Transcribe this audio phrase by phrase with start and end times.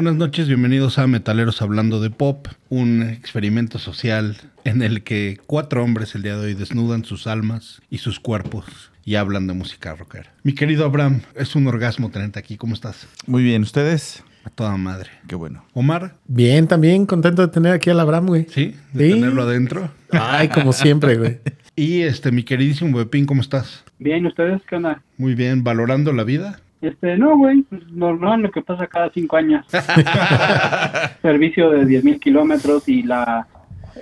[0.00, 5.84] Buenas noches, bienvenidos a Metaleros Hablando de Pop, un experimento social en el que cuatro
[5.84, 8.64] hombres el día de hoy desnudan sus almas y sus cuerpos
[9.04, 10.32] y hablan de música rockera.
[10.42, 13.06] Mi querido Abraham, es un orgasmo tenerte aquí, ¿cómo estás?
[13.26, 14.24] Muy bien, ¿ustedes?
[14.44, 15.10] A toda madre.
[15.28, 15.66] Qué bueno.
[15.74, 18.46] Omar, Bien, también contento de tener aquí al Abraham, güey.
[18.48, 18.74] ¿sí?
[18.94, 19.14] De Sí.
[19.16, 19.90] tenerlo adentro.
[20.12, 21.40] Ay, como siempre, güey.
[21.76, 23.84] Y este, mi queridísimo Pepín, ¿cómo estás?
[23.98, 25.02] Bien, ¿ustedes qué onda?
[25.18, 26.60] Muy bien, valorando la vida.
[26.80, 29.66] Este, no, güey, pues, normal lo que pasa cada cinco años.
[31.22, 33.46] Servicio de 10.000 kilómetros y la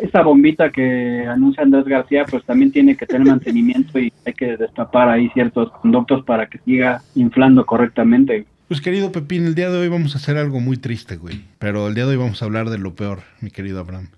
[0.01, 4.57] esa bombita que anuncia Andrés García, pues también tiene que tener mantenimiento y hay que
[4.57, 8.47] destapar ahí ciertos conductos para que siga inflando correctamente.
[8.69, 11.41] Pues querido Pepín, el día de hoy vamos a hacer algo muy triste, güey.
[11.59, 14.09] Pero el día de hoy vamos a hablar de lo peor, mi querido Abraham.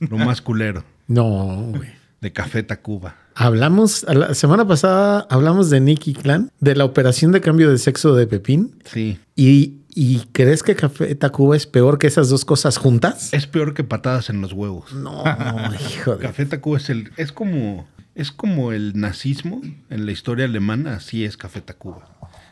[0.00, 1.90] Lo más culero, No, güey.
[2.22, 3.14] de Café Tacuba.
[3.34, 8.14] Hablamos, la semana pasada hablamos de Nicky Clan, de la operación de cambio de sexo
[8.14, 8.76] de Pepín.
[8.84, 9.18] Sí.
[9.36, 13.32] ¿Y, y crees que Café Tacuba es peor que esas dos cosas juntas?
[13.32, 14.92] Es peor que patadas en los huevos.
[14.92, 15.24] No,
[15.94, 16.26] hijo de...
[16.26, 17.10] Café Tacuba es el.
[17.16, 17.88] es como.
[18.14, 22.10] Es como el nazismo en la historia alemana, así es Café Tacuba.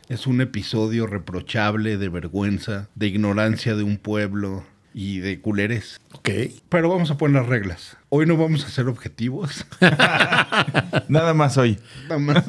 [0.09, 6.01] Es un episodio reprochable de vergüenza, de ignorancia de un pueblo y de culeres.
[6.13, 6.31] Ok.
[6.69, 7.97] Pero vamos a poner las reglas.
[8.11, 9.67] Hoy no vamos a ser objetivos.
[11.09, 11.79] Nada más hoy.
[12.09, 12.45] Nada más.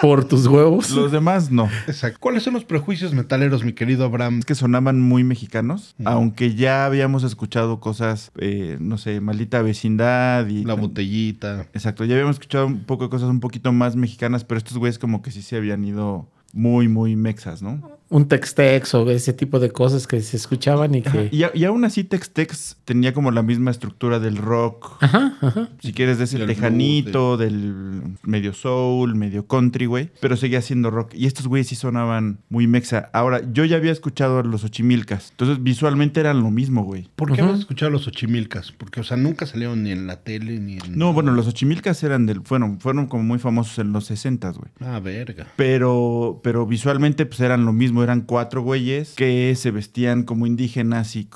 [0.00, 0.90] Por tus huevos.
[0.90, 1.68] Los demás no.
[1.86, 2.18] Exacto.
[2.20, 4.40] ¿Cuáles son los prejuicios metaleros, mi querido Abraham?
[4.40, 10.46] Es que sonaban muy mexicanos, aunque ya habíamos escuchado cosas, eh, no sé, maldita vecindad
[10.48, 10.64] y...
[10.64, 11.66] La botellita.
[11.72, 14.98] Exacto, ya habíamos escuchado un poco de cosas un poquito más mexicanas, pero estos güeyes
[14.98, 17.89] como que sí se habían ido muy, muy mexas, ¿no?
[18.10, 21.28] Un tex-tex o ese tipo de cosas que se escuchaban y que...
[21.30, 25.68] Y, a- y aún así Tex-Tex tenía como la misma estructura del rock, Ajá, ajá.
[25.80, 30.10] si quieres, de ese Del tejanito, del medio soul, medio country, güey.
[30.20, 31.14] Pero seguía siendo rock.
[31.14, 33.10] Y estos güeyes sí sonaban muy mexa.
[33.12, 35.30] Ahora, yo ya había escuchado a los Ochimilcas.
[35.30, 37.08] Entonces, visualmente eran lo mismo, güey.
[37.14, 37.52] ¿Por qué Ujú.
[37.52, 38.72] has escuchado los Ochimilcas?
[38.72, 40.98] Porque, o sea, nunca salieron ni en la tele ni en.
[40.98, 44.70] No, bueno, los Ochimilcas eran del, fueron, fueron como muy famosos en los 60, güey.
[44.80, 45.46] Ah, verga.
[45.56, 51.16] Pero, pero visualmente pues eran lo mismo, eran cuatro güeyes que se vestían como indígenas
[51.16, 51.28] y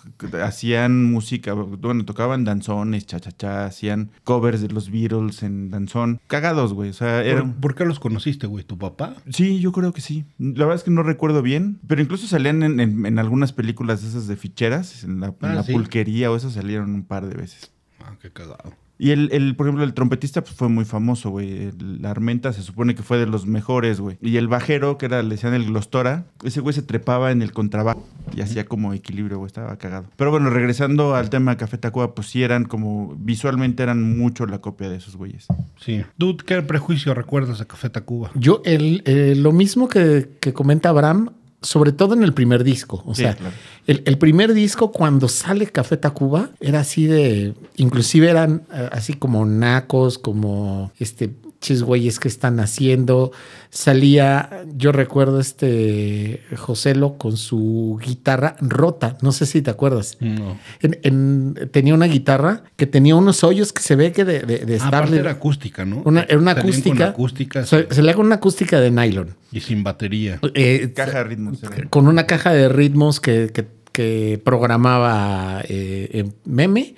[0.42, 6.20] hacían música, bueno, tocaban danzones, cha-cha-cha, hacían covers de los Beatles en danzón.
[6.26, 7.52] Cagados, güey, o sea, ¿Por, eran...
[7.54, 8.64] por qué los conociste, güey?
[8.64, 9.14] ¿Tu papá?
[9.30, 10.24] Sí, yo creo que sí.
[10.38, 14.02] La verdad es que no recuerdo bien, pero incluso salían en, en- en algunas películas
[14.04, 15.72] esas de ficheras, en la, en Ah, la sí.
[15.72, 17.70] pulquería o esas salieron un par de veces.
[18.00, 18.72] Ah, qué cagado.
[18.96, 21.50] Y el, el, por ejemplo, el trompetista pues, fue muy famoso, güey.
[21.68, 24.18] El- La Armenta se supone que fue de los mejores, güey.
[24.22, 27.50] Y el bajero, que era, le decían el Glostora, ese güey se trepaba en el
[27.52, 28.06] contrabajo
[28.36, 29.48] y hacía como equilibrio, güey.
[29.48, 30.06] Estaba cagado.
[30.16, 34.46] Pero bueno, regresando al tema de Café Tacuba, pues sí eran como, visualmente eran mucho
[34.46, 35.46] la copia de esos güeyes.
[35.80, 36.02] Sí.
[36.16, 38.30] ¿Tú qué prejuicio recuerdas de Café Tacuba?
[38.36, 41.30] Yo, el, eh, lo mismo que, que comenta Abraham,
[41.64, 43.02] sobre todo en el primer disco.
[43.06, 43.54] O Sí, sea, claro.
[43.86, 47.54] el, el primer disco, cuando sale Café Tacuba, era así de.
[47.76, 51.30] Inclusive eran eh, así como nacos, como este.
[51.64, 53.32] Chis güeyes que están haciendo.
[53.70, 59.16] Salía, yo recuerdo este Joselo con su guitarra rota.
[59.22, 60.18] No sé si te acuerdas.
[60.20, 60.58] No.
[60.80, 64.58] En- en- tenía una guitarra que tenía unos hoyos que se ve que de, de,
[64.66, 66.02] de Ah, era acústica, ¿no?
[66.04, 67.06] Una- era una con acústica.
[67.08, 69.34] acústica se, se le haga una acústica de nylon.
[69.50, 70.40] y sin batería.
[70.54, 71.58] Eh, Caja de ritmos.
[71.88, 76.94] con una caja de ritmos que, que- que programaba eh, en meme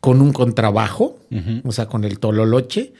[0.00, 1.18] con un contrabajo,
[1.64, 2.92] o sea, con el tololoche.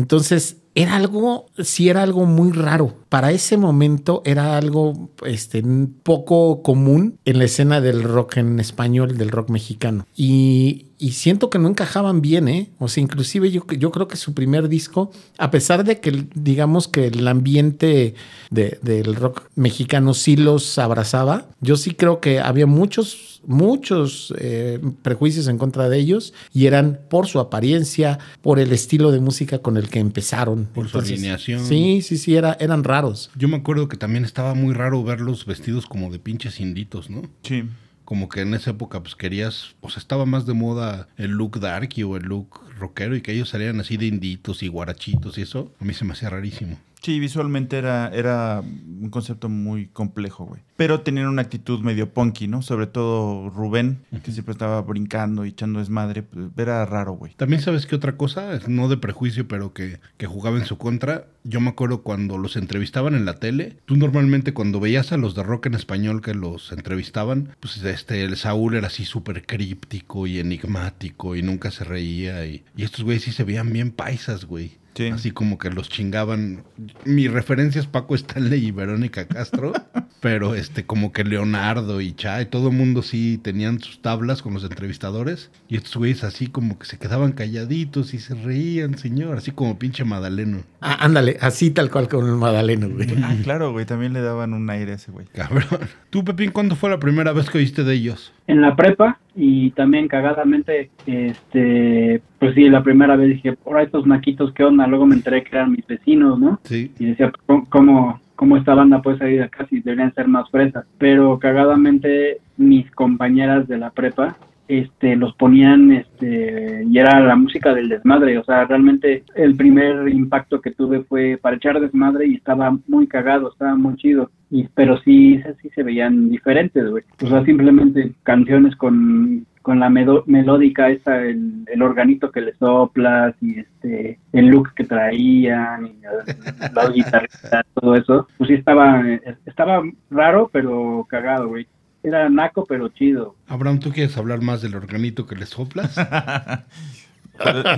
[0.00, 2.94] Entonces, era algo, sí era algo muy raro.
[3.08, 5.62] Para ese momento era algo este,
[6.02, 10.06] poco común en la escena del rock en español, del rock mexicano.
[10.16, 12.68] Y, y siento que no encajaban bien, ¿eh?
[12.78, 16.86] O sea, inclusive yo, yo creo que su primer disco, a pesar de que digamos
[16.88, 18.14] que el ambiente
[18.50, 24.78] de- del rock mexicano sí los abrazaba, yo sí creo que había muchos, muchos eh,
[25.02, 29.58] prejuicios en contra de ellos y eran por su apariencia, por el estilo de música
[29.60, 30.66] con el que empezaron.
[30.74, 31.64] Por su alineación.
[31.64, 33.30] Sí, sí, sí, era, eran raros.
[33.36, 37.22] Yo me acuerdo que también estaba muy raro verlos vestidos como de pinches inditos, ¿no?
[37.42, 37.64] Sí.
[38.10, 41.60] Como que en esa época, pues querías, o sea, estaba más de moda el look
[41.60, 45.42] darky o el look rockero y que ellos salieran así de inditos y guarachitos y
[45.42, 46.76] eso, a mí se me hacía rarísimo.
[47.02, 50.60] Sí, visualmente era, era un concepto muy complejo, güey.
[50.76, 52.62] Pero tenían una actitud medio punky, ¿no?
[52.62, 56.22] Sobre todo Rubén, que siempre estaba brincando y echando desmadre.
[56.22, 57.34] pues, era raro, güey.
[57.34, 61.26] También sabes qué otra cosa, no de prejuicio, pero que, que jugaba en su contra.
[61.42, 65.34] Yo me acuerdo cuando los entrevistaban en la tele, tú normalmente cuando veías a los
[65.34, 70.26] de rock en español que los entrevistaban, pues este, el Saúl era así súper críptico
[70.26, 72.44] y enigmático y nunca se reía.
[72.46, 74.79] Y, y estos güeyes sí se veían bien paisas, güey.
[75.00, 75.08] Sí.
[75.08, 76.62] Así como que los chingaban.
[77.06, 79.72] Mi referencia es Paco Stanley y Verónica Castro,
[80.20, 84.52] pero este, como que Leonardo y Chay, todo el mundo sí tenían sus tablas con
[84.54, 85.50] los entrevistadores.
[85.68, 89.78] Y estos güeyes así como que se quedaban calladitos y se reían, señor, así como
[89.78, 90.58] pinche Madaleno.
[90.80, 93.08] Ah, ándale, así tal cual con el Madaleno, güey.
[93.22, 93.86] Ah, claro, güey.
[93.86, 95.26] También le daban un aire a ese güey.
[95.32, 95.64] Cabrón.
[96.10, 98.32] Tú, Pepín, ¿cuándo fue la primera vez que oíste de ellos?
[98.46, 104.06] En la prepa y también cagadamente, este, pues sí, la primera vez dije, por estos
[104.06, 104.86] maquitos, ¿qué onda?
[104.86, 106.60] Luego me enteré que eran mis vecinos, ¿no?
[106.64, 106.90] Sí.
[106.98, 110.48] y decía "¿Cómo- cómo cómo esta banda puede salir de acá si deberían ser más
[110.50, 110.86] fresas.
[110.96, 114.34] Pero cagadamente mis compañeras de la prepa
[114.66, 118.38] este los ponían este y era la música del desmadre.
[118.38, 123.06] O sea realmente el primer impacto que tuve fue para echar desmadre y estaba muy
[123.06, 124.30] cagado estaba muy chido.
[124.50, 127.04] Y pero sí sí se veían diferentes güey.
[127.22, 133.34] O sea simplemente canciones con con la melódica esa, el, el organito que le soplas
[133.42, 139.02] y este el look que traían y la, la guitarrita, todo eso, pues sí estaba,
[139.44, 141.66] estaba raro pero cagado, güey.
[142.02, 143.36] Era naco pero chido.
[143.46, 145.96] Abraham, ¿tú quieres hablar más del organito que le soplas?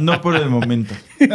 [0.01, 0.93] No por el momento.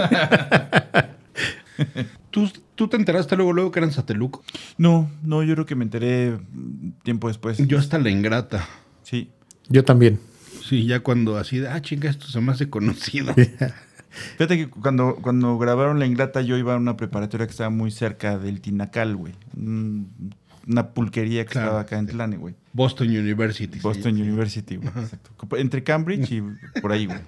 [2.29, 4.43] ¿Tú, tú te enteraste luego, luego que eran Sateluco.
[4.77, 6.37] No, no, yo creo que me enteré
[7.03, 7.57] tiempo después.
[7.65, 8.67] Yo hasta la ingrata.
[9.03, 9.29] Sí.
[9.69, 10.19] Yo también.
[10.67, 13.33] Sí, ya cuando así de, ah, chinga, esto se me hace conocido.
[14.37, 17.91] Fíjate que cuando, cuando grabaron La Ingrata, yo iba a una preparatoria que estaba muy
[17.91, 19.33] cerca del Tinacal, güey.
[19.55, 20.33] Un-
[20.67, 21.67] Una pulquería que Claro.
[21.67, 22.55] estaba acá en Tlane, güey.
[22.73, 23.75] Boston University.
[23.77, 23.81] sí.
[23.83, 24.89] Boston University, güey.
[24.89, 25.57] Exacto.
[25.57, 26.43] Entre Cambridge y
[26.81, 27.19] por ahí, güey.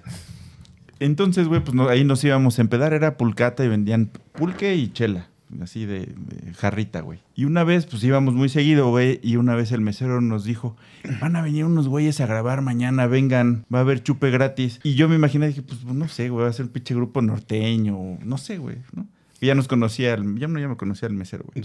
[0.98, 2.92] Entonces, güey, pues no- ahí nos íbamos a empedar.
[2.92, 5.28] Era pulcata y vendían pulque y chela.
[5.60, 6.14] Así de,
[6.56, 7.18] jarrita, güey.
[7.34, 9.20] Y una vez, pues íbamos muy seguido, güey.
[9.22, 10.76] Y una vez el mesero nos dijo:
[11.20, 14.80] Van a venir unos güeyes a grabar mañana, vengan, va a haber chupe gratis.
[14.82, 17.20] Y yo me imaginé, dije, pues no sé, güey, va a ser un pinche grupo
[17.22, 19.06] norteño, no sé, güey, ¿no?
[19.40, 21.64] Ya nos conocía, ya no ya me conocía el mesero, güey.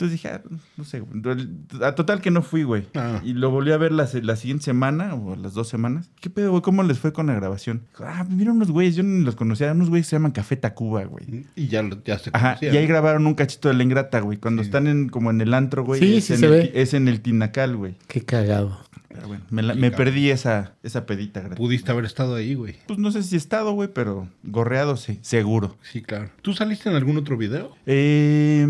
[0.00, 0.42] Entonces dije, ah,
[0.78, 1.46] no sé, güey.
[1.82, 2.88] a total que no fui, güey.
[2.94, 3.20] Ah.
[3.22, 6.10] Y lo volví a ver la, siguiente semana o las dos semanas.
[6.22, 6.62] ¿Qué pedo, güey?
[6.62, 7.82] ¿Cómo les fue con la grabación?
[7.98, 11.04] Ah, mira unos güeyes, yo ni los conocía, unos güeyes que se llaman Café Tacuba,
[11.04, 11.44] güey.
[11.54, 12.74] Y ya, ya se Ajá, conocían.
[12.74, 14.38] y ahí grabaron un cachito de la ingrata, güey.
[14.38, 14.68] Cuando Sí.
[14.68, 16.00] están en, como en el antro, güey.
[16.00, 16.72] Sí, es sí en se el, ve.
[16.74, 17.96] Es en el Tinacal, güey.
[18.08, 18.80] Qué cagado.
[19.08, 21.58] Pero bueno, me, la- perdí esa, esa pedita gratis.
[21.58, 22.76] Pudiste haber estado ahí, güey.
[22.86, 25.76] Pues no sé si he estado, güey, pero gorreado sí, seguro.
[25.82, 26.30] Sí, claro.
[26.40, 27.74] ¿Tú saliste en algún otro video?
[27.84, 28.64] Eh,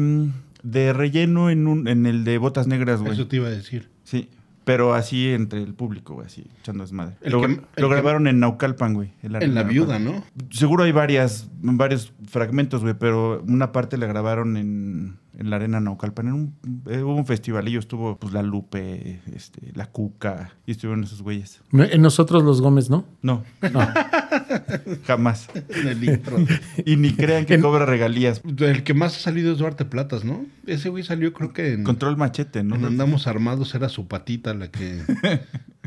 [0.63, 3.13] de relleno en, un, en el de botas negras, güey.
[3.13, 3.89] Eso te iba a decir.
[4.05, 4.29] Sí,
[4.65, 7.17] pero así entre el público, güey, así, echando desmadre.
[7.23, 9.13] Lo que- lo que- grabaron en Naucalpan, güey.
[9.23, 9.99] en la viuda.
[9.99, 10.25] ¿no?
[10.51, 15.81] Seguro hay varias, varios fragmentos, güey, pero una parte la grabaron en, en la arena
[15.81, 16.29] Naucalpan.
[16.29, 16.55] En un,
[16.89, 21.61] eh, hubo un festivalillo, estuvo pues la Lupe, este, la Cuca, y estuvieron esos güeyes.
[21.73, 23.05] En Nosotros los Gómez, ¿no?
[23.23, 23.43] No,
[23.73, 23.81] No.
[25.07, 25.49] jamás.
[25.71, 26.37] En el intro.
[26.85, 28.43] Y ni crean que En- cobra regalías.
[28.59, 30.45] el que más ha salido es Duarte Platas, ¿no?
[30.67, 31.85] Ese güey salió creo que en...
[31.85, 32.77] Control machete, ¿no?
[32.77, 35.03] en Andamos Armados era su patita la que...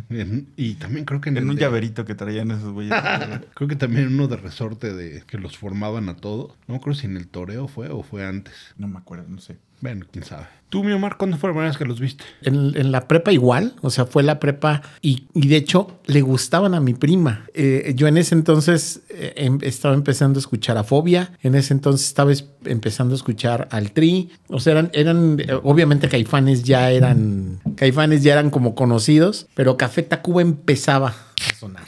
[0.10, 2.94] en- y también creo que en, En un de- llaverito que traían esos güeyes.
[3.56, 6.54] Creo que también uno de resorte de que los formaban a todos.
[6.68, 8.54] No creo si en el toreo fue o fue antes.
[8.78, 9.58] no me acuerdo, no sé.
[9.84, 10.46] Bueno, quién sabe.
[10.70, 12.24] Tú, mi Omar, ¿cuándo fue la primera vez que los viste?
[12.42, 16.22] En, en la prepa igual, o sea, fue la prepa y, y de hecho le
[16.22, 17.46] gustaban a mi prima.
[17.54, 21.74] Eh, yo en ese entonces eh, em- estaba empezando a escuchar a Fobia, en ese
[21.74, 26.64] entonces estaba es- empezando a escuchar al Tri, o sea, eran, eran eh, obviamente Caifanes
[26.64, 31.84] ya eran, Caifanes ya eran como conocidos, pero Café Tacuba empezaba a sonar.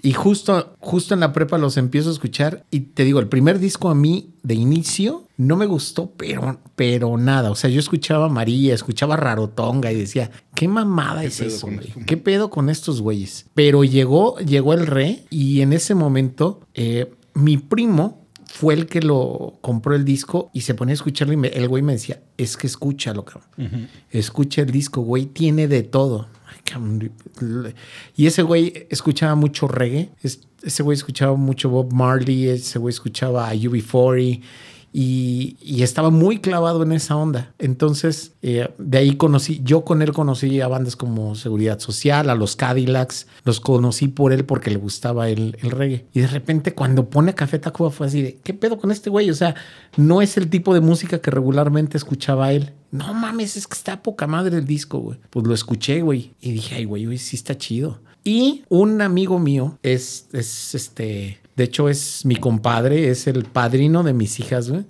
[0.00, 3.58] Y justo, justo en la prepa los empiezo a escuchar y te digo, el primer
[3.58, 7.50] disco a mí de inicio no me gustó, pero, pero nada.
[7.50, 11.66] O sea, yo escuchaba a María, escuchaba a Rarotonga y decía, ¿qué mamada es eso,
[11.68, 12.04] güey?
[12.06, 13.46] ¿Qué pedo con estos güeyes?
[13.54, 19.00] Pero llegó, llegó el re y en ese momento eh, mi primo fue el que
[19.00, 22.20] lo compró el disco y se ponía a escucharlo y me- el güey me decía,
[22.36, 23.88] es que escúchalo, cabrón.
[24.10, 26.28] Escucha el disco, güey, tiene de todo.
[28.16, 30.10] Y ese güey escuchaba mucho reggae.
[30.22, 32.48] Es- ese güey escuchaba mucho Bob Marley.
[32.48, 34.40] Ese güey escuchaba a UB40.
[34.92, 37.54] Y, estaba muy clavado en esa onda.
[37.58, 42.34] Entonces, eh, de ahí conocí, yo con él conocí a bandas como Seguridad Social, a
[42.34, 43.26] los Cadillacs.
[43.44, 46.06] Los conocí por él porque le gustaba el, reggae.
[46.12, 49.30] Y de repente, cuando pone Café Tacuba, fue así de, ¿qué pedo con este güey?
[49.30, 49.54] O sea,
[49.96, 52.72] no es el tipo de música que regularmente escuchaba él.
[52.90, 55.18] No mames, es que está poca madre el disco, güey.
[55.30, 56.32] Pues lo escuché, güey.
[56.40, 58.00] Y dije, ay, güey, güey, sí está chido.
[58.24, 64.02] Y un amigo mío es, es este, de hecho es mi compadre, es el padrino
[64.02, 64.86] de mis hijas, güey.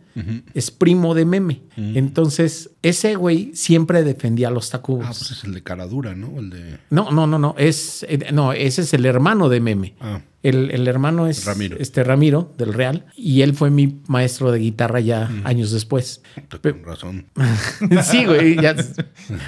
[0.52, 1.62] Es primo de Meme.
[1.76, 5.06] Entonces, ese güey siempre defendía a los Ah, Tacubos.
[5.06, 6.38] pues es el de cara dura, ¿no?
[6.38, 6.78] El de...
[6.90, 7.54] No, no, no, no.
[7.56, 9.94] Es, eh, no, ese es el hermano de Meme.
[10.00, 11.76] Ah, El, el hermano es Ramiro.
[11.78, 16.22] este Ramiro del Real y él fue mi maestro de guitarra ya años después.
[16.62, 17.26] Con razón.
[18.04, 18.60] sí, güey.
[18.60, 18.74] ya-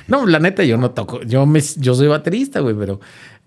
[0.08, 1.22] No, la neta, yo no toco.
[1.24, 3.00] Yo, me, yo soy baterista, güey, pero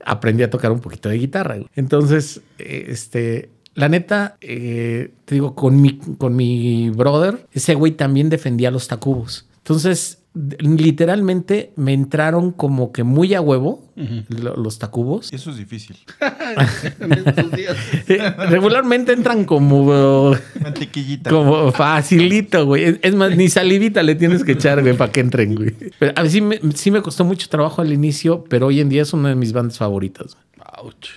[0.06, 1.56] aprendí a tocar un poquito de guitarra.
[1.56, 1.68] güey.
[1.76, 3.50] Entonces, eh, este.
[3.76, 8.88] La neta, eh, te digo, con mi, con mi brother, ese güey también defendía los
[8.88, 9.48] tacubos.
[9.58, 10.20] Entonces,
[10.60, 13.84] literalmente me entraron como que muy a huevo
[14.30, 15.32] lo- los tacubos.
[15.32, 15.96] Y eso es difícil.
[17.00, 17.78] En estos días.
[18.08, 21.30] Eh, Regularmente entran como, Mantequillita.
[21.30, 22.84] como facilito, güey.
[22.84, 25.76] Es- Es más, ni salivita le tienes que echar, güey, para que entren, güey.
[26.00, 28.90] Pero a mí sí me, sí me costó mucho trabajo al inicio, pero hoy en
[28.90, 30.36] día es una de mis bandas favoritas.
[30.78, 31.10] Ouch.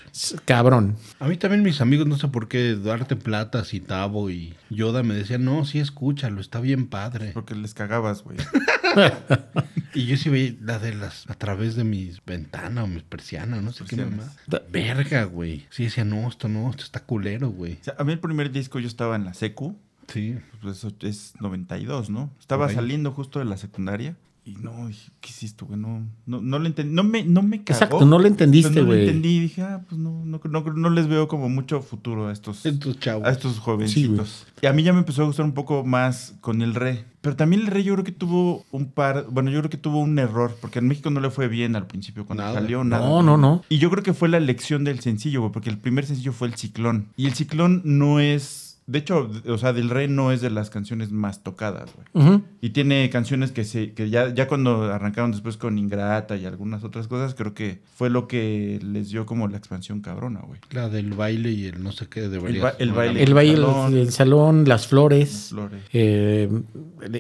[0.45, 0.97] Cabrón.
[1.19, 5.03] A mí también mis amigos, no sé por qué, Duarte Platas y Tavo y Yoda
[5.03, 7.31] me decían, no, sí, escúchalo, está bien padre.
[7.33, 8.39] Porque les cagabas, güey.
[9.97, 13.63] Y yo sí veía la de las, a través de mis ventanas o mis persianas,
[13.63, 14.31] no sé qué mamá.
[14.71, 15.67] Verga, güey.
[15.71, 17.79] Sí decía, no, esto no, esto está culero, güey.
[17.81, 19.75] O sea, a mí el primer disco yo estaba en la secu.
[20.13, 20.37] Sí.
[20.61, 22.31] Pues eso es 92, ¿no?
[22.39, 24.17] Estaba saliendo justo de la secundaria.
[24.49, 25.77] Y no, dije, ¿qué hiciste, güey?
[25.79, 26.95] No, no, no lo entendí.
[26.95, 27.77] No me, no me cagó.
[27.77, 28.99] Exacto, no lo entendiste, Pero no güey.
[29.01, 29.41] lo entendí.
[29.41, 33.01] Dije, ah, pues no, no, no, no les veo como mucho futuro a estos, Estos
[33.01, 33.27] chavos.
[33.27, 34.47] a estos Sí, jovencitos.
[34.63, 37.05] y a mí ya me empezó a gustar un poco más con el re.
[37.23, 39.99] Pero también el re yo creo que tuvo un par, bueno, yo creo que tuvo
[39.99, 42.55] un error, porque en México no le fue bien al principio cuando Nada.
[42.55, 43.05] salió nada.
[43.05, 43.65] No, no, no.
[43.69, 46.47] Y yo creo que fue la elección del sencillo, güey, porque el primer sencillo fue
[46.47, 47.09] el Ciclón.
[47.17, 50.71] Y el Ciclón no es, de hecho, o sea, del re no es de las
[50.71, 52.41] canciones más tocadas, güey.
[52.61, 56.85] Y tiene canciones que se que ya, ya cuando arrancaron después con Ingrata y algunas
[56.85, 60.61] otras cosas, creo que fue lo que les dio como la expansión cabrona, güey.
[60.71, 62.97] La del baile y el no sé qué debería El ba- el ser.
[62.97, 63.23] baile.
[63.25, 63.97] El baile, el salón.
[63.97, 65.47] el salón, las Las flores.
[65.51, 65.83] flores.
[65.93, 66.49] Eh,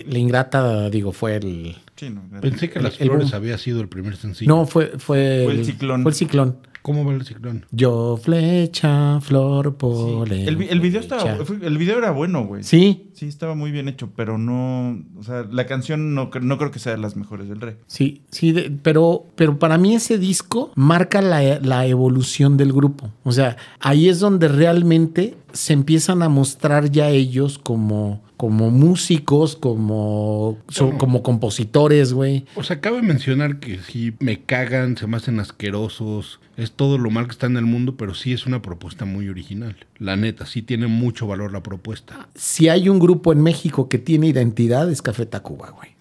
[0.06, 1.76] la ingrata, digo, fue el.
[1.96, 4.48] Sí, no, Pensé que El- Las Flores había sido el primer sencillo.
[4.54, 6.02] No, fue, fue, Fue el ciclón.
[6.02, 6.58] Fue el ciclón.
[6.86, 7.66] ¿Cómo va el ciclón?
[7.72, 10.46] Yo flecha, flor, polen.
[10.46, 12.62] El, vi- el video estaba, el video era bueno, güey.
[12.62, 16.70] Sí, Sí, estaba muy bien hecho, pero no, o sea, la canción no, no creo
[16.70, 17.74] que sea de las mejores del rey.
[17.88, 23.10] sí, sí, de- pero, pero para mí ese disco marca la, la evolución del grupo.
[23.24, 29.56] O sea, ahí es donde realmente se empiezan a mostrar ya ellos como, como músicos,
[29.56, 32.44] como, so- como compositores, güey.
[32.54, 37.10] O sea, cabe mencionar que sí me cagan, se me hacen asquerosos, es todo lo
[37.10, 39.76] mal que está en el mundo, pero sí es una propuesta muy original.
[39.98, 42.28] La neta, sí tiene mucho valor la propuesta.
[42.34, 45.96] Si hay un grupo en México que tiene identidad, es Café Tacuba, güey.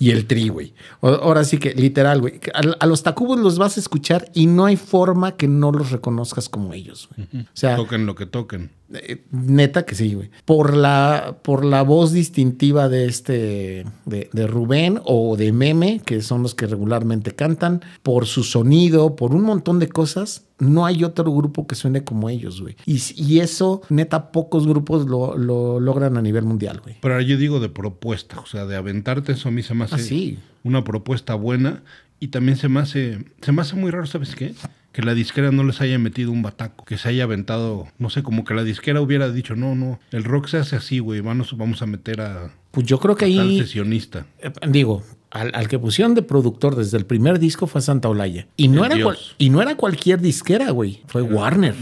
[0.00, 0.72] Y el tri, güey.
[1.02, 2.40] Ahora sí que, literal, güey.
[2.54, 5.90] A, a los Tacubos los vas a escuchar y no hay forma que no los
[5.90, 7.44] reconozcas como ellos, güey.
[7.44, 8.70] O sea, Toquen lo que toquen.
[8.92, 10.30] Eh, neta que sí, güey.
[10.44, 16.22] Por la, por la voz distintiva de este, de, de Rubén o de Meme, que
[16.22, 21.04] son los que regularmente cantan, por su sonido, por un montón de cosas, no hay
[21.04, 22.76] otro grupo que suene como ellos, güey.
[22.86, 26.96] Y, y eso, neta, pocos grupos lo, lo logran a nivel mundial, güey.
[27.00, 29.94] Pero yo digo de propuesta, o sea, de aventarte eso a mí se me hace
[29.94, 30.38] Ah, sí.
[30.62, 31.82] una propuesta buena
[32.18, 34.54] y también se me hace, se me hace muy raro, ¿sabes qué?
[34.92, 38.22] Que la disquera no les haya metido un bataco, que se haya aventado, no sé,
[38.24, 41.56] como que la disquera hubiera dicho, no, no, el rock se hace así, güey, vamos,
[41.56, 44.26] vamos a meter a, Pues yo creo que ahí, sesionista.
[44.40, 48.48] eh, digo, al, al que pusieron de productor desde el primer disco fue Santa Olaya.
[48.56, 51.02] Y no, El era, cual- y no era cualquier disquera, güey.
[51.06, 51.74] Fue Warner.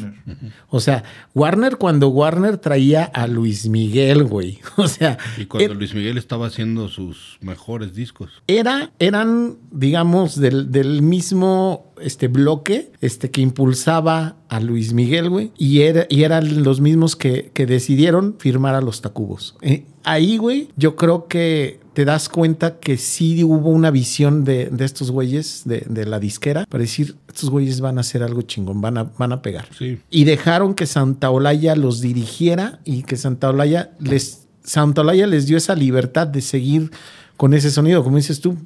[0.69, 1.02] O sea,
[1.35, 4.59] Warner cuando Warner traía a Luis Miguel, güey.
[4.76, 8.31] O sea, Y cuando er- Luis Miguel estaba haciendo sus mejores discos.
[8.47, 15.52] era, eran, digamos, del, del mismo este bloque este, que impulsaba a Luis Miguel, güey.
[15.59, 19.57] Y, era, y eran los mismos que, que decidieron firmar a los Tacubos.
[19.62, 24.67] Eh, ahí, güey, yo creo que te das cuenta que sí hubo una visión de,
[24.67, 28.43] de estos güeyes, de, de la disquera, para decir, estos güeyes van a hacer algo
[28.43, 29.67] chingón, van a, van a pegar.
[29.76, 29.99] Sí.
[30.09, 35.47] Y dejaron que Santa Olaya los dirigiera y que Santa Olaya les, Santa Olaya les
[35.47, 36.93] dio esa libertad de seguir
[37.37, 38.05] con ese sonido.
[38.05, 38.57] Como dices tú,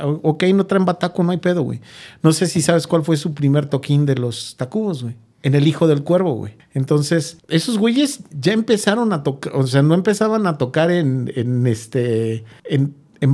[0.00, 1.82] ok, no traen bataco, no hay pedo, güey.
[2.22, 5.14] No sé si sabes cuál fue su primer toquín de los tacubos, güey.
[5.46, 6.54] En el Hijo del Cuervo, güey.
[6.74, 11.68] Entonces, esos güeyes ya empezaron a tocar, o sea, no empezaban a tocar en, en
[11.68, 13.32] este, en, en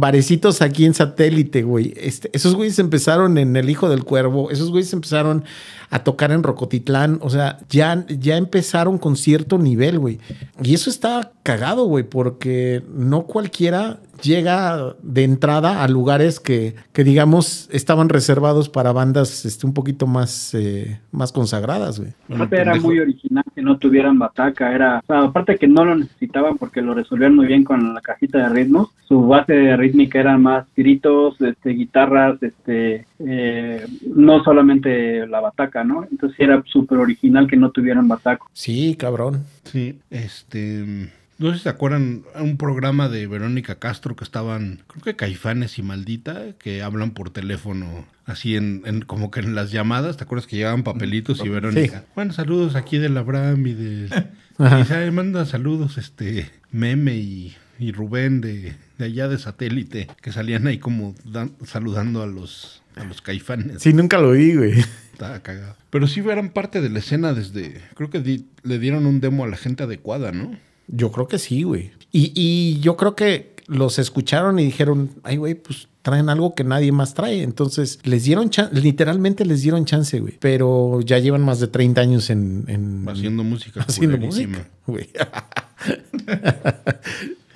[0.61, 1.95] aquí en satélite, güey.
[1.97, 5.45] Este, esos güeyes empezaron en El Hijo del Cuervo, esos güeyes empezaron
[5.89, 10.19] a tocar en Rocotitlán, o sea, ya, ya empezaron con cierto nivel, güey.
[10.63, 17.05] Y eso está cagado, güey, porque no cualquiera llega de entrada a lugares que, que
[17.05, 22.13] digamos, estaban reservados para bandas este, un poquito más, eh, más consagradas, güey.
[22.33, 25.97] Aparte era muy original que no tuvieran bataca, era, o sea, aparte que no lo
[25.97, 30.39] necesitaban porque lo resolvían muy bien con la cajita de ritmos, su base rítmica era
[30.39, 36.07] más gritos, este, guitarras, este, eh, no solamente la bataca, ¿no?
[36.11, 38.49] Entonces era súper original que no tuvieran bataco.
[38.53, 39.45] Sí, cabrón.
[39.65, 41.11] Sí, este.
[41.39, 45.79] No sé si se acuerdan un programa de Verónica Castro que estaban, creo que Caifanes
[45.79, 50.25] y Maldita, que hablan por teléfono, así en, en- como que en las llamadas, ¿te
[50.25, 52.05] acuerdas que llevaban papelitos y Verónica?
[52.15, 54.25] Bueno, saludos aquí del Abraham y de.
[54.59, 54.81] Ajá.
[54.81, 60.31] Y se manda saludos, este, Meme y, y Rubén de, de allá de satélite, que
[60.31, 63.83] salían ahí como dan- saludando a los, a los Caifanes.
[63.83, 64.75] Sí, nunca lo vi, güey.
[65.13, 65.77] Estaba cagado.
[65.91, 67.81] Pero sí eran parte de la escena desde.
[67.95, 70.57] Creo que di- le dieron un demo a la gente adecuada, ¿no?
[70.93, 71.91] Yo creo que sí, güey.
[72.13, 76.63] Y, y yo creo que los escucharon y dijeron, ay, güey, pues traen algo que
[76.65, 77.43] nadie más trae.
[77.43, 80.37] Entonces, les dieron chance, literalmente les dieron chance, güey.
[80.41, 82.65] Pero ya llevan más de 30 años en...
[82.69, 83.81] en- Haciendo música.
[83.89, 85.09] haciendo música, güey.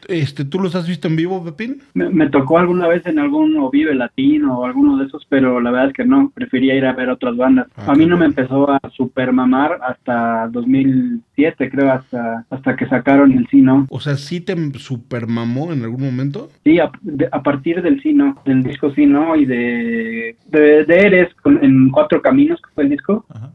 [0.09, 1.79] Este, ¿Tú los has visto en vivo, Pepín?
[1.95, 5.61] Me, me tocó alguna vez en algún o Vive Latino o alguno de esos, pero
[5.61, 7.67] la verdad es que no, prefería ir a ver otras bandas.
[7.77, 12.87] Ah, a mí no me empezó a super mamar hasta 2007, creo, hasta hasta que
[12.87, 13.87] sacaron el Sino.
[13.91, 16.51] O sea, ¿sí te super mamó en algún momento?
[16.65, 21.35] Sí, a, de- a partir del Sino, del disco Sino y de, de, de Eres
[21.43, 23.25] con- en Cuatro Caminos, que fue el disco.
[23.29, 23.51] Ajá.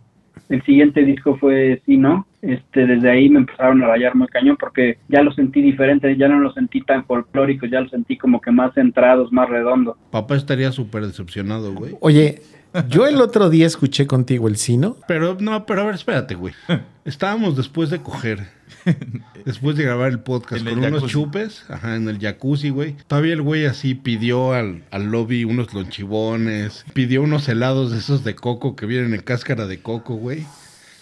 [0.50, 2.26] El siguiente disco fue Sino.
[2.42, 6.28] Este, desde ahí me empezaron a rayar muy cañón porque ya lo sentí diferente, ya
[6.28, 9.98] no lo sentí tan folclórico, ya lo sentí como que más centrados, más redondo.
[10.10, 11.96] Papá estaría súper decepcionado, güey.
[12.00, 12.42] Oye,
[12.88, 14.96] yo el otro día escuché contigo el Sino.
[15.08, 16.54] Pero, no, pero a ver, espérate, güey.
[17.06, 18.48] Estábamos después de coger.
[19.46, 21.14] Después de grabar el podcast el con unos jacuzzi.
[21.14, 22.96] chupes, ajá, en el jacuzzi, güey.
[23.08, 28.24] Todavía el güey así pidió al, al lobby unos lonchibones, pidió unos helados de esos
[28.24, 30.46] de coco que vienen en cáscara de coco, güey.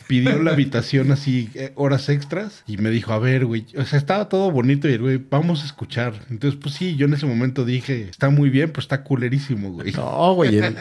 [0.10, 4.00] Pidió la habitación así, eh, horas extras, y me dijo, a ver, güey, o sea,
[4.00, 6.14] estaba todo bonito y el güey, vamos a escuchar.
[6.32, 9.92] Entonces, pues sí, yo en ese momento dije, está muy bien, pero está culerísimo, güey.
[9.92, 10.58] No, güey.
[10.58, 10.76] el-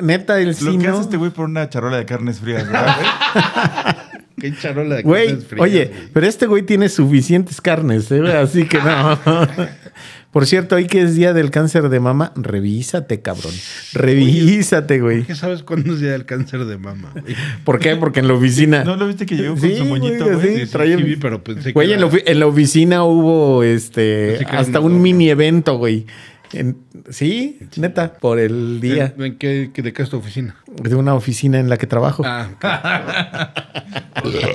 [0.00, 3.94] neta, el Lo que hace este güey por una charola de carnes frías, ¿verdad, güey?
[4.38, 6.08] Qué charola de Güey, carnes frías, oye, güey.
[6.12, 8.20] pero este güey tiene suficientes carnes, ¿eh?
[8.36, 9.18] así que no.
[10.32, 13.52] Por cierto, hoy que es día del cáncer de mama, revísate, cabrón.
[13.92, 15.24] Revísate, güey.
[15.24, 17.34] ¿Qué sabes cuándo es día del cáncer de mama, güey?
[17.64, 17.96] ¿Por qué?
[17.96, 18.84] Porque en la oficina.
[18.84, 20.48] ¿No lo viste que llegó con Sí, su moñito, güey, güey?
[20.48, 20.54] sí.
[20.60, 22.46] Sí, sí, traía- sí vi, pero pensé Güey, que en la, era- ofi- en la
[22.46, 26.06] oficina hubo este hasta un mini evento, güey.
[26.52, 26.78] En-
[27.10, 30.56] sí, neta, por el día ¿En, en qué, qué- de qué es tu oficina?
[30.82, 32.22] de una oficina en la que trabajo.
[32.24, 32.48] Ah,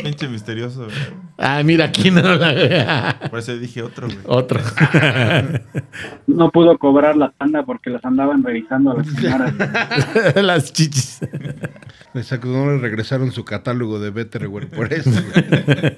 [0.04, 0.96] Pinche misterioso, güey.
[1.38, 3.18] Ah, mira, aquí no la...
[3.30, 4.20] Por eso dije otro, güey.
[4.26, 4.60] Otro.
[6.28, 9.54] No pudo cobrar la tanda porque las andaban revisando a las señoras.
[10.36, 11.20] Las chichis.
[12.14, 15.10] exacto, no le regresaron su catálogo de Betterware por eso.
[15.12, 15.98] güey.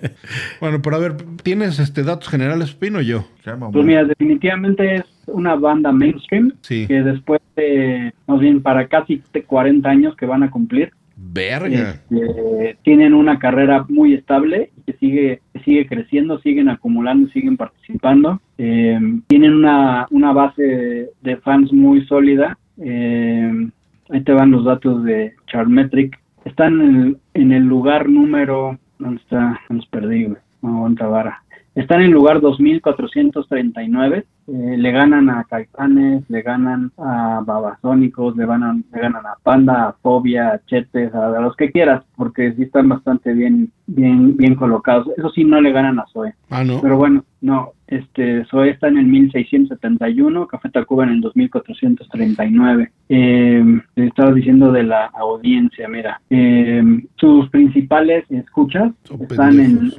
[0.62, 3.26] bueno, pero a ver, ¿tienes este datos generales, Pino o yo?
[3.71, 6.27] Pues mira, definitivamente es una banda mainstream
[6.62, 6.88] Sí.
[6.88, 11.96] que después de, más bien para casi 40 años que van a cumplir, Verga.
[12.10, 17.58] este, tienen una carrera muy estable y que sigue, que sigue creciendo, siguen acumulando, siguen
[17.58, 18.40] participando.
[18.58, 22.58] Eh, tienen una, una base de, de fans muy sólida.
[22.80, 23.70] Eh,
[24.10, 26.20] ahí te van los datos de Chartmetric.
[26.46, 28.78] Están en el, en el lugar número...
[29.00, 29.60] ¿Dónde está?
[29.70, 30.28] Nos perdí.
[30.62, 31.44] No aguanta vara.
[31.78, 34.26] Están en lugar 2439.
[34.48, 39.90] Eh, le ganan a Caifanes, le ganan a Babasónicos, le ganan, le ganan a Panda,
[39.90, 44.36] a Fobia, a Chetes, a, a los que quieras, porque sí están bastante bien, bien,
[44.36, 45.08] bien colocados.
[45.18, 46.34] Eso sí, no le ganan a Zoe.
[46.50, 46.82] Ah, ¿no?
[46.82, 52.92] Pero bueno, no, este, Zoe está en el 1671, Café Tacuba en el 2439.
[53.10, 56.82] Eh, te estaba diciendo de la audiencia, mira, eh,
[57.18, 58.94] sus principales escuchas
[59.30, 59.92] están en,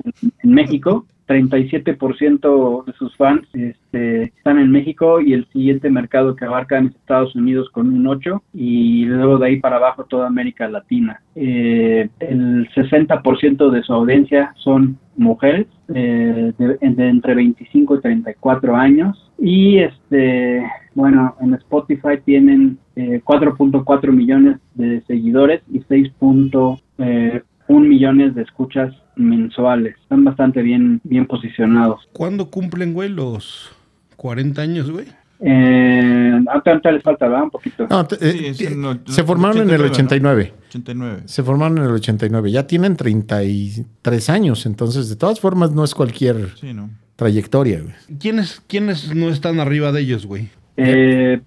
[0.42, 1.06] en México.
[1.28, 6.96] 37% de sus fans este, están en México y el siguiente mercado que abarcan es
[6.96, 11.20] Estados Unidos con un 8 y luego de ahí para abajo toda América Latina.
[11.34, 18.76] Eh, el 60% de su audiencia son mujeres eh, de, de entre 25 y 34
[18.76, 20.62] años y este
[20.94, 29.96] bueno en Spotify tienen eh, 4.4 millones de seguidores y 6.1 millones de escuchas mensuales
[30.00, 33.70] están bastante bien bien posicionados ¿Cuándo cumplen, güey, los
[34.16, 35.06] 40 años, güey?
[35.40, 37.44] eh, ahorita les falta ¿verdad?
[37.44, 40.52] un poquito No, te- Sí, eh, es en el- se formaron en el 89.
[40.68, 41.22] 89.
[41.26, 42.50] Se formaron en el 89.
[42.50, 46.50] Ya tienen 33 años, entonces de todas formas no es cualquier...
[46.60, 46.90] Sí, ¿no?
[47.16, 47.82] trayectoria.
[48.20, 50.50] ¿Quiénes, ¿Quiénes no están arriba de ellos, güey?
[50.76, 51.40] Eh,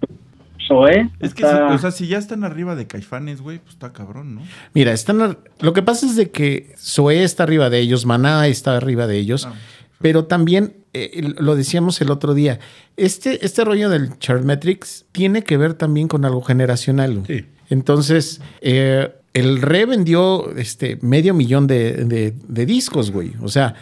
[0.72, 1.10] Zoé.
[1.20, 3.92] Es que, está- si- o sea, si ya están arriba de Caifanes, güey, pues está
[3.92, 4.42] cabrón, ¿no?
[4.74, 8.46] Mira, están ar- lo que pasa es de que Zoé está arriba de ellos, Maná
[8.46, 9.54] está arriba de ellos, Ah.
[10.00, 12.58] pero también eh, lo decíamos el otro día,
[12.98, 17.22] este, este rollo del Chartmetrics tiene que ver también con algo generacional.
[17.26, 17.46] Sí.
[17.70, 23.32] Entonces, eh, el Re vendió este, medio millón de, de- de discos, güey.
[23.40, 23.74] O sea,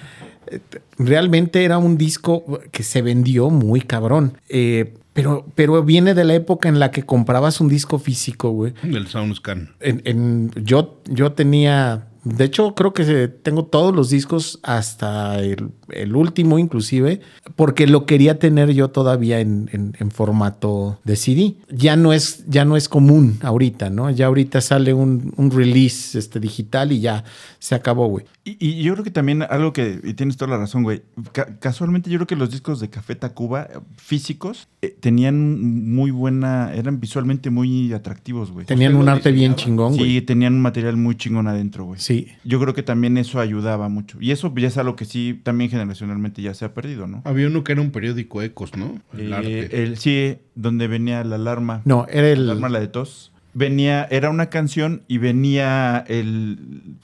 [0.46, 0.60] eh,
[0.98, 4.38] realmente era un disco que se vendió muy cabrón.
[4.48, 8.74] Eh, pero, pero viene de la época en la que comprabas un disco físico, güey.
[8.82, 9.74] Del SoundScan.
[9.80, 15.70] En, en- yo, yo tenía, de hecho creo que tengo todos los discos hasta el,
[15.90, 17.20] el último inclusive,
[17.56, 21.54] porque lo quería tener yo todavía en, en- en formato de CD.
[21.70, 24.10] Ya no es, ya no es común ahorita, ¿no?
[24.10, 27.24] Ya ahorita sale un, un release este, digital y ya
[27.58, 28.24] se acabó, güey.
[28.44, 31.02] Y, y yo creo que también algo que, y tienes toda la razón, güey.
[31.32, 35.60] ca- casualmente yo creo que los discos de Café Tacuba eh, físicos eh, tenían
[35.92, 38.66] muy buena, eran visualmente muy atractivos, güey.
[38.66, 40.10] Tenían un arte bien chingón, güey.
[40.14, 42.00] Sí, tenían un material muy chingón adentro, güey.
[42.00, 42.09] Sí.
[42.44, 44.18] Yo creo que también eso ayudaba mucho.
[44.20, 47.22] Y eso ya es algo que sí, también generacionalmente ya se ha perdido, ¿no?
[47.24, 49.00] Había uno que era un periódico Ecos, ¿no?
[49.16, 49.82] El Eh, arte.
[49.82, 51.82] el- sí, donde venía la alarma.
[51.84, 52.40] No, era La el...
[52.50, 53.32] alarma, la de tos.
[53.54, 56.58] Venía, era una canción y venía el.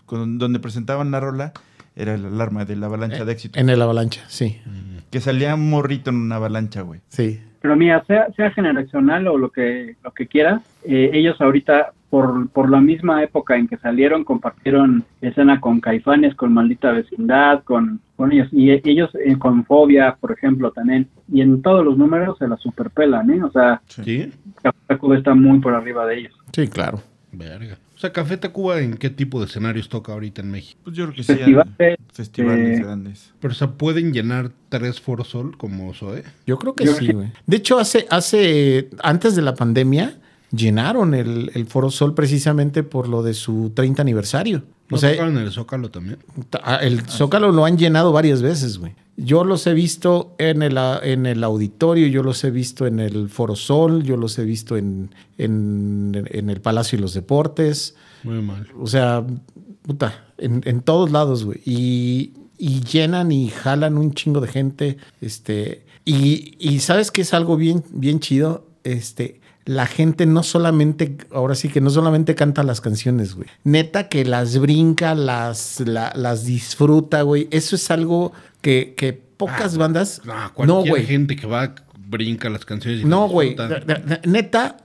[0.06, 1.52] con- donde presentaban la rola,
[1.96, 3.58] era el alarma de la avalancha de éxito.
[3.58, 4.58] En el avalancha, sí.
[5.10, 7.00] Que salía un morrito en una avalancha, güey.
[7.08, 7.40] Sí.
[7.62, 12.48] Pero mira, sea, sea generacional o lo que, lo que quieras, eh, ellos ahorita, por,
[12.50, 18.00] por la misma época en que salieron, compartieron escena con Caifanes, con Maldita Vecindad, con,
[18.16, 22.38] con ellos, y ellos eh, con Fobia, por ejemplo, también, y en todos los números
[22.38, 23.42] se la superpelan, ¿eh?
[23.42, 24.32] O sea, ¿Sí?
[24.62, 26.32] Café Tacuba está muy por arriba de ellos.
[26.52, 27.00] Sí, claro.
[27.32, 27.76] Verga.
[27.94, 30.78] O sea, Café Tacuba, ¿en qué tipo de escenarios toca ahorita en México?
[30.84, 31.32] Pues yo creo que sí.
[31.34, 33.34] Festivales, Festivales eh, grandes.
[33.40, 36.22] Pero, o sea, ¿pueden llenar tres Foro Sol como Zoe?
[36.46, 37.28] Yo creo que Yo sí, que- güey.
[37.46, 40.14] De hecho, hace, hace, antes de la pandemia,
[40.56, 44.62] llenaron el, el Foro Sol precisamente por lo de su 30 aniversario.
[44.88, 46.18] ¿No O sea, tocaron en el Zócalo también?
[46.50, 48.92] ta- el Zócalo lo han llenado varias veces, güey.
[49.16, 53.00] Yo los he visto en el, a- en el auditorio, yo los he visto en
[53.00, 57.96] el Foro Sol, yo los he visto en, en, en el Palacio de los Deportes.
[58.22, 58.68] Muy mal.
[58.78, 59.24] O sea,
[59.82, 61.60] puta, en, en todos lados, güey.
[61.64, 64.96] Y, y llenan y jalan un chingo de gente.
[65.20, 68.66] Este, y, y sabes que es algo bien, bien chido.
[68.84, 73.48] Este, la gente no solamente, ahora sí que no solamente canta las canciones, güey.
[73.64, 77.48] Neta que las brinca, las, la- las disfruta, güey.
[77.50, 80.22] Eso es algo que, que pocas bandas.
[80.24, 81.06] No, no, cualquier güey.
[81.06, 81.74] gente que va,
[82.08, 83.02] brinca las canciones.
[83.02, 83.54] y No, güey.
[84.24, 84.76] Neta,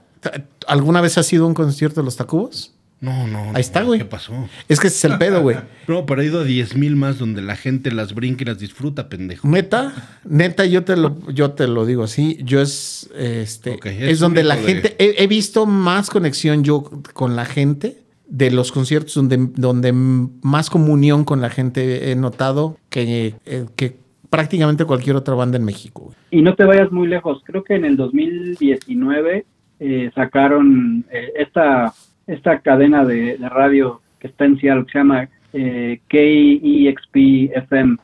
[0.66, 2.74] ¿alguna vez has ido a un concierto de los Tacubos?
[3.02, 3.44] No, no.
[3.46, 3.98] no, Ahí está, güey.
[3.98, 4.48] ¿Qué pasó?
[4.68, 5.56] Es que ese es el pedo, güey.
[5.88, 8.58] No, pero he ido a 10 mil más donde la gente las brinca y las
[8.60, 9.46] disfruta, pendejo.
[9.48, 9.92] Neta,
[10.24, 12.38] neta, yo te lo, yo te lo digo así.
[12.44, 16.62] Yo es, este, Ok, es es, donde la de- gente, he, he visto más conexión
[16.64, 22.16] yo con la gente de los conciertos donde, donde más comunión con la gente he
[22.16, 23.96] notado que, eh, que
[24.30, 26.04] prácticamente cualquier otra banda en México.
[26.04, 26.16] güey.
[26.30, 29.44] Y no te vayas muy lejos, creo que en el 2019
[29.80, 31.92] eh, sacaron eh, esta,
[32.26, 37.96] esta cadena de, de radio que está en Seattle, que se llama eh, KEXP FM.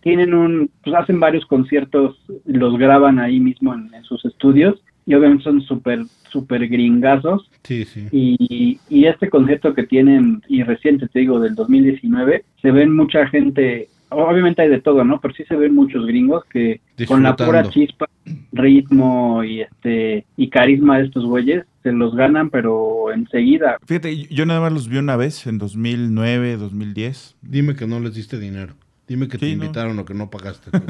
[0.00, 5.14] Tienen un, pues hacen varios conciertos, los graban ahí mismo en, en sus estudios y
[5.14, 7.50] obviamente son súper, súper gringazos.
[7.62, 8.08] Sí, sí.
[8.10, 13.26] Y, y este concierto que tienen, y reciente te digo, del 2019, se ven mucha
[13.28, 15.20] gente, obviamente hay de todo, ¿no?
[15.20, 18.08] Pero sí se ven muchos gringos que con la pura chispa,
[18.52, 23.78] ritmo y este y carisma de estos güeyes, se los ganan, pero enseguida.
[23.86, 27.36] Fíjate, yo nada más los vi una vez en 2009, 2010.
[27.42, 28.74] Dime que no les diste dinero.
[29.06, 29.52] Dime que te no.
[29.52, 30.70] invitaron o que no pagaste.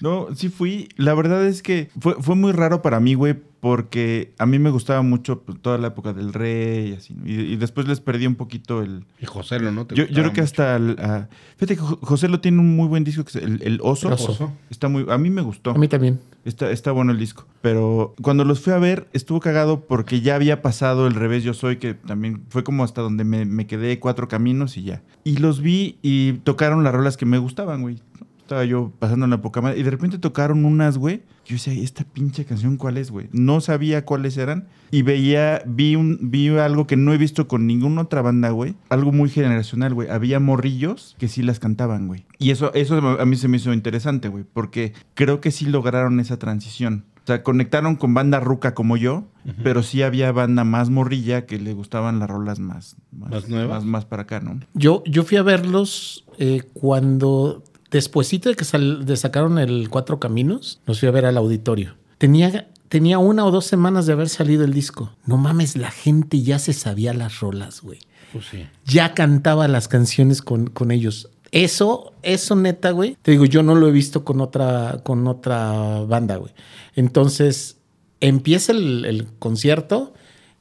[0.00, 0.88] No, sí fui.
[0.96, 4.70] La verdad es que fue, fue muy raro para mí, güey, porque a mí me
[4.70, 7.14] gustaba mucho pues, toda la época del rey y así.
[7.14, 7.26] ¿no?
[7.26, 9.04] Y, y después les perdí un poquito el...
[9.20, 9.86] y José lo, ¿no?
[9.86, 10.44] Te Yo, yo creo que mucho.
[10.44, 10.76] hasta...
[10.76, 13.60] el, ah, fíjate que Jo- José lo tiene un muy buen disco, que es el,
[13.62, 14.08] el Oso.
[14.08, 14.52] El Oso.
[14.70, 15.06] Está muy...
[15.08, 15.70] A mí me gustó.
[15.72, 16.20] A mí también.
[16.44, 17.46] Está, está bueno el disco.
[17.60, 21.52] Pero cuando los fui a ver, estuvo cagado porque ya había pasado el revés Yo
[21.52, 25.02] Soy, que también fue como hasta donde me, me quedé cuatro caminos y ya.
[25.24, 27.98] Y los vi y tocaron las rolas que me gustaban, güey.
[28.48, 31.20] Estaba yo pasando en la poca madre y de repente tocaron unas, güey.
[31.44, 33.28] Yo decía, ¿esta pinche canción cuál es, güey?
[33.30, 34.68] No sabía cuáles eran.
[34.90, 38.74] Y veía, vi, un, vi algo que no he visto con ninguna otra banda, güey.
[38.88, 40.08] Algo muy generacional, güey.
[40.08, 42.24] Había morrillos que sí las cantaban, güey.
[42.38, 44.44] Y eso, eso a mí se me hizo interesante, güey.
[44.50, 47.04] Porque creo que sí lograron esa transición.
[47.24, 49.26] O sea, conectaron con banda ruca como yo,
[49.62, 53.80] pero sí había banda más morrilla que le gustaban las rolas más, ¿Más nuevas?
[53.80, 54.58] Más, más para acá, ¿no?
[54.72, 60.18] Yo, yo fui a verlos eh, cuando despuesito de que sal- de sacaron el Cuatro
[60.20, 61.94] Caminos, nos fui a ver al auditorio.
[62.18, 65.12] Tenía, tenía una o dos semanas de haber salido el disco.
[65.24, 68.00] No mames, la gente ya se sabía las rolas, güey.
[68.32, 68.66] Pues sí.
[68.84, 71.30] Ya cantaba las canciones con, con ellos.
[71.50, 73.16] Eso, eso neta, güey.
[73.22, 76.52] Te digo, yo no lo he visto con otra, con otra banda, güey.
[76.94, 77.78] Entonces,
[78.20, 80.12] empieza el, el concierto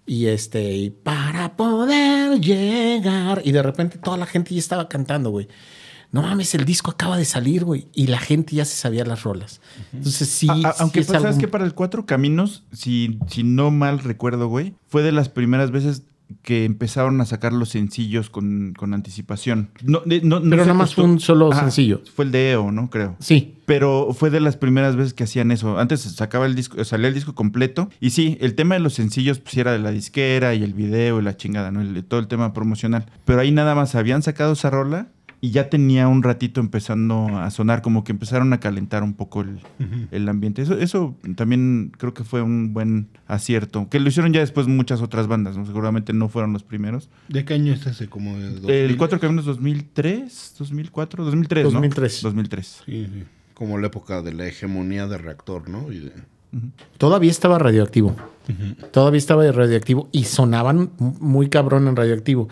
[0.05, 3.41] y este, y para poder llegar.
[3.43, 5.49] Y de repente toda la gente ya estaba cantando, güey.
[6.11, 7.87] No mames, el disco acaba de salir, güey.
[7.93, 9.59] Y la gente ya se sabía las rolas.
[9.93, 10.47] Entonces, sí.
[10.49, 13.71] A- a- sí aunque es pues, sabes que para el Cuatro Caminos, si, si no
[13.71, 16.03] mal recuerdo, güey, fue de las primeras veces
[16.41, 19.69] que empezaron a sacar los sencillos con, con anticipación.
[19.83, 22.01] No, no- no Pero nada más fue un solo Ajá, sencillo.
[22.15, 22.89] Fue el de EO, ¿no?
[22.89, 23.15] Creo.
[23.19, 23.55] Sí.
[23.65, 25.77] Pero fue de las primeras veces que hacían eso.
[25.79, 27.89] Antes sacaba el disco, salía el disco completo.
[28.01, 31.19] Y sí, el tema de los sencillos, pues era de la disquera y el video
[31.19, 31.79] y la chingada, ¿no?
[31.81, 33.05] El- todo el tema promocional.
[33.23, 35.07] Pero ahí nada más habían sacado esa rola
[35.39, 39.41] y ya tenía un ratito empezando a sonar, como que empezaron a calentar un poco
[39.41, 39.59] el,
[40.11, 40.61] el ambiente.
[40.63, 43.87] Eso, eso también creo que fue un buen acierto.
[43.89, 45.65] Que lo hicieron ya después muchas otras bandas, ¿no?
[45.65, 47.09] Seguramente no fueron los primeros.
[47.27, 48.07] ¿De qué año es ese?
[48.09, 48.71] Como de 2000?
[48.71, 51.71] El Cuatro Caminos 2003, 2004, 2003, ¿no?
[51.71, 52.21] 2003.
[52.23, 52.81] 2003.
[52.85, 53.23] Sí, sí.
[53.53, 55.91] Como la época de la hegemonía de reactor, ¿no?
[55.91, 56.11] Y de-
[56.97, 58.15] Todavía estaba radioactivo.
[58.91, 62.47] Todavía estaba radioactivo y sonaban muy cabrón en radioactivo.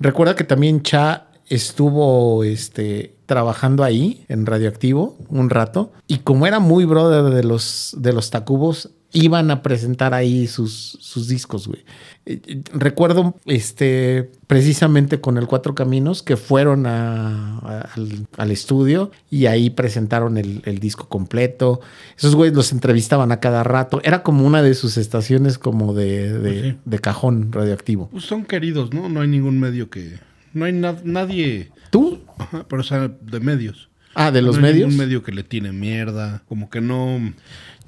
[0.00, 6.58] Recuerda que también Cha estuvo este, trabajando ahí en radioactivo un rato y como era
[6.58, 11.84] muy brother de los, de los Tacubos, iban a presentar ahí sus, sus discos, güey.
[12.26, 18.50] Eh, eh, Recuerdo este, precisamente con el Cuatro Caminos que fueron a- a- al, al
[18.50, 21.80] estudio y ahí presentaron el, el disco completo.
[22.18, 24.00] Esos güeyes los entrevistaban a cada rato.
[24.02, 26.78] Era como una de sus estaciones como de, de- Pues sí.
[26.84, 28.08] de cajón radioactivo.
[28.10, 29.08] Pues son queridos, ¿no?
[29.08, 30.18] No hay ningún medio que...
[30.54, 31.70] No hay na- nadie...
[31.90, 32.20] ¿Tú?
[32.38, 33.88] Ajá, pero o sea, de medios.
[34.14, 34.88] Ah, de los no medios.
[34.88, 36.42] ningún medio que le tiene mierda.
[36.48, 37.20] Como que no...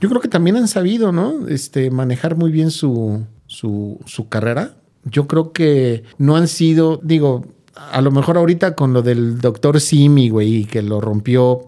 [0.00, 1.48] Yo creo que también han sabido, ¿no?
[1.48, 4.76] Este, manejar muy bien su, su, su carrera.
[5.04, 9.80] Yo creo que no han sido, digo, a lo mejor ahorita con lo del doctor
[9.80, 11.60] Simi, güey, que lo rompió,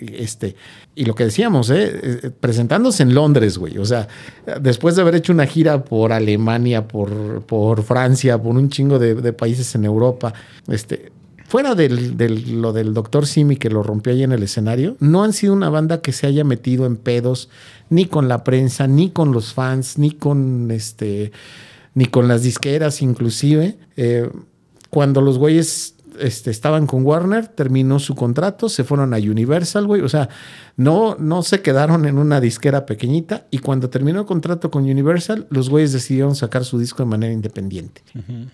[0.00, 0.54] este,
[0.94, 2.00] y lo que decíamos, ¿eh?
[2.02, 3.78] Eh, presentándose en Londres, güey.
[3.78, 4.08] O sea,
[4.60, 9.14] después de haber hecho una gira por Alemania, por, por Francia, por un chingo de,
[9.14, 10.34] de países en Europa,
[10.68, 11.12] este,
[11.46, 12.16] fuera del-
[12.60, 15.70] lo del doctor Simi que lo rompió ahí en el escenario, no han sido una
[15.70, 17.48] banda que se haya metido en pedos
[17.88, 21.32] ni con la prensa, ni con los fans, ni con este,
[21.94, 23.78] ni con las disqueras, inclusive.
[23.96, 24.28] Eh,
[24.90, 30.02] cuando los güeyes este, estaban con Warner, terminó su contrato, se fueron a Universal, güey.
[30.02, 30.28] O sea,
[30.76, 33.46] no, no se quedaron en una disquera pequeñita.
[33.50, 37.32] Y cuando terminó el contrato con Universal, los güeyes decidieron sacar su disco de manera
[37.32, 38.02] independiente,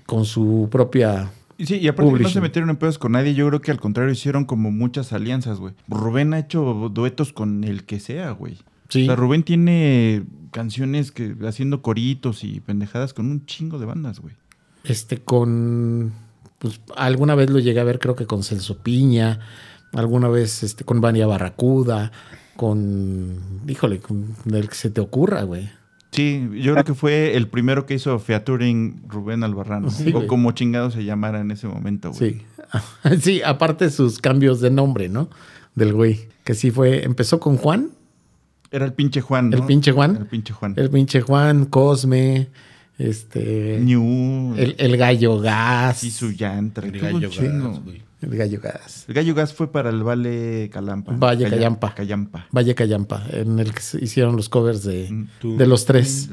[0.07, 3.35] con su propia Y Sí, y aparte que no se metieron en pedos con nadie,
[3.35, 5.75] yo creo que al contrario hicieron como muchas alianzas, güey.
[5.89, 8.59] Rubén ha hecho duetos con el que sea, güey.
[8.89, 9.05] Sí.
[9.05, 14.21] O sea, Rubén tiene canciones que haciendo coritos y pendejadas con un chingo de bandas,
[14.21, 14.35] güey.
[14.85, 16.13] Este, con.
[16.65, 19.39] Pues alguna vez lo llegué a ver, creo que con Celso Piña,
[19.93, 22.11] alguna vez este, con Vania Barracuda,
[22.57, 23.61] con.
[23.69, 25.69] Híjole, con el que se te ocurra, güey.
[26.13, 29.91] Sí, yo creo que fue el primero que hizo featuring Rubén Albarrán.
[29.91, 30.27] Sí, o güey.
[30.27, 32.41] como chingado se llamara en ese momento, güey.
[32.41, 32.43] Sí.
[33.21, 35.29] sí, aparte sus cambios de nombre, ¿no?
[35.75, 36.29] Del güey.
[36.45, 37.05] Que sí fue.
[37.05, 37.91] Empezó con Juan,
[38.71, 39.59] Era el pinche Juan, ¿no?
[39.59, 40.17] El pinche Juan.
[40.17, 40.73] El pinche Juan.
[40.79, 42.49] el pinche Juan, Cosme,
[42.99, 43.79] este.
[43.81, 44.55] New.
[44.57, 46.05] El, el gallo gas.
[46.05, 46.81] y su llanta.
[46.83, 48.03] El gallo gas, güey.
[48.23, 49.05] El gallo gas.
[49.07, 51.13] El gallo gas fue para el Valle Calampa.
[51.15, 51.95] Valle Calla- Callampa.
[51.95, 52.47] Callampa.
[52.53, 56.31] Valle Callampa, en el que se hicieron los covers de, Mm, de los tres.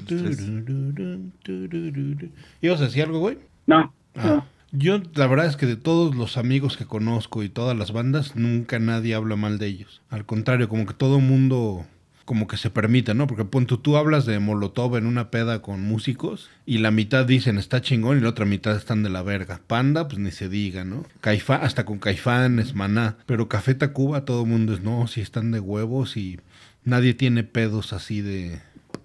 [2.62, 3.38] ¿Ibas a decir algo, güey?
[3.68, 4.46] No, Ah, no.
[4.74, 8.38] Yo, la verdad es que de todos los amigos que conozco y todas las bandas,
[8.38, 10.02] nunca nadie habla mal de ellos.
[10.10, 11.86] Al contrario, como que todo mundo
[12.32, 13.28] como que se permite, ¿no?
[13.28, 17.58] Porque pon tú, hablas de Molotov en una peda con músicos y la mitad dicen
[17.58, 19.60] está chingón y la otra mitad están de la verga.
[19.68, 21.04] Panda, pues ni se diga, ¿no?
[21.20, 23.18] Caifán, hasta con Caifán es maná.
[23.26, 26.40] Pero Café Tacuba todo el mundo es, no, si están de huevos y
[26.86, 28.62] nadie tiene pedos así de...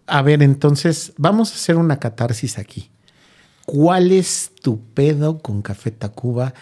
[0.07, 2.91] A ver, entonces, vamos a hacer una catarsis aquí.
[3.65, 6.55] ¿Cuál es tu pedo con Café Tacuba?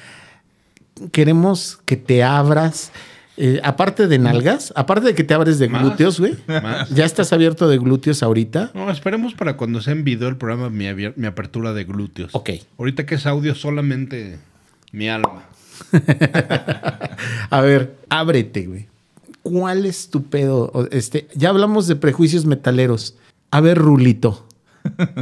[1.12, 2.90] Queremos que te abras.
[3.36, 5.82] Eh, aparte de nalgas, aparte de que te abres de Más.
[5.82, 6.34] glúteos, güey.
[6.94, 8.70] ¿Ya estás abierto de glúteos ahorita?
[8.74, 10.86] No, esperemos para cuando sea en video el programa mi,
[11.26, 12.34] apertura de glúteos.
[12.34, 12.50] Ok.
[12.78, 14.38] Ahorita que es audio solamente
[14.92, 15.44] mi alma.
[17.50, 18.86] A ver, ábrete, güey.
[19.42, 20.88] ¿Cuál es tu pedo?
[20.92, 23.16] Este, ya hablamos de prejuicios metaleros.
[23.50, 24.46] A ver, Rulito,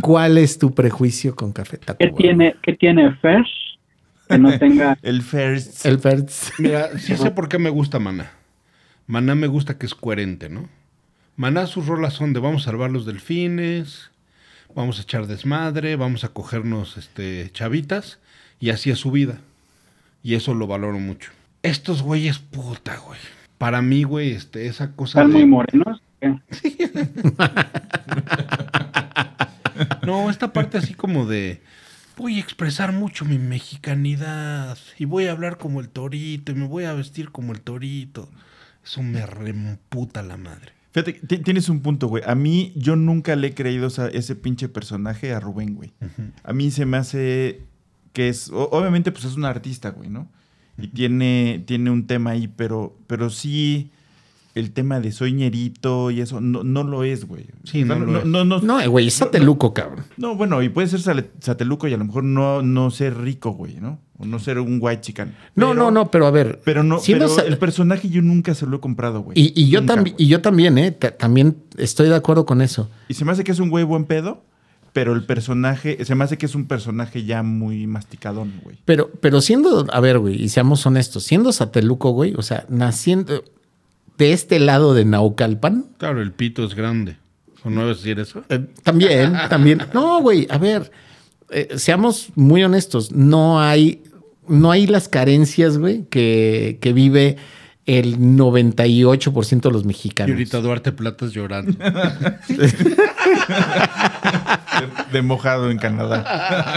[0.03, 2.17] ¿cuál es tu prejuicio con Café ¿Qué Tacuba?
[2.19, 3.45] tiene, qué tiene Fer
[4.33, 4.99] que no tenga...
[5.03, 5.85] El first.
[5.87, 6.53] El Fertz.
[6.59, 8.31] Mira, sí sé por qué me gusta Maná.
[9.07, 10.69] Maná me gusta que es coherente, ¿no?
[11.37, 14.11] Maná sus rolas son de vamos a salvar los delfines,
[14.75, 18.19] vamos a echar desmadre, vamos a cogernos este, chavitas,
[18.61, 19.39] y así es su vida.
[20.23, 21.33] Y eso lo valoro mucho.
[21.63, 23.19] Estos güeyes, puta, güey.
[23.59, 26.03] Para mí, güey, este, esa cosa Están de- muy morenos.
[30.07, 31.61] No, esta parte así como de
[32.23, 36.67] voy a expresar mucho mi mexicanidad y voy a hablar como el torito y me
[36.67, 38.31] voy a vestir como el torito.
[38.85, 40.73] Eso me remputa la madre.
[40.93, 42.23] Fíjate, ti- tienes un punto, güey.
[42.27, 45.93] A mí, yo nunca le he creído ese pinche personaje a Rubén, güey.
[46.45, 47.63] A mí se me hace
[48.13, 48.51] que es.
[48.53, 50.29] obviamente, pues es un artista, güey, ¿no?
[50.79, 53.91] Y tiene, tiene un tema ahí, pero, pero sí.
[54.55, 57.47] El tema de soy ñerito y eso no, no lo es, güey.
[57.65, 58.25] Sí, no lo es.
[58.27, 60.05] no, no- No, güey, es sateluco, cabrón.
[60.19, 61.01] no, bueno, y puede ser
[61.41, 63.99] sateluco y a lo mejor no, no ser rico, güey, ¿no?
[64.19, 65.35] O no ser un white chican.
[65.55, 66.61] No, no, no, pero a ver.
[66.65, 69.39] Pero no, siendo pero sa- el personaje yo nunca se lo he comprado, güey.
[69.41, 70.91] y, y yo también, y yo también, ¿eh?
[70.93, 72.91] Ta- También estoy de acuerdo con eso.
[73.09, 74.45] Y se me hace que es un güey buen pedo,
[74.93, 78.77] pero el personaje, se me hace que es un personaje ya muy masticadón, güey.
[78.85, 83.43] Pero, pero siendo, a ver, güey, y seamos honestos, siendo sateluco, güey, o sea, naciendo
[84.23, 87.17] de este lado de Naucalpan, Claro, el pito es grande.
[87.65, 88.43] ¿O no debes decir eso?
[88.49, 89.83] eh, también, también.
[89.93, 90.91] No, güey, a ver,
[91.51, 94.03] eh, seamos muy honestos, no hay,
[94.49, 97.37] no hay las carencias, güey, que, que vive
[97.87, 100.33] el 98% de los Y mexicanos.
[100.33, 101.73] ahorita Duarte Platas llorando.
[104.53, 106.23] De, de mojado en Canadá.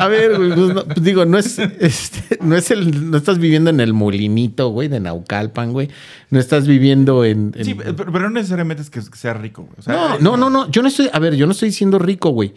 [0.03, 3.37] A ver, güey, pues, no, pues, digo, no es, este, no es el, no estás
[3.39, 5.89] viviendo en el molinito, güey, de Naucalpan, güey.
[6.29, 7.53] No estás viviendo en.
[7.55, 9.75] en- Sí, pero, pero no necesariamente es que sea rico, güey.
[9.79, 10.71] O sea, no, no, no, no.
[10.71, 12.53] Yo no estoy, a ver, yo no estoy siendo rico, güey.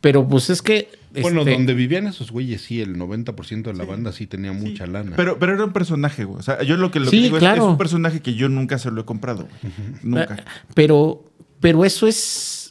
[0.00, 0.88] Pero pues es que.
[1.20, 4.86] Bueno, este, donde vivían esos güeyes, sí, el 90% de la banda sí tenía mucha
[4.86, 5.12] lana.
[5.14, 6.40] Pero, pero era un personaje, güey.
[6.40, 7.62] O sea, yo lo que, lo Sí, que digo es- claro.
[7.64, 9.72] es, un personaje que yo nunca se lo he comprado, güey.
[10.02, 10.42] Nunca.
[10.74, 11.22] Pero,
[11.60, 12.61] pero eso es.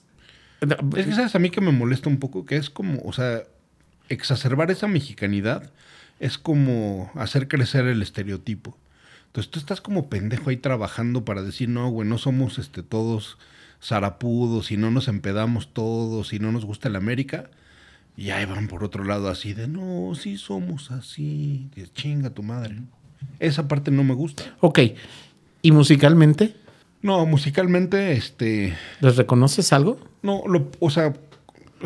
[0.62, 1.36] Es que, ¿sabes?
[1.36, 3.43] A mí que me molesta un poco, que es como, o sea,
[4.10, 5.71] exacerbar esa mexicanidad
[6.19, 8.78] es como hacer crecer el estereotipo.
[9.28, 13.38] Entonces tú estás como pendejo ahí trabajando para decir, no, güey, no somos este, todos
[13.82, 17.50] zarapudos y no nos empedamos todos y no nos gusta el América.
[18.15, 22.43] Y ahí van por otro lado así de, no, sí somos así, que chinga tu
[22.43, 22.78] madre.
[23.39, 24.56] Esa parte no me gusta.
[24.60, 24.80] Ok.
[25.63, 26.56] ¿Y musicalmente?
[27.02, 30.00] No, musicalmente, este, ¿Les reconoces algo?
[30.22, 31.14] No, lo, o sea,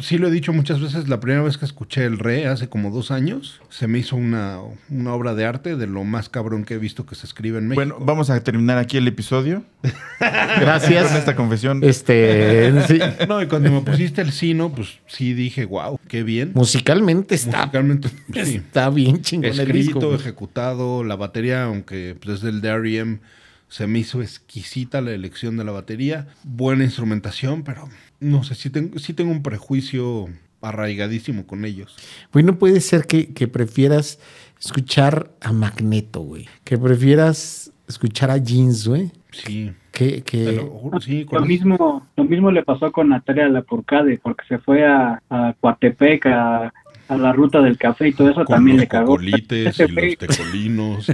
[0.02, 1.08] sí lo he dicho muchas veces.
[1.08, 4.60] La primera vez que escuché El Re, hace como dos años, se me hizo una,
[4.90, 7.70] una obra de arte de lo más cabrón que he visto que se escribe en
[7.70, 7.76] México.
[7.76, 9.64] Bueno, vamos a terminar aquí el episodio
[10.20, 11.08] Gracias.
[11.08, 11.82] con esta confesión.
[11.84, 12.74] Este.
[12.88, 13.00] sí.
[13.28, 16.52] No, y cuando me pusiste el sino, pues sí dije, wow, qué bien.
[16.56, 17.60] Musicalmente está.
[17.60, 18.10] Musicalmente,
[18.44, 18.56] sí.
[18.58, 20.00] Está bien chingón el Escrito, disco.
[20.08, 20.16] güey.
[20.16, 23.20] ejecutado, la batería, aunque pues, es del de R.E.M.,
[23.68, 26.28] se me hizo exquisita la elección de la batería.
[26.44, 30.28] Buena instrumentación, pero no sé, sí tengo, sí tengo un prejuicio
[30.62, 31.96] arraigadísimo con ellos.
[32.34, 34.20] Güey, no puede ser que, que prefieras
[34.60, 36.48] escuchar a Magneto, güey.
[36.64, 39.12] Que prefieras escuchar a Jeans, güey.
[39.32, 40.58] Sí, Que, lo que...
[40.58, 41.26] juro, sí.
[41.30, 46.26] Lo mismo, lo mismo le pasó con Natalia Lafourcade, porque se fue a, a Coatepec,
[46.28, 46.74] a,
[47.08, 49.06] a la ruta del café y todo eso con también los le cagó.
[49.08, 51.10] cocolites Ese y los tecolinos.
[51.10, 51.14] y-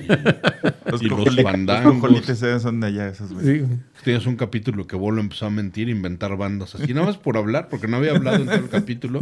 [0.91, 1.93] Los y los fandangos.
[1.93, 3.59] Los cojolites eh, son de allá, esos, güey.
[3.59, 3.65] Sí.
[4.03, 7.67] Tienes un capítulo que Bolo empezó a mentir, inventar bandas así, nada más por hablar,
[7.69, 9.21] porque no había hablado en todo el capítulo.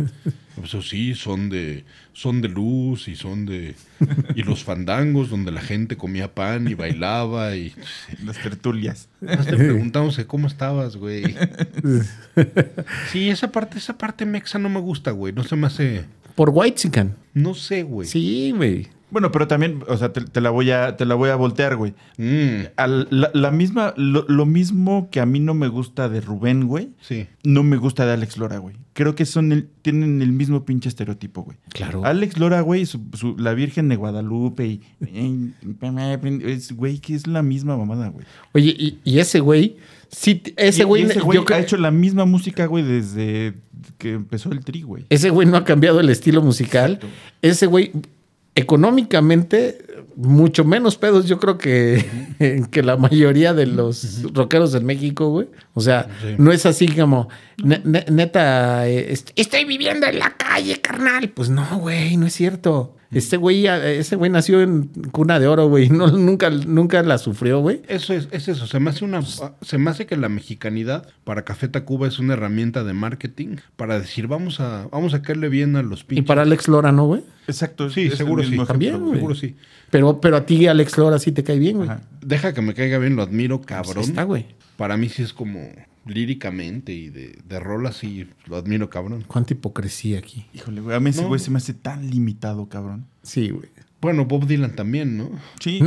[0.56, 3.76] Pues sí, son de, son de luz y son de.
[4.36, 7.74] Y los fandangos, donde la gente comía pan y bailaba y.
[8.26, 9.10] Las tertulias.
[9.22, 11.24] Más te preguntamos que cómo estabas, güey.
[13.12, 15.34] Sí, esa parte, esa parte mexa no me gusta, güey.
[15.34, 16.06] No se me hace.
[16.40, 17.18] Por Whitezican.
[17.34, 18.08] No sé, güey.
[18.08, 18.88] Sí, güey.
[19.12, 21.76] Bueno, pero también, o sea, te, te la voy a, te la voy a voltear,
[21.76, 21.96] güey.
[22.18, 26.22] Mm, Al- la, la misma, lo, lo mismo que a mí no me gusta de
[26.22, 27.28] Rubén, güey, sí.
[27.44, 28.78] no me gusta de Alex Lora, güey.
[28.94, 31.58] Creo que son el- tienen el mismo pinche estereotipo, güey.
[31.74, 32.06] Claro.
[32.06, 34.82] Alex Lora, güey, su, su- la Virgen de Guadalupe y...
[36.46, 38.26] es, güey, que es la misma mamada, güey.
[38.54, 39.76] Oye, y, y ese güey,
[40.10, 43.54] sí, ese güey, y ese güey yo creo- ha hecho la misma música, güey, desde
[43.98, 45.06] que empezó el tri, güey.
[45.10, 46.94] ese güey no ha cambiado el estilo musical.
[46.94, 47.08] Exacto.
[47.42, 47.92] Ese güey,
[48.56, 49.78] económicamente,
[50.16, 52.06] mucho menos pedos, yo creo que,
[52.72, 55.48] que la mayoría de los rockeros en México, güey.
[55.74, 56.36] O sea, Sí.
[56.38, 57.30] no es así como,
[57.64, 61.30] ne- ne- neta, eh, est- estoy viviendo en la calle, carnal.
[61.30, 62.96] Pues no, güey, no es cierto.
[63.12, 65.90] Este güey, ese güey nació en cuna de oro, güey.
[66.00, 67.82] No, nunca, nunca la sufrió, güey.
[67.88, 68.68] Eso es, es eso.
[68.68, 72.34] Se me hace una, se me hace que la mexicanidad para Café Tacuba es una
[72.34, 76.26] herramienta de marketing para decir vamos a, vamos a caerle bien a los Y pinches.
[76.28, 77.24] para Alex Lora, ¿no, güey?
[77.48, 77.90] Exacto.
[77.90, 78.56] Sí, seguro sí.
[78.68, 79.14] También, ejemplo.
[79.16, 79.56] Seguro sí.
[79.90, 81.90] Pero, pero a ti, Alex Lora, sí te cae bien, güey.
[82.22, 83.96] Deja que me caiga bien, lo admiro, cabrón.
[83.96, 84.46] Pues está, güey.
[84.78, 85.60] Para mí sí es como
[86.06, 89.24] líricamente y de, de rolas sí lo admiro, cabrón.
[89.28, 90.46] Cuánta hipocresía aquí.
[90.54, 90.96] Híjole, güey.
[90.96, 91.28] A mí ese No.
[91.28, 93.06] güey se me hace tan limitado, cabrón.
[93.24, 93.70] Sí, güey.
[94.02, 95.30] Bueno, Bob Dylan también, ¿no?
[95.60, 95.80] Sí.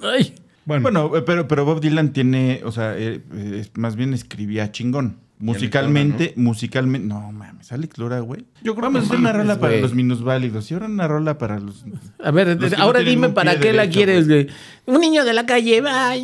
[0.00, 0.34] Ay.
[0.64, 4.14] Bueno, Bueno, eh, pero, pero Bob Dylan tiene, o sea, eh, eh, es- más bien
[4.14, 5.18] escribía chingón.
[5.38, 8.46] Musicalmente, musicalmente, no mames, Alex Lora, güey.
[8.62, 11.36] Yo creo Vamos a que hacer una rola para los minusválidos y ahora una rola
[11.36, 11.84] para los.
[12.22, 14.46] A ver, Los ahora no dime para qué la quieres, güey.
[14.86, 16.22] Un niño de la calle, vaya.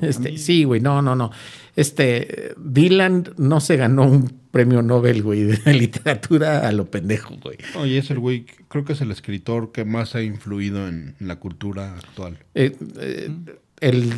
[0.00, 1.30] A Este, sí, güey, no, no, no.
[1.76, 7.58] Este, Dylan no se ganó un premio Nobel, güey, de literatura a lo pendejo, güey.
[7.76, 11.36] oye, es el güey, creo que es el escritor que más ha influido en la
[11.36, 12.38] cultura actual.
[12.54, 13.30] Eh, eh,
[13.80, 14.12] el,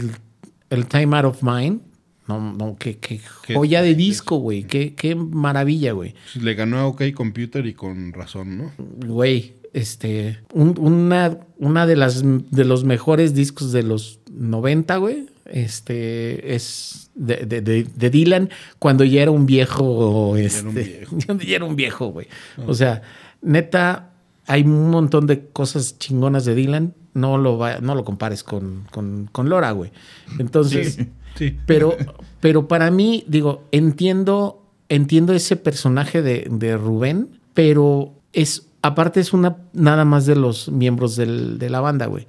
[0.70, 1.80] el Time Out of Mind,
[2.28, 4.64] no, no, qué, qué ¿Qué- joya de disco, güey.
[4.64, 6.14] Qué, qué maravilla, güey.
[6.40, 8.72] Le ganó a OK Computer y con razón, ¿no?
[9.06, 15.26] Güey, este, un- una, una de las de los mejores discos de los 90, güey.
[15.46, 20.36] Este es de, de- de- de Dylan cuando ya era un viejo.
[20.36, 21.06] Este,
[21.46, 22.26] ya era un viejo, güey.
[22.66, 23.02] O sea,
[23.42, 24.10] neta,
[24.46, 26.94] hay un montón de cosas chingonas de Dylan.
[27.14, 29.90] No lo, va- no lo compares con, con, con Lora, güey.
[30.38, 30.98] Entonces.
[31.36, 31.56] Sí.
[31.66, 31.94] Pero,
[32.40, 39.32] pero para mí, digo, entiendo, entiendo ese personaje de, de Rubén, pero es, aparte es
[39.34, 42.26] una nada más de los miembros del- de la banda, güey.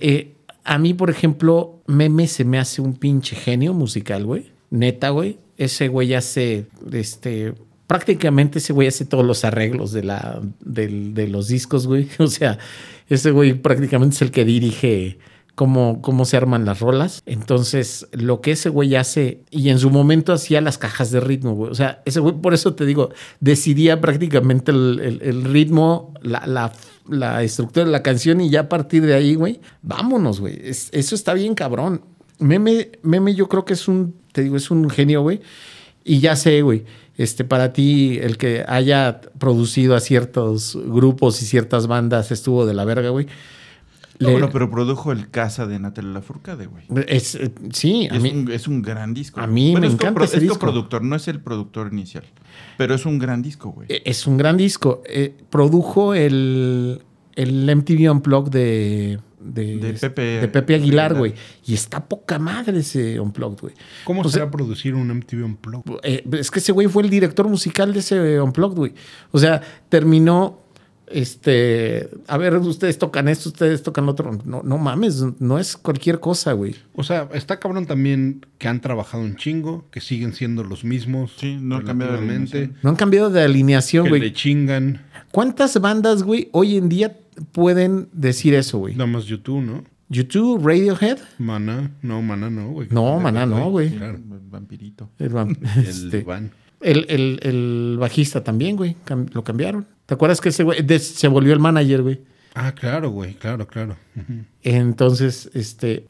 [0.00, 0.34] Eh,
[0.70, 4.52] a mí, por ejemplo, Meme se me hace un pinche genio musical, güey.
[4.70, 5.38] Neta, güey.
[5.56, 7.54] Ese güey hace, este,
[7.86, 12.06] prácticamente ese güey hace todos los arreglos de, la, del- de los discos, güey.
[12.18, 12.58] O sea,
[13.08, 15.18] ese güey prácticamente es el que dirige
[15.58, 17.20] cómo, cómo se arman las rolas.
[17.26, 21.54] Entonces, lo que ese güey hace, y en su momento hacía las cajas de ritmo,
[21.56, 21.72] güey.
[21.72, 26.46] O sea, ese güey, por eso te digo, decidía prácticamente el, el- el ritmo, la,
[26.46, 26.72] la,
[27.08, 30.60] la estructura de la canción, y ya a partir de ahí, güey, vámonos, güey.
[30.62, 32.02] Es- eso está bien cabrón.
[32.38, 35.40] Meme, Meme, yo creo que es un, te digo, es un genio, güey.
[36.04, 36.84] Y ya sé, güey,
[37.16, 42.74] este, para ti, el que haya producido a ciertos grupos y ciertas bandas estuvo de
[42.74, 43.26] la verga, güey.
[44.20, 46.84] No, Le- bueno, pero produjo el Casa de Natalia Lafourcade, güey.
[47.06, 49.40] es, eh, sí, a Es, mí, un, es un gran disco.
[49.40, 50.58] a mí Bueno, me es encanta ese es disco.
[50.58, 52.24] coproductor, no es el productor inicial.
[52.76, 53.86] Pero es un gran disco, güey.
[53.90, 55.02] eh, es un gran disco.
[55.08, 57.02] Eh, produjo el,
[57.36, 61.18] el MTV Unplugged de, de, De Pepe- de Pepe Aguilar, Aguilar.
[61.18, 61.34] güey.
[61.64, 63.74] Y está poca madre ese Unplugged, güey.
[64.04, 65.92] ¿Cómo O será sea- producir un MTV Unplugged?
[66.02, 68.94] Eh, es que ese güey fue el director musical de ese Unplugged, güey.
[69.30, 70.62] O sea, terminó.
[71.10, 74.38] Este, a ver, ustedes tocan esto, ustedes tocan lo otro.
[74.44, 76.76] No, no mames, no es cualquier cosa, güey.
[76.94, 81.32] O sea, está cabrón también que han trabajado un chingo, que siguen siendo los mismos.
[81.38, 82.70] Sí, no han cambiado de.
[82.82, 84.20] No han cambiado de alineación, Que güey.
[84.20, 85.02] le chingan.
[85.32, 87.16] ¿Cuántas bandas, güey, hoy en día
[87.52, 88.94] pueden decir eso, güey?
[88.94, 89.84] Nada más YouTube, ¿no?
[90.08, 91.18] YouTube, Radiohead.
[91.38, 92.88] Maná, no, Maná no, güey.
[92.90, 93.90] No, Maná no, güey.
[93.90, 94.14] Claro.
[94.16, 95.10] El vampirito.
[95.18, 96.50] El, vam- El este, Van.
[96.80, 98.96] El- el- el bajista también, güey.
[99.06, 99.86] cam- lo cambiaron.
[100.06, 102.20] ¿Te acuerdas que ese güey se volvió el manager, güey?
[102.54, 103.96] Ah, claro, güey, claro, claro.
[104.62, 106.06] Entonces, este,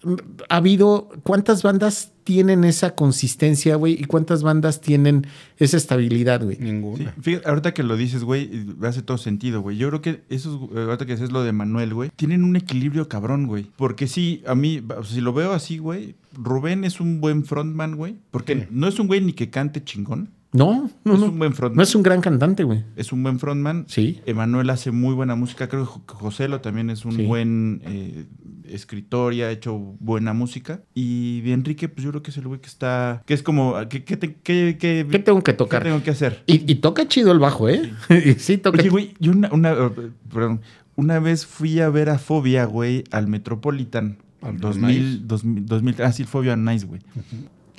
[0.48, 3.94] ha habido, ¿cuántas bandas tienen esa consistencia, güey?
[3.94, 5.26] ¿Y cuántas bandas tienen
[5.58, 6.56] esa estabilidad, güey?
[6.56, 7.14] Sí, Ninguna.
[7.20, 9.76] fíjate, ahorita que lo dices, güey, hace todo sentido, güey.
[9.76, 13.46] Yo creo que esos, ahorita que haces lo de Manuel, güey, tienen un equilibrio cabrón,
[13.46, 13.70] güey.
[13.76, 17.44] Porque sí, a mí, o sea, si lo veo así, güey, Rubén es un buen
[17.44, 18.16] frontman, güey.
[18.30, 18.62] Porque Sí.
[18.70, 20.30] no es un güey ni que cante chingón.
[20.50, 21.26] No, no, es no.
[21.26, 21.76] un buen frontman.
[21.76, 22.82] No es un gran cantante, güey.
[22.96, 23.84] Es un buen frontman.
[23.86, 24.20] Sí.
[24.24, 25.68] Emanuel hace muy buena música.
[25.68, 27.26] Creo que Jo- Joselo también es un Sí.
[27.26, 28.24] buen eh,
[28.64, 30.80] escritor y ha hecho buena música.
[30.94, 33.22] Y de Enrique, pues yo creo que es el güey que está.
[33.26, 33.74] que es como.
[33.90, 35.82] ¿Qué, qué, te- qué- qué- ¿Qué tengo que qué tocar?
[35.82, 36.42] tengo que hacer?
[36.46, 37.92] Y, y toca chido el bajo, ¿eh?
[38.24, 38.78] Y sí, toca.
[38.80, 39.90] Oye, güey, yo una, una, eh,
[40.32, 40.62] perdón,
[40.96, 44.16] una vez fui a ver a Fobia, güey, al Metropolitan.
[44.40, 45.24] Al 2000, Nice.
[45.26, 47.00] 2000, 2000, ah, sí, Fobia Nice, güey.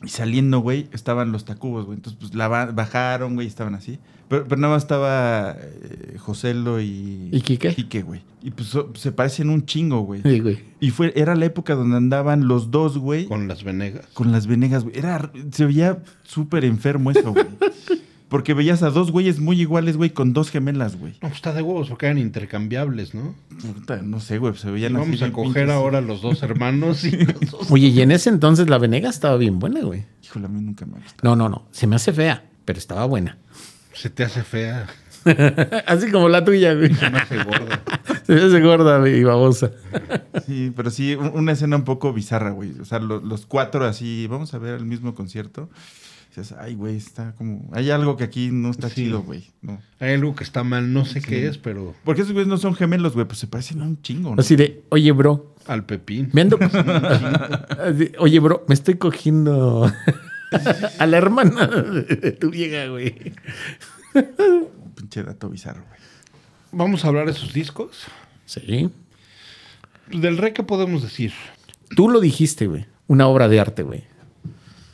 [0.03, 1.97] Y saliendo, güey, estaban los tacubos, güey.
[1.97, 3.99] Entonces, pues, la ba- bajaron, güey, estaban así.
[4.29, 7.29] Pero, pero nada más estaba eh, Joselo y...
[7.31, 7.73] ¿Y Quique?
[7.75, 8.21] Quique, güey.
[8.41, 10.21] Y pues so- se parecen un chingo, güey.
[10.21, 10.59] Sí, güey.
[10.79, 14.07] Y fue, era la época donde andaban los dos, güey, con, Con las Venegas.
[14.25, 14.97] las venegas, güey.
[14.97, 17.45] Era, se veía súper enfermo eso, güey.
[18.29, 21.13] Porque veías a dos güeyes muy iguales, güey, con dos gemelas, güey.
[21.13, 23.33] No, pues está de huevos porque eran intercambiables, ¿no?
[23.73, 25.71] Puta, no sé, güey, se veían así Vamos a coger pinches.
[25.75, 27.71] ahora los dos hermanos y los dos.
[27.71, 30.05] Oye, y en ese entonces la Venega estaba bien buena, güey.
[30.23, 31.19] Híjole, a mí nunca me ha gustado.
[31.23, 31.67] No, no, no.
[31.71, 33.37] Se me hace fea, pero estaba buena.
[33.93, 34.87] Se te hace fea.
[35.87, 36.93] Así como la tuya, güey.
[36.93, 37.67] Se me hace gordo.
[38.25, 39.71] Se me hace gorda y babosa.
[40.45, 42.71] Sí, pero sí, un- una escena un poco bizarra, güey.
[42.79, 45.69] O sea, lo- los cuatro así, vamos a ver el mismo concierto.
[46.39, 47.69] Dices, ay, güey, está como.
[47.73, 48.95] Hay algo que aquí no está Sí.
[49.05, 49.51] chido, güey.
[49.61, 49.79] No.
[49.99, 51.27] Hay algo que está mal, no sé Sí.
[51.27, 54.01] qué es, pero Porque esos güeyes no son gemelos, güey, pues se parecen a un
[54.01, 54.39] chingo, ¿no?
[54.41, 56.29] Así de, oye, bro, al pepín.
[56.33, 56.57] me ando...
[58.19, 59.91] Oye, bro, me estoy cogiendo
[60.99, 63.33] a la hermana de tu vieja, güey.
[64.95, 65.99] Pinche dato bizarro, güey.
[66.71, 68.05] Vamos a hablar de sus discos.
[68.45, 68.89] Sí.
[70.11, 71.33] Del rey, ¿qué podemos decir?
[71.95, 72.85] Tú lo dijiste, güey.
[73.07, 74.03] Una obra de arte, güey.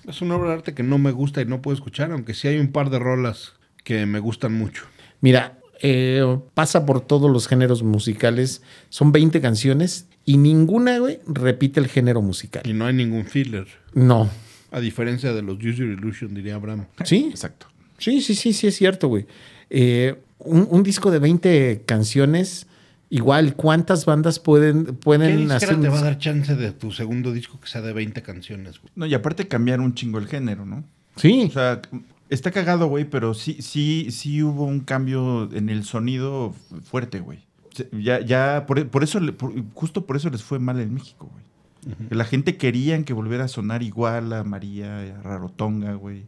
[0.07, 2.47] Es una obra de arte que no me gusta y no puedo escuchar, aunque sí
[2.47, 3.53] hay un par de rolas
[3.83, 4.85] que me gustan mucho.
[5.21, 8.61] Mira, eh, pasa por todos los géneros musicales.
[8.89, 12.63] Son 20 canciones y ninguna, güey, repite el género musical.
[12.65, 13.67] Y no hay ningún filler.
[13.93, 14.29] No.
[14.71, 16.85] A diferencia de los Use Your Illusion, diría Abraham.
[17.03, 17.27] ¿Sí?
[17.29, 17.67] Exacto.
[17.97, 19.25] Sí, sí, sí, sí, es cierto, güey.
[19.69, 22.67] Eh, un, un disco de 20 canciones,
[23.09, 25.81] igual, ¿cuántas bandas pueden, ¿Qué pueden disquera hacer?
[25.81, 28.79] te va a dar chance de tu segundo disco que sea de 20 canciones?
[28.79, 28.91] güey?
[28.95, 30.83] No, y aparte cambiar un chingo el género, ¿no?
[31.15, 31.81] Sí, O sea,
[32.29, 36.53] está cagado, güey, pero sí, sí, sí hubo un cambio en el sonido
[36.83, 37.39] fuerte, güey.
[37.91, 41.45] Ya, ya, por, por eso, por- justo por eso les fue mal en México, güey.
[42.09, 46.23] La gente querían que volviera a sonar igual a María, a Rarotonga, güey.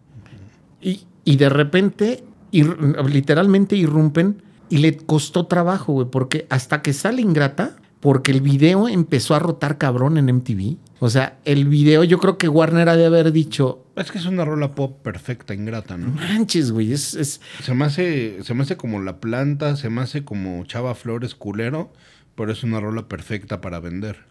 [0.81, 2.77] y, y de repente, ir-
[3.09, 8.87] literalmente irrumpen y le costó trabajo, güey, porque hasta que sale Ingrata, porque el video
[8.87, 10.77] empezó a rotar cabrón en MTV.
[10.99, 14.25] O sea, el video, yo creo que Warner ha de haber dicho, Es que es
[14.25, 16.09] una rola pop perfecta, ingrata, ¿no?
[16.11, 20.01] manches, güey, es, es, Se me hace, se me hace como La Planta, se me
[20.01, 21.91] hace como Chava Flores culero,
[22.35, 24.25] pero es una rola perfecta para vender.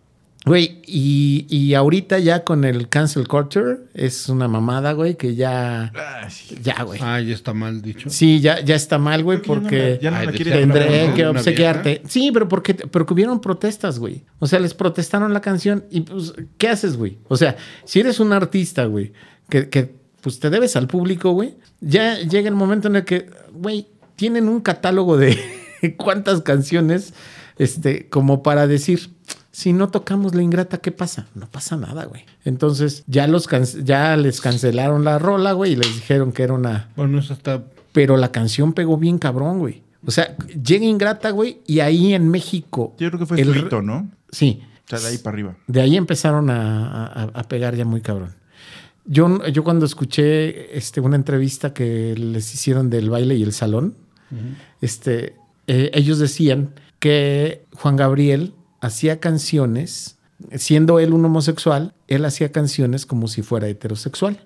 [0.46, 5.92] Güey, y, y ahorita ya con el cancel culture es una mamada, güey, que ya,
[6.62, 7.00] ya, güey.
[7.02, 8.08] Ah, ya está mal dicho.
[8.10, 12.02] Sí, ya, ya está mal, güey, porque ya no ya no Ay, tendré que obsequiarte.
[12.06, 14.22] Sí, pero porque, porque hubieron protestas, güey.
[14.38, 17.18] O sea, les protestaron la canción y pues, ¿qué haces, güey?
[17.26, 19.12] O sea, si eres un artista, güey,
[19.48, 23.28] que, que pues te debes al público, güey, ya llega el momento en el que,
[23.52, 25.36] güey, tienen un catálogo de
[25.96, 27.14] cuántas canciones,
[27.58, 29.10] este, como para decir,
[29.56, 31.28] si no tocamos la ingrata, ¿qué pasa?
[31.34, 32.26] No pasa nada, güey.
[32.44, 33.48] Entonces, ya los
[33.84, 37.64] ya les cancelaron la rola, güey, y les dijeron que era una Bueno, eso está.
[37.92, 39.82] pero la canción pegó bien cabrón, güey.
[40.04, 42.94] O sea, llega Ingrata, güey, y ahí en México.
[42.98, 44.10] Yo creo que fue el- su hito, ¿no?
[44.30, 44.60] Sí.
[44.84, 45.56] O sea, de ahí para arriba.
[45.66, 48.34] De ahí empezaron a, a- a pegar ya muy cabrón.
[49.06, 53.94] Yo, yo cuando escuché este, una entrevista que les hicieron del baile y el salón,
[54.80, 55.34] este,
[55.66, 60.16] eh, ellos decían que Juan Gabriel hacía canciones,
[60.54, 64.40] siendo él un homosexual, él hacía canciones como si fuera heterosexual.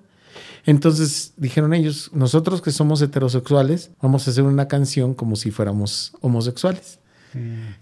[0.66, 6.12] Entonces dijeron ellos, nosotros que somos heterosexuales, vamos a hacer una canción como si fuéramos
[6.20, 6.98] homosexuales.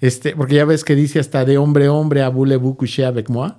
[0.01, 3.31] Este, porque ya ves que dice hasta de hombre a hombre a voulez-vous coucher avec
[3.31, 3.57] moi.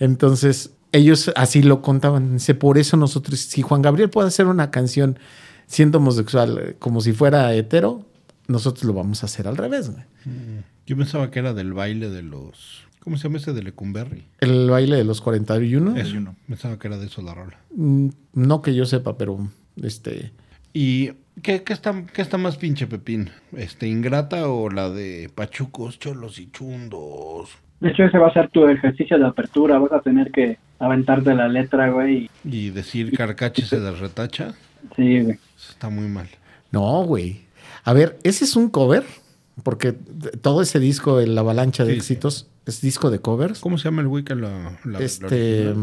[0.00, 2.34] Entonces, ellos así lo contaban.
[2.34, 5.18] Dice, por eso nosotros, si Juan Gabriel puede hacer una canción
[5.66, 8.04] siendo homosexual eh, como si fuera hetero,
[8.48, 9.90] nosotros lo vamos a hacer al revés.
[9.90, 10.04] güey.
[10.86, 12.84] Yo pensaba que era del baile de los.
[13.00, 14.24] ¿Cómo se llama ese de Lecumberri?
[14.40, 16.16] El baile de los 41, Eso.
[16.16, 16.34] uno.
[16.48, 17.58] Pensaba que era de eso la rola.
[17.74, 19.48] mm, no que yo sepa, pero
[19.82, 20.32] este...
[20.74, 23.30] ¿Y qué, qué está, qué está más pinche Pepín?
[23.56, 27.50] ¿Este Ingrata o la de Pachucos, Cholos y Chundos?
[27.80, 29.78] De hecho, ese va a ser tu ejercicio de apertura.
[29.78, 32.28] Vas a tener que aventarte la letra, güey.
[32.44, 34.54] y- Y decir Carcache se desretacha.
[34.96, 35.38] Sí, güey.
[35.56, 36.28] Está muy mal.
[36.72, 37.42] No, güey.
[37.88, 39.02] A ver, ese es un cover,
[39.62, 42.12] porque todo ese disco, la avalancha de Sí, sí.
[42.12, 43.60] éxitos, es disco de covers.
[43.60, 45.74] ¿Cómo se llama el güey que la, Este?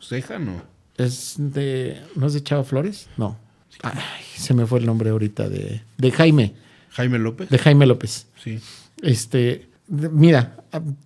[0.00, 0.60] ¿Ceja no?
[0.96, 2.00] Es de.
[2.16, 3.08] ¿No es de Chava Flores?
[3.16, 3.36] No.
[3.82, 3.94] Ay,
[4.34, 5.82] se me fue el nombre ahorita de.
[5.98, 6.54] De Jaime.
[6.90, 7.48] ¿Jaime López?
[7.48, 8.26] De Jaime López.
[8.42, 8.58] Sí.
[9.00, 9.68] Este.
[9.86, 10.56] de- Mira,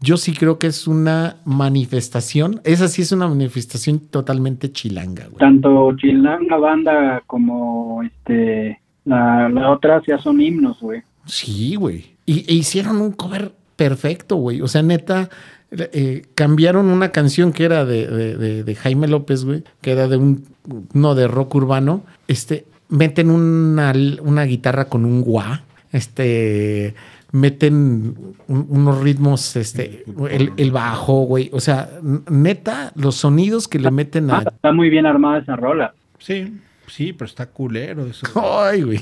[0.01, 2.63] yo sí creo que es una manifestación.
[2.65, 5.37] Esa sí es una manifestación totalmente chilanga, güey.
[5.39, 11.03] Tanto Chilanga Banda como este la, la otra ya son himnos, güey.
[11.25, 12.15] Sí, güey.
[12.27, 14.61] Y e hicieron un cover perfecto, güey.
[14.61, 15.31] O sea, neta,
[15.71, 20.07] eh, cambiaron una canción que era de, de- de- de Jaime López, güey, que era
[20.09, 20.45] de un,
[20.93, 22.03] no de rock urbano.
[22.29, 23.93] Este, meten una,
[24.23, 25.63] una guitarra con un guá.
[25.93, 26.95] Este,
[27.33, 28.15] meten
[28.49, 31.51] un- unos ritmos, este, el, el bajo, güey.
[31.53, 31.91] O sea,
[32.31, 34.49] neta, los sonidos que le meten Ah, a.
[34.49, 35.95] está muy bien armada esa rola.
[36.19, 36.53] Sí,
[36.89, 38.27] sí, pero está culero eso.
[38.63, 39.01] Ay, güey.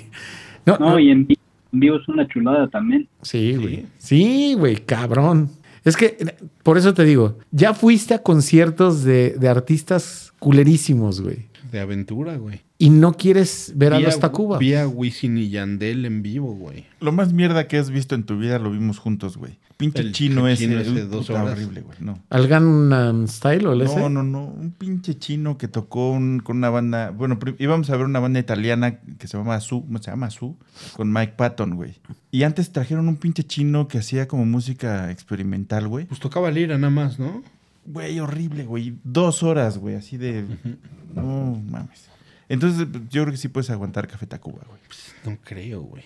[0.66, 1.38] No, No, no, y en vi-
[1.72, 3.08] en vivo es una chulada también.
[3.22, 3.86] Sí, güey.
[3.98, 5.50] Sí, güey, cabrón.
[5.84, 11.20] Es que, eh, por eso te digo, ya fuiste a conciertos de, de artistas culerísimos,
[11.20, 11.46] güey.
[11.70, 12.60] de aventura, güey.
[12.78, 14.58] Y no quieres ver a Vi los Tacuba.
[14.58, 16.86] Vi a Wisin y Yandel en vivo, güey.
[17.00, 19.58] Lo más mierda que has visto en tu vida lo vimos juntos, güey.
[19.76, 20.64] Pinche El chino ese.
[20.68, 21.52] chino ese, dos puta, horas.
[21.56, 21.96] horrible, güey.
[22.00, 22.18] No.
[22.30, 23.96] ¿Al Gangnam Style o el ese?
[23.98, 24.44] No, no, no.
[24.44, 27.10] Un pinche chino que tocó un- con una banda.
[27.10, 30.56] Bueno, íbamos a ver una banda italiana que se llama Su, se llama Su,
[30.96, 31.94] con Mike Patton, güey.
[32.30, 36.04] Y antes trajeron un pinche chino que hacía como música experimental, güey.
[36.06, 37.42] Pues tocaba lira nada más, ¿no?
[37.86, 38.96] Güey, horrible, güey.
[39.04, 40.44] Dos horas, güey, así de.
[41.14, 42.08] No mames.
[42.48, 44.80] Entonces, yo creo que sí puedes aguantar Café Tacuba, güey.
[45.24, 46.04] No creo, güey.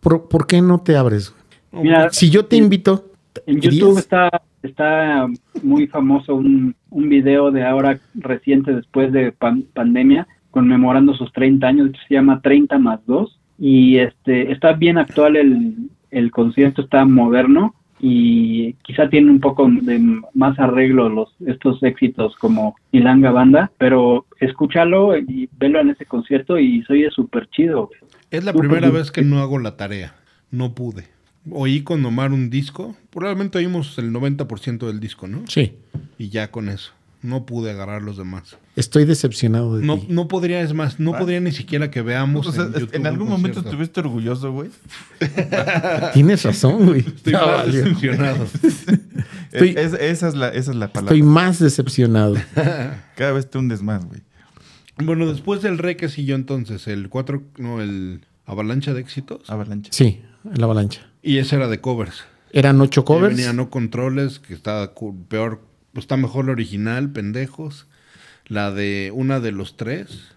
[0.00, 1.30] ¿Por, por qué no te abres?
[1.30, 1.42] güey?
[1.72, 3.04] Mira, Si yo te en- invito,
[3.46, 3.60] En.
[3.60, 4.30] YouTube está,
[4.62, 5.26] está
[5.62, 11.66] muy famoso un, un video de ahora reciente después de pan- pandemia conmemorando sus 30
[11.68, 15.74] años, se llama 30 más 2 y este está bien actual el,
[16.10, 20.00] el concierto, está moderno y quizá tiene un poco de
[20.34, 26.58] más arreglo los estos éxitos como Ilanga Banda, pero escúchalo y velo en ese concierto
[26.58, 27.90] y se oye súper chido.
[28.30, 30.14] Es la primera vez que no hago la tarea.
[30.50, 31.04] No pude.
[31.50, 32.96] Oí con Omar un disco.
[33.10, 35.44] Probablemente oímos el 90% del disco, ¿no?
[35.48, 35.74] sí,
[36.18, 36.92] Y ya con eso.
[37.20, 38.56] No pude agarrar los demás.
[38.76, 40.06] estoy decepcionado de No, ti.
[40.08, 41.18] no podría, es más, no Ah.
[41.18, 42.46] podría ni siquiera que veamos.
[42.46, 44.70] O sea, en, YouTube algún momento estuviste orgulloso, güey.
[46.14, 47.00] Tienes razón, güey.
[47.00, 47.82] Estoy más valió.
[47.84, 48.44] decepcionado.
[49.52, 51.14] Estoy- Es- esa, es la, esa es la palabra.
[51.16, 52.36] Estoy más decepcionado.
[53.16, 54.20] Cada vez te hundes más, güey.
[55.02, 59.48] bueno, después del re que siguió entonces, el 4, no, el Avalancha de Éxitos.
[59.50, 59.90] Avalancha.
[59.92, 60.20] Sí,
[60.54, 61.07] la avalancha.
[61.22, 62.24] Y ese era de covers.
[62.52, 63.36] Eran ocho Y covers.
[63.36, 64.92] Venía no controles, que está
[65.28, 65.62] peor,
[65.92, 67.86] pues está mejor la original, pendejos.
[68.46, 70.28] La de una de los tres.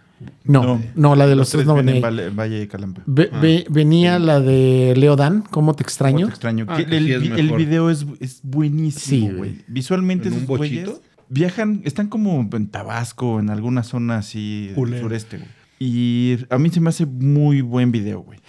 [0.44, 2.00] No, no, la de los, tres no venía.
[2.00, 3.02] Valle, Valle de Calampa.
[3.08, 3.40] Ve- Ah.
[3.42, 6.26] ve- venía la de Leo Dan, ¿cómo te ¿Cómo extraño?
[6.28, 6.66] te extraño?
[6.68, 9.64] Ah, el, sí es video es, es buenísimo, güey.
[9.68, 10.92] Visualmente ¿En un bochito?
[10.92, 15.50] güeyes viajan, están como en Tabasco, en alguna zona así del sureste, güey.
[15.80, 18.40] Y a mí se me hace muy buen video, güey.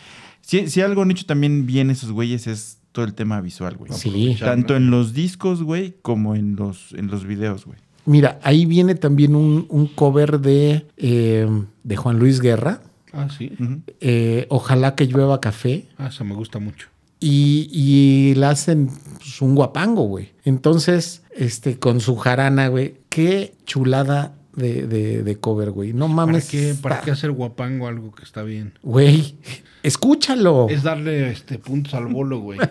[0.43, 3.93] Si, si algo han hecho también bien esos güeyes es todo el tema visual, güey.
[3.93, 4.37] Sí.
[4.39, 7.79] Tanto en los discos, güey, como en los, en los videos, güey.
[8.05, 11.49] Mira, ahí viene también un, un cover de, eh,
[11.85, 12.83] de Juan Luis Guerra.
[13.13, 13.53] Ah, sí.
[14.01, 15.87] Eh, Ojalá que llueva café.
[15.99, 16.89] Ah, eso me gusta mucho.
[17.21, 20.33] Y, y la hacen pues, un guapango, güey.
[20.45, 22.97] Entonces, este, con su jarana, güey.
[23.09, 25.93] Qué chulada de, de- de cover, güey.
[25.93, 26.49] No ¿Para mames.
[26.51, 28.75] qué, ¿Para qué hacer guapango algo que está bien?
[28.83, 29.37] Güey,
[29.83, 30.67] escúchalo.
[30.69, 32.59] Es darle este puntos al bolo, güey.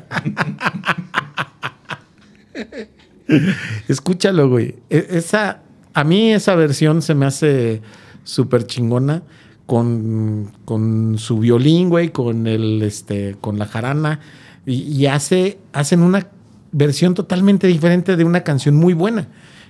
[3.87, 4.75] Escúchalo, güey.
[4.89, 5.61] E- Esa,
[5.93, 7.81] a mí esa versión se me hace
[8.23, 9.23] súper chingona
[9.65, 14.19] con, con su violín, güey, con el, este, con la jarana
[14.65, 16.27] y, y hace, hacen una
[16.71, 19.27] versión totalmente diferente de una canción muy buena.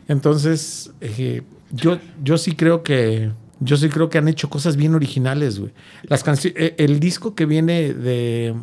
[0.07, 4.95] Entonces, eh, yo, yo sí creo que, yo sí creo que han hecho cosas bien
[4.95, 5.72] originales, güey.
[6.03, 8.55] Las canciones, el disco que viene de,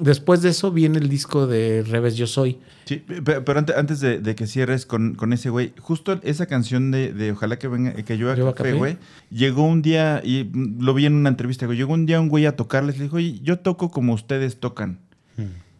[0.00, 2.58] después de eso viene el disco de Revés Yo Soy.
[2.86, 6.46] Sí, pe- pero, antes, antes de, de que cierres con, con ese güey, justo esa
[6.46, 8.72] canción de, de Ojalá que venga, que llueva café, café.
[8.74, 8.96] güey,
[9.30, 10.48] llegó un día, y
[10.78, 13.16] lo vi en una entrevista, güey, llegó un día un güey a tocarles, le dijo,
[13.16, 15.00] oye, yo toco como ustedes tocan.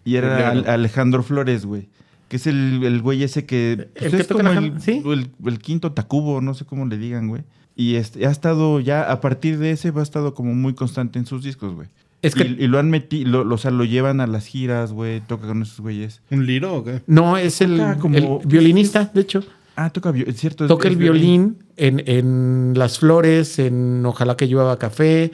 [0.05, 1.89] Y era Alejandro Flores, güey.
[2.29, 3.89] Que es el, el güey ese que...
[3.95, 5.03] pues, El que es toca como la el, ¿sí?
[5.05, 7.43] el, el quinto Tacubo, no sé cómo le digan, güey.
[7.77, 11.19] Y este, ha estado ya, a partir de ese, va ha estado como muy constante
[11.19, 11.89] en sus discos, güey.
[12.23, 14.93] Es que y, y lo han metido, lo, o sea, lo llevan a las giras,
[14.93, 16.23] güey, toca con esos güeyes.
[16.31, 17.03] ¿Un liro o qué?
[17.07, 19.45] No, es el, como- el violinista, de hecho.
[19.77, 20.67] Ah, toca, es cierto.
[20.67, 25.31] Toca es el violín en, en Las Flores, en Ojalá que llueva café,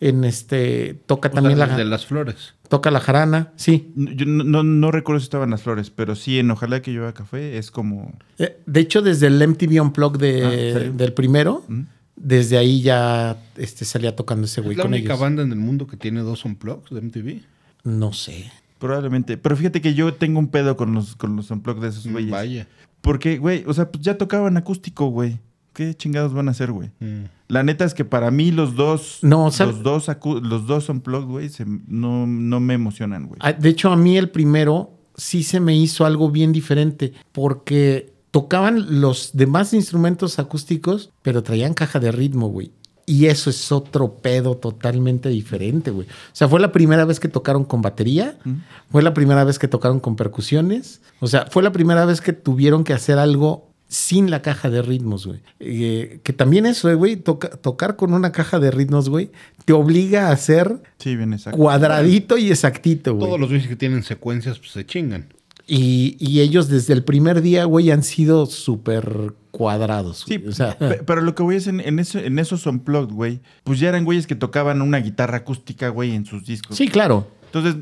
[0.00, 0.94] en este.
[1.06, 2.54] Toca O también sea, la, de las flores.
[2.68, 3.92] toca la jarana, sí.
[3.96, 7.14] Yo no, no, no recuerdo si estaban las flores, pero sí, en Ojalá que llueva
[7.14, 8.12] café es como...
[8.38, 10.92] Eh, De hecho, desde el MTV Unplugged Ah, de, ¿serio?
[10.92, 11.80] del primero, ¿Mm?
[12.16, 15.20] desde ahí ya este, salía tocando ese güey ¿Es la con única ellos.
[15.20, 17.40] banda en el mundo que tiene dos unplugs de MTV?
[17.84, 18.50] No sé.
[18.78, 19.38] Probablemente.
[19.38, 22.30] Pero fíjate que yo tengo un pedo con los, con los unplugged de esos güeyes.
[22.30, 22.66] Vaya.
[23.00, 25.38] Porque, güey, o sea, pues ya tocaban acústico, güey.
[25.76, 26.90] ¿Qué chingados van a hacer, güey?
[27.00, 27.24] Mm.
[27.48, 29.18] La neta es que para mí los dos...
[29.20, 30.08] No, los dos,
[30.42, 31.50] los dos unplugged, güey,
[31.86, 33.38] no, no me emocionan, güey.
[33.42, 38.14] Ah, De hecho, a mí el primero sí se me hizo algo bien diferente, porque
[38.30, 42.72] tocaban los demás instrumentos acústicos, pero traían caja de ritmo, güey.
[43.04, 46.06] Y eso es otro pedo totalmente diferente, güey.
[46.06, 48.54] O sea, fue la primera vez que tocaron con batería, ¿Mm?
[48.90, 52.32] fue la primera vez que tocaron con percusiones, o sea, fue la primera vez que
[52.32, 55.40] tuvieron que hacer algo sin la caja de ritmos, güey.
[55.60, 59.30] Eh, que también eso, eh, güey, toca- tocar con una caja de ritmos, güey,
[59.64, 61.58] te obliga a hacer Sí, bien exacto.
[61.58, 63.26] cuadradito y exactito, güey.
[63.26, 65.28] Todos los güeyes que tienen secuencias pues, se chingan.
[65.68, 70.24] Y, y ellos desde el primer día, güey, han sido súper cuadrados.
[70.28, 70.40] Sí.
[70.48, 73.40] O sea, pe- pero lo que voy es en, en, eso, en esos unplugged, güey,
[73.64, 76.76] pues ya eran güeyes que tocaban una guitarra acústica, güey, en sus discos.
[76.76, 77.28] sí, claro.
[77.52, 77.76] Entonces,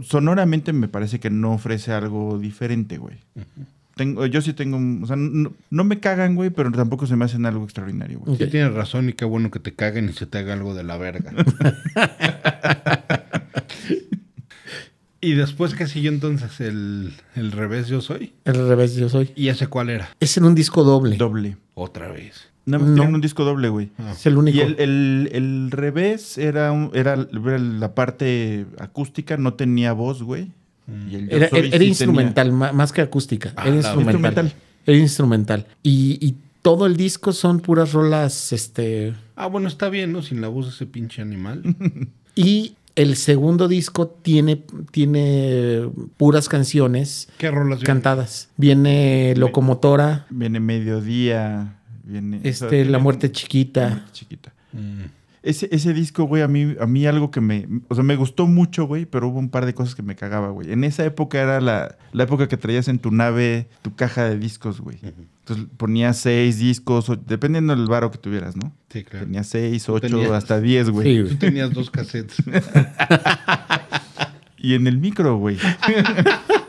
[0.00, 3.16] sonoramente me parece que no ofrece algo diferente, güey.
[3.94, 7.26] Tengo, yo sí tengo, o sea, no, no me cagan, güey, pero tampoco se me
[7.26, 8.36] hacen algo extraordinario, güey.
[8.38, 8.50] Sí, Ok.
[8.50, 10.96] tienes razón y qué bueno que te caguen y se te haga algo de la
[10.96, 11.32] verga.
[15.20, 16.60] y después, ¿qué siguió entonces?
[16.60, 18.32] El, el revés yo soy.
[18.44, 19.30] Al revés, yo soy.
[19.36, 20.08] ¿Y ese cuál era?
[20.20, 21.16] Es en un disco doble.
[21.16, 21.56] Doble.
[21.74, 22.48] Otra vez.
[22.64, 22.94] Más No.
[22.94, 23.90] tenían un disco doble, güey.
[23.98, 24.12] Ah.
[24.12, 24.56] Es el único.
[24.58, 30.22] Y el, el- el revés era, un- era, era la parte acústica, no tenía voz,
[30.22, 30.50] güey.
[31.10, 33.52] Y el Yo Era, Soy era- era sí instrumental, más que acústica.
[33.56, 34.14] Ah, era la instrumental.
[34.14, 34.52] instrumental.
[34.86, 35.66] Era instrumental.
[35.82, 39.14] Y, y todo el disco son puras rolas, este...
[39.36, 40.22] Ah, bueno, está bien, ¿no?
[40.22, 41.62] Sin la voz de ese pinche animal.
[42.34, 45.82] Y el segundo disco tiene, tiene
[46.16, 48.48] puras canciones ¿Qué rolas cantadas.
[48.56, 50.26] Viene Locomotora.
[50.30, 52.38] Viene Mediodía, viene...
[52.38, 53.88] o sea, este, La Muerte La Chiquita.
[53.88, 54.52] Muerte Chiquita.
[54.72, 55.02] Mm.
[55.42, 57.66] Ese, ese disco, güey, a mí, a mí algo que me...
[57.88, 60.50] O sea, me gustó mucho, güey, pero hubo un par de cosas que me cagaba,
[60.50, 60.70] güey.
[60.72, 64.38] En esa época era la, la época que traías en tu nave tu caja de
[64.38, 64.98] discos, güey.
[65.02, 68.72] Entonces ponías seis discos, o- dependiendo del varo que tuvieras, ¿no?
[68.90, 69.26] Sí, claro.
[69.26, 71.08] Tenías seis, Tú ocho, tenías- hasta diez, güey.
[71.08, 71.38] Sí, Tú güey.
[71.38, 72.36] tenías dos cassettes.
[74.64, 75.58] Y en el micro, güey.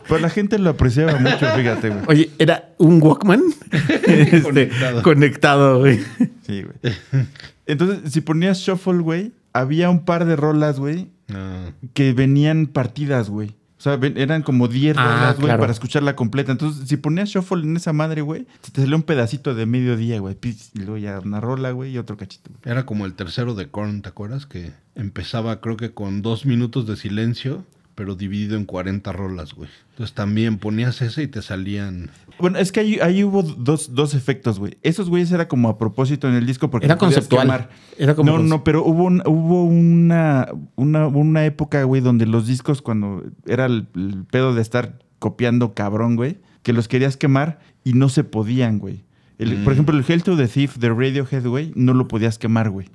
[0.07, 2.01] Pues la gente lo apreciaba mucho, fíjate, güey.
[2.07, 3.43] Oye, era un Walkman
[4.07, 5.01] este, Conectado.
[5.03, 5.99] conectado, güey.
[6.47, 6.95] Sí, güey.
[7.65, 11.71] Entonces, si ponías shuffle, güey, había un par de rolas, güey, Ah.
[11.93, 13.55] que venían partidas, güey.
[13.77, 15.59] O sea, ven- eran como 10 Ah, rolas, güey, claro.
[15.61, 16.53] para escucharla completa.
[16.53, 20.19] Entonces, si ponías shuffle en esa madre, güey, se te salía un pedacito de mediodía,
[20.19, 20.37] güey.
[20.73, 22.49] Y luego ya una rola, güey, y otro cachito.
[22.63, 24.45] Era como el tercero de Korn, ¿te acuerdas?
[24.45, 27.65] Que empezaba creo que con dos minutos de silencio,
[27.95, 29.69] pero dividido en 40 rolas, güey.
[29.91, 32.09] Entonces también ponías ese y te salían...
[32.39, 34.77] Bueno, es que ahí, ahí hubo dos, dos efectos, güey.
[34.81, 37.43] Esos güeyes era como a propósito en el disco porque Era podías conceptual.
[37.43, 37.69] quemar.
[37.97, 42.47] Era como no, no, pero hubo, un- hubo una, una, una época, güey, donde los
[42.47, 47.59] discos, cuando era el, el pedo de estar copiando cabrón, güey, que los querías quemar
[47.83, 49.03] y no se podían, güey.
[49.37, 49.63] El- Mm.
[49.63, 52.87] Por ejemplo, el Hell to the Thief de Radiohead, güey, no lo podías quemar, güey.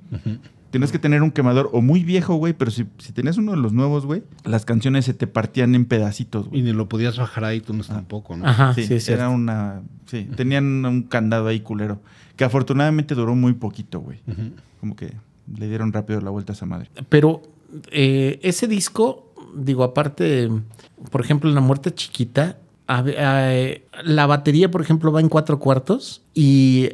[0.71, 3.57] Tienes que tener un quemador o muy viejo, güey, pero si, si tenías uno de
[3.57, 6.61] los nuevos, güey, las canciones se te partían en pedacitos, Y güey.
[6.61, 8.45] ni lo podías bajar a iTunes tampoco, ¿no?
[8.47, 9.81] Ajá, Sí, sí, es era una.
[10.05, 12.01] Sí, tenían un candado ahí culero.
[12.35, 14.21] Que afortunadamente duró muy poquito, güey.
[14.79, 15.13] Como que
[15.57, 16.89] le dieron rápido la vuelta a esa madre.
[17.09, 17.41] Pero
[17.91, 20.49] eh, ese disco, digo, aparte,
[21.11, 22.57] por ejemplo, en La Muerte Chiquita,
[22.87, 26.89] a eh, la batería, por ejemplo, va en cuatro cuartos y,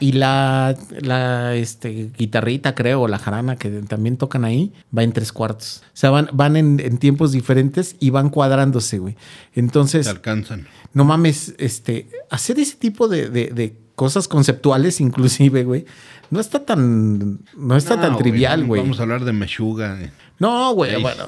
[0.00, 5.12] y la, la este, guitarrita, creo, o la jarana que también tocan ahí, va en
[5.12, 5.82] tres cuartos.
[5.86, 9.16] O sea, van, van en, en tiempos diferentes y van cuadrándose, güey.
[9.54, 10.66] Te Entonces, alcanzan.
[10.94, 15.84] no mames, este, hacer ese tipo de, de- de cosas conceptuales, inclusive, güey,
[16.30, 18.80] no está tan, no está No, tan trivial, güey.
[18.80, 20.00] Vamos a hablar de Meshuga.
[20.00, 20.12] eh.
[20.38, 21.02] No, güey, Ey.
[21.02, 21.24] bueno,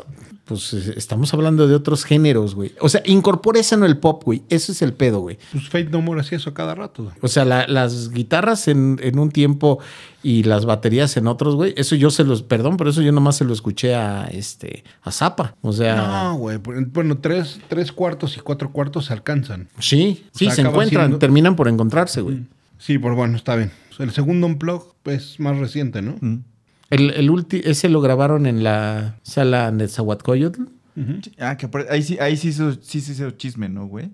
[0.51, 2.73] pues eh, estamos hablando de otros géneros, güey.
[2.81, 4.43] O sea, incorpora eso en el pop, güey.
[4.51, 5.39] Eso es el pedo, güey.
[5.53, 7.05] Pues Fate No More hacía eso cada rato.
[7.05, 7.15] güey.
[7.23, 9.79] O sea, la- las guitarras en, en un tiempo
[10.23, 11.73] y las baterías en otros, güey.
[11.77, 15.13] Eso yo se los, perdón, pero eso yo nomás se lo escuché a este, a
[15.13, 15.55] Zapa.
[15.63, 16.59] O sea, No, güey.
[16.59, 19.69] por- Bueno, tres, tres cuartos y cuatro cuartos se alcanzan.
[19.79, 22.43] sí, O sí, sea, se encuentran, siendo- terminan por encontrarse, güey.
[22.79, 23.71] Sí, pues bueno, está bien.
[23.99, 26.17] El segundo unplug es más reciente, ¿no?
[26.21, 26.39] Mm.
[26.91, 30.63] El, el ulti- ese lo grabaron en la sala Netzahuatcoyotl.
[30.97, 31.21] Ujú.
[31.39, 34.11] Ah, que ahí sí, ahí sí hizo, sí se hizo chisme, ¿no, güey?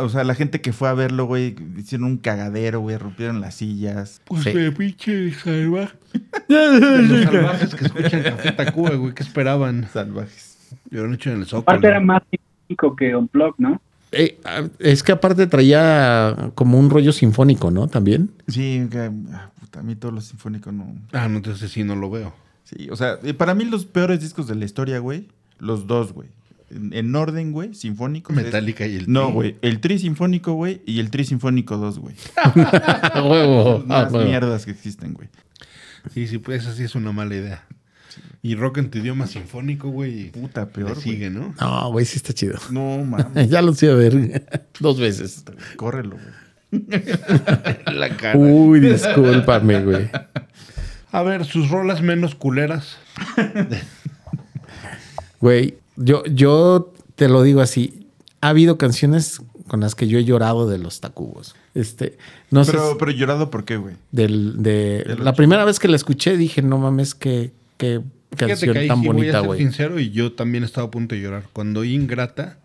[0.00, 3.54] O sea, la gente que fue a verlo, güey, hicieron un cagadero, güey, rompieron las
[3.54, 4.20] sillas.
[4.24, 4.52] Pues Sí.
[4.52, 5.94] de pinche salvaje.
[6.48, 9.14] De los salvajes que escuchan Café Tacuba, güey.
[9.14, 9.88] ¿Qué esperaban?
[9.92, 10.56] Salvajes.
[10.90, 11.62] Lo han hecho en el Zócalo.
[11.62, 13.80] Aparte era más típico que Unplug, ¿no?
[14.12, 14.38] Eh,
[14.78, 17.86] es que aparte traía como un rollo sinfónico, ¿no?
[17.88, 18.30] También.
[18.48, 20.94] Sí, que, ah, a mí todos los sinfónicos no.
[21.12, 22.34] Ah, no, entonces sí, no lo veo.
[22.64, 26.28] Sí, o sea, para mí los peores discos de la historia, güey, los dos, güey.
[26.68, 28.36] En, en orden, güey, sinfónicos.
[28.36, 29.32] es- Metallica y el No, Tri.
[29.34, 29.56] güey.
[29.62, 32.16] El Tri Sinfónico, güey, y el Tri Sinfónico 2, güey.
[32.36, 33.84] A huevo.
[33.86, 35.28] Las mierdas que existen, güey.
[36.12, 37.64] Sí, sí, pues esa sí es una mala idea.
[38.42, 40.30] Y rock en tu idioma sinfónico, güey.
[40.30, 41.02] Puta, Le peor, güey.
[41.02, 41.54] sigue, ¿no?
[41.60, 42.58] No, güey, sí está chido.
[42.70, 43.48] No, mames.
[43.48, 44.44] Ya lo fui a ver
[44.80, 45.44] dos veces.
[45.76, 46.45] Córrelo, güey.
[47.92, 48.38] La cara.
[48.38, 50.10] Uy, discúlpame, güey.
[51.12, 52.98] A ver, sus rolas menos culeras.
[55.40, 58.08] Güey, yo, yo te lo digo así.
[58.40, 61.54] Ha habido canciones con las que yo he llorado de los tacubos.
[61.74, 62.18] Este,
[62.50, 62.72] no sé.
[62.72, 63.96] Pero, pero llorado, ¿por qué, güey?
[64.12, 67.52] del, de, la primera vez que la escuché dije, no mames, qué,
[68.36, 69.60] canción que ahí tan sí bonita, güey.
[69.60, 71.44] sincero y yo también estaba a punto de llorar.
[71.52, 72.58] Cuando Ingrata,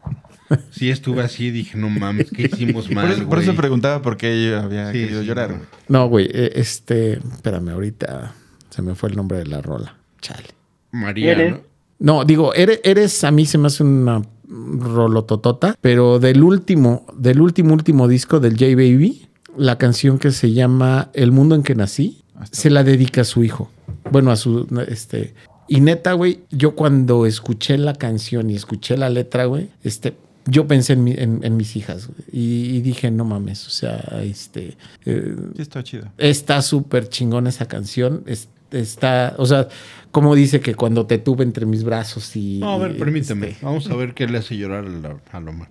[0.72, 4.02] Sí, estuve así y dije, no mames, ¿qué hicimos Por mal, eso, por eso preguntaba
[4.02, 5.58] por qué yo había Sí, querido sí, llorar, no.
[5.58, 5.68] güey.
[5.88, 8.34] No, güey, eh, este, espérame, ahorita
[8.70, 9.96] se me fue el nombre de la rola.
[10.22, 10.50] Chale.
[10.92, 11.52] María, ¿Eres?
[11.54, 11.62] ¿no?
[12.00, 17.42] No, digo, eres, eres a mí se me hace una rolototota, pero del último, del
[17.42, 19.28] último, último disco del J Baby,
[19.58, 23.44] la canción que se llama El mundo en que nací, se la dedica a su
[23.44, 23.70] hijo.
[24.12, 25.34] Bueno, a su, este,
[25.68, 30.16] y neta, güey, yo cuando escuché la canción y escuché la letra, güey, este,
[30.46, 33.98] yo pensé en, mi- en- en mis hijas y, y dije, no mames, o sea,
[34.24, 36.08] este, eh, Sí, está chido.
[36.18, 38.24] Está súper chingón esa canción.
[38.26, 39.68] Es- está, o sea,
[40.12, 42.60] como dice que cuando te tuve entre mis brazos y.
[42.60, 43.50] No, a ver, permíteme.
[43.50, 45.70] este, Vamos a ver qué le hace llorar al, al Omar.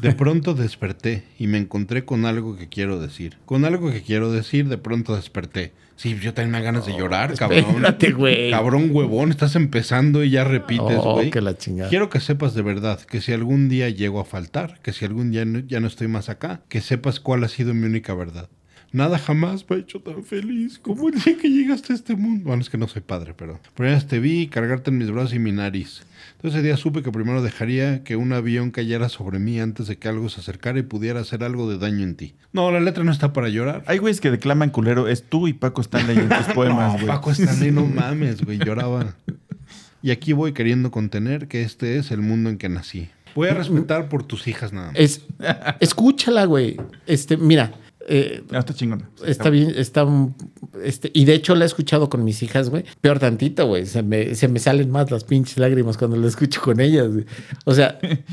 [0.00, 3.36] De pronto desperté y me encontré con algo que quiero decir.
[3.44, 5.72] Con algo que quiero decir, de pronto desperté.
[6.02, 7.76] Sí, yo tenía ganas de llorar, cabrón.
[8.16, 8.50] güey.
[8.50, 11.30] Cabrón huevón, estás empezando y ya repites, Oh, güey.
[11.30, 11.90] que la chingada.
[11.90, 15.30] Quiero que sepas de verdad que si algún día llego a faltar, que si algún
[15.30, 18.48] día no- ya no estoy más acá, que sepas cuál ha sido mi única verdad.
[18.90, 22.46] Nada jamás me ha hecho tan feliz como el día que llegaste a este mundo.
[22.48, 25.34] Bueno, es que no soy padre, pero primera vez te vi cargarte en mis brazos
[25.34, 26.02] y mi nariz.
[26.42, 29.96] Entonces ese día supe que primero dejaría que un avión cayera sobre mí antes de
[29.96, 32.34] que algo se acercara y pudiera hacer algo de daño en ti.
[32.52, 33.84] No, la letra no está para llorar.
[33.86, 35.06] Hay güeyes que declaman culero.
[35.06, 37.06] Es tú y Paco Stanley en tus poemas, No, güey.
[37.06, 39.14] Paco Stanley, no mames, güey, lloraba.
[40.02, 43.08] Y aquí voy queriendo contener que este es el mundo en que nací.
[43.36, 44.96] Voy a respetar por tus hijas nada más.
[44.98, 45.22] Es,
[45.78, 46.76] escúchala, güey.
[47.06, 47.72] Este, mira.
[48.08, 49.08] Eh, Ah, está chingona.
[49.24, 50.06] Está bien, está.
[50.82, 52.84] Este, y de hecho la he escuchado con mis hijas, güey.
[53.00, 53.86] Peor tantito, güey.
[53.86, 57.24] Se me, se me salen más las pinches lágrimas cuando la escucho con ellas, güey.
[57.64, 57.98] O sea.
[58.02, 58.24] eh,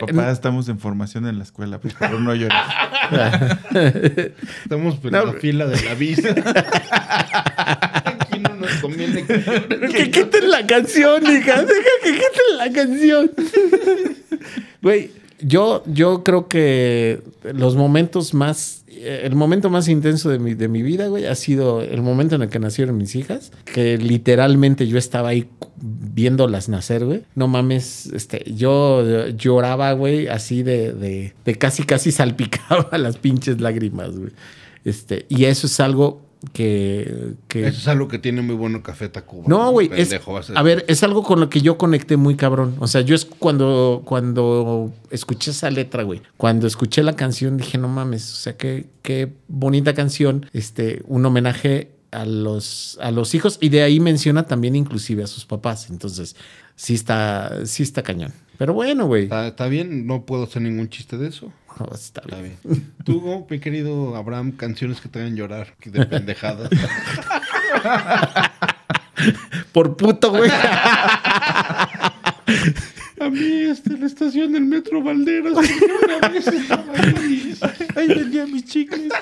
[0.00, 2.56] Papá, estamos en formación en la escuela, por favor, no llores.
[4.62, 6.28] Estamos en No, la fila de la visa.
[8.20, 9.24] Aquí no nos conviene.
[9.26, 11.62] Que quiten la canción, hija.
[11.62, 13.30] Deja que quiten la canción.
[14.82, 15.10] Güey,
[15.40, 17.22] yo, yo creo que
[17.52, 18.84] los momentos más.
[18.88, 22.34] eh, El momento más intenso de mi, de mi vida, güey, ha sido el momento
[22.36, 23.52] en el que nacieron mis hijas.
[23.64, 25.48] Que literalmente yo estaba ahí
[25.80, 27.22] viéndolas nacer, güey.
[27.34, 33.60] No mames, este, yo lloraba, güey, así de, de, de casi, casi salpicaba las pinches
[33.60, 34.30] lágrimas, güey.
[34.84, 37.34] Este, y eso es algo que.
[37.48, 39.44] que Eso es algo que tiene muy bueno Café Tacuba.
[39.46, 40.14] no, güey, es,
[40.54, 42.76] a ver, es algo con lo que yo conecté muy cabrón.
[42.80, 47.78] O sea, yo es cuando, cuando escuché esa letra, güey, cuando escuché la canción dije,
[47.78, 53.34] no mames, o sea, qué, qué bonita canción, este, un homenaje a los, a los
[53.34, 55.90] hijos y de ahí menciona también inclusive a sus papás.
[55.90, 56.36] Entonces,
[56.76, 58.32] sí está, sí está cañón.
[58.58, 59.24] Pero bueno, güey.
[59.24, 61.52] ¿Está, está bien, no puedo hacer ningún chiste de eso.
[61.78, 62.56] No, está Está bien.
[62.62, 62.92] bien.
[63.04, 66.70] Tú, mi querido Abraham, canciones que te hagan llorar de pendejadas.
[69.72, 70.50] Por puto, güey.
[73.20, 75.52] A mí, este, la estación del Metro Valderas.
[75.52, 77.56] Una vez estaba ahí.
[77.96, 79.12] Ay, vendía mis chicles.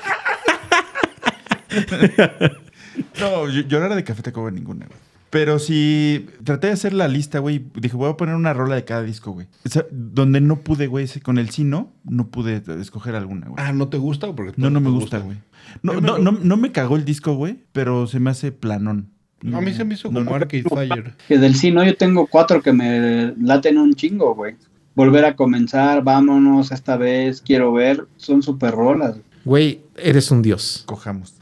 [3.19, 4.99] no, llorar de Café Tacuba ninguna, güey.
[5.33, 8.85] Pero si traté de hacer la lista, güey, dije, voy a poner una rola de
[8.85, 9.47] cada disco, güey.
[9.65, 13.47] O sea, donde no pude, güey, ese- con el sí no, no pude escoger alguna,
[13.47, 13.55] güey.
[13.65, 14.27] Ah, ¿no te gusta?
[14.27, 15.37] o Porque no, no te me gusta, güey.
[15.81, 19.09] No, no, me- no, no me cagó el disco, güey, pero se me hace planón.
[19.51, 20.35] A mí se me hizo No, como no.
[20.35, 21.15] Arcade Fire.
[21.27, 24.55] Que del sí, no, yo tengo cuatro que me laten un chingo, güey.
[24.95, 29.17] Volver a comenzar, vámonos esta vez, quiero ver, son super rolas.
[29.43, 30.83] Güey, eres un dios.
[30.85, 31.33] Cojamos.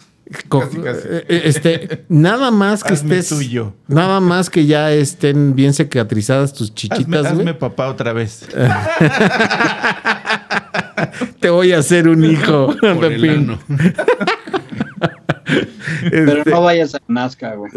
[0.50, 1.00] Casi, casi.
[1.10, 3.38] eh, eh, Este, nada más que Hazme estés.
[3.38, 3.74] tuyo.
[3.88, 8.46] Nada más que ya estén bien cicatrizadas tus chichitas, hazme papá otra vez.
[11.40, 13.58] Te voy a hacer un hijo, Por el.
[16.10, 17.72] Pero Este, no vayas a Nazca, güey.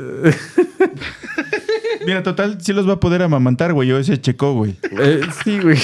[2.07, 3.89] Mira, total, sí los va a poder amamantar, güey.
[3.89, 4.77] Yo ese checo, güey.
[5.01, 5.79] eh, sí, güey.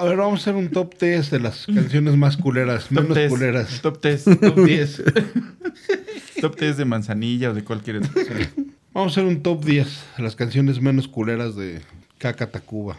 [0.00, 3.16] A ver, vamos a hacer un top 10 de las canciones más culeras, Top menos
[3.18, 3.28] 10.
[3.30, 3.80] culeras.
[3.82, 4.24] Top 10.
[4.40, 5.02] Top 10.
[6.40, 8.00] Top 10 de manzanilla o de cualquier.
[8.94, 11.82] Vamos a hacer un top 10 de las canciones menos culeras de
[12.16, 12.96] Caca Tacuba.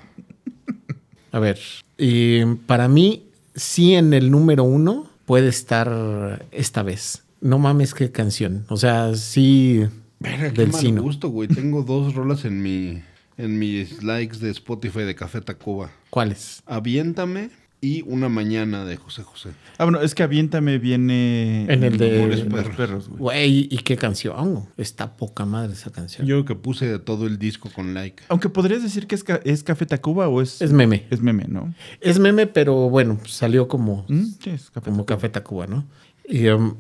[1.32, 1.58] A ver,
[1.98, 3.24] y para mí,
[3.56, 7.24] sí en el número uno puede estar esta vez.
[7.42, 8.66] No mames, qué canción.
[8.70, 9.88] O sea, sí.
[10.20, 11.02] Verga, qué Del mal Sino.
[11.02, 11.48] gusto, güey.
[11.48, 13.02] Tengo dos rolas en mi
[13.42, 15.92] en mis likes de Spotify de Café Tacuba.
[16.10, 16.62] ¿Cuáles?
[16.66, 17.50] Aviéntame
[17.84, 19.50] y Una Mañana de José José.
[19.80, 21.66] Ah, bueno, es que Aviéntame viene.
[21.68, 22.76] En el de- Amores Perros.
[22.76, 23.20] perros, güey.
[23.20, 24.68] Güey, ¿y qué canción?
[24.78, 26.28] Está poca madre esa canción.
[26.28, 28.22] Yo que puse todo el disco con like.
[28.30, 30.62] Aunque podrías decir que es, ca- es Café Tacuba o es.
[30.62, 31.08] Es meme.
[31.10, 31.74] Es meme, ¿no?
[32.02, 35.88] Es meme, pero bueno, salió como, Mm, Sí, es Café como Café Tacuba, ¿no?
[36.30, 36.76] Y um,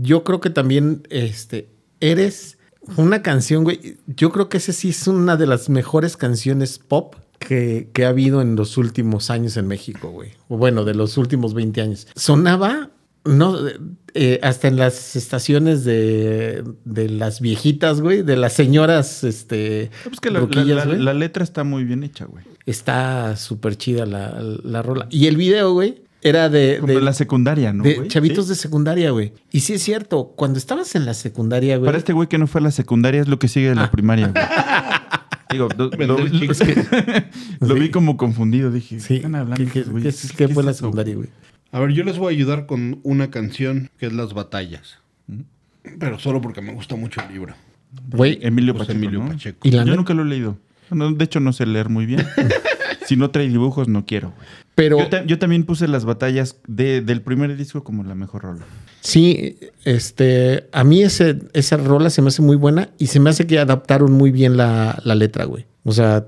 [0.00, 1.68] yo creo que también este,
[2.00, 2.58] eres
[2.96, 3.96] una canción, güey.
[4.06, 8.08] Yo creo que esa sí es una de las mejores canciones pop que, que ha
[8.10, 10.30] habido en los últimos años en México, güey.
[10.48, 12.06] O bueno, de los últimos 20 años.
[12.16, 12.90] Sonaba,
[13.24, 13.56] no,
[14.14, 19.90] eh, hasta en las estaciones de, de las viejitas, güey, de las señoras, este.
[20.04, 20.98] Pues que la, la- la- güey.
[21.00, 22.44] la letra está muy bien hecha, güey.
[22.66, 25.06] Está súper chida la, la rola.
[25.10, 28.50] Y el video, güey, era de, Como de, la secundaria, ¿no, de chavitos Sí.
[28.50, 29.32] de secundaria, güey.
[29.52, 31.86] Y sí es cierto, cuando estabas en la secundaria, güey.
[31.86, 33.84] Para este güey que no fue a la secundaria es lo que sigue de la
[33.84, 33.90] Ah.
[33.90, 34.44] primaria, güey.
[35.50, 37.80] Digo, lo, lo- lo Sí.
[37.80, 38.70] vi como confundido.
[38.70, 41.28] Dije, Sí, ¿qué están hablando ¿qué, qué- qué- qué fue la secundaria, güey?
[41.72, 44.98] A ver, yo les voy a ayudar con una canción que es Las Batallas.
[46.00, 47.54] Pero solo porque me gusta mucho el libro.
[48.10, 49.04] Güey, Emilio Pues Pacheco.
[49.04, 49.28] Emilio ¿no?
[49.30, 49.68] Pacheco.
[49.68, 50.58] Y la Yo nunca lo he leído.
[50.90, 52.26] No, de hecho, no sé leer muy bien.
[53.06, 54.32] si no trae dibujos, no quiero.
[54.74, 58.42] pero Yo, ta- yo también puse las batallas de- del primer disco como la mejor
[58.42, 58.64] rola.
[59.00, 63.30] sí, este, a mí ese, esa rola se me hace muy buena y se me
[63.30, 65.64] hace que adaptaron muy bien la, la letra, güey.
[65.84, 66.26] O sea,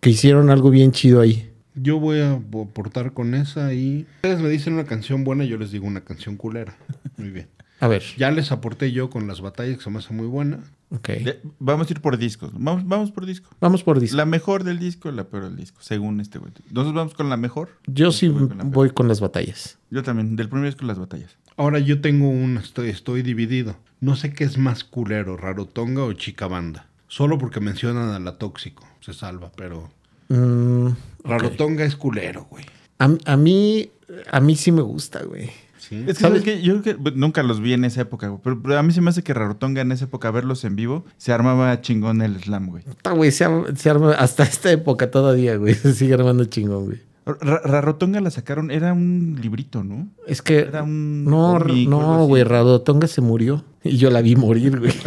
[0.00, 1.50] que hicieron algo bien chido ahí.
[1.74, 4.06] Yo voy a aportar con esa y...
[4.16, 6.76] Ustedes me dicen una canción buena, yo les digo una canción culera.
[7.16, 7.48] Muy bien.
[7.80, 10.60] A ver, Ya les aporté yo con Las Batallas, que se me hace muy buena.
[10.90, 11.08] Ok.
[11.08, 12.50] De- vamos a ir por discos.
[12.54, 13.48] Vamos, vamos por disco.
[13.60, 14.16] Vamos por disco.
[14.16, 16.52] La mejor del disco, la peor del disco, según este güey.
[16.70, 17.70] Nosotros vamos con la mejor.
[17.86, 18.74] Yo sí voy con la peor.
[18.74, 19.78] voy con las batallas.
[19.90, 21.36] Yo también, del primer disco las batallas.
[21.56, 22.56] Ahora yo tengo un...
[22.56, 23.76] Estoy, estoy dividido.
[24.00, 26.86] No sé qué es más culero, Rarotonga o Chica Banda.
[27.08, 28.86] Solo porque mencionan a la Tóxico.
[29.00, 29.90] Se salva, pero...
[30.28, 30.90] Mm.
[31.24, 32.64] Rarotonga es culero, güey.
[32.98, 33.90] a, a mí,
[34.30, 35.50] a mí sí me gusta, güey.
[35.90, 36.04] Sí.
[36.06, 36.62] Es que, ¿sabes qué?
[36.62, 38.40] Yo creo que nunca los vi en esa época, güey.
[38.42, 41.04] Pero, pero a mí se me hace que Rarotonga en esa época, verlos en vivo,
[41.18, 42.84] se armaba chingón el slam, güey.
[42.84, 45.74] Puta, güey, se, arma- se arma hasta esta época todavía, güey.
[45.74, 46.98] Se sigue armando chingón, güey.
[47.26, 50.08] Ra- Rarotonga la sacaron, era un librito, ¿no?
[50.26, 50.60] Es que.
[50.60, 52.44] Era un no, no, güey.
[52.44, 53.64] Radotonga se murió.
[53.84, 54.92] Y yo la vi morir, güey.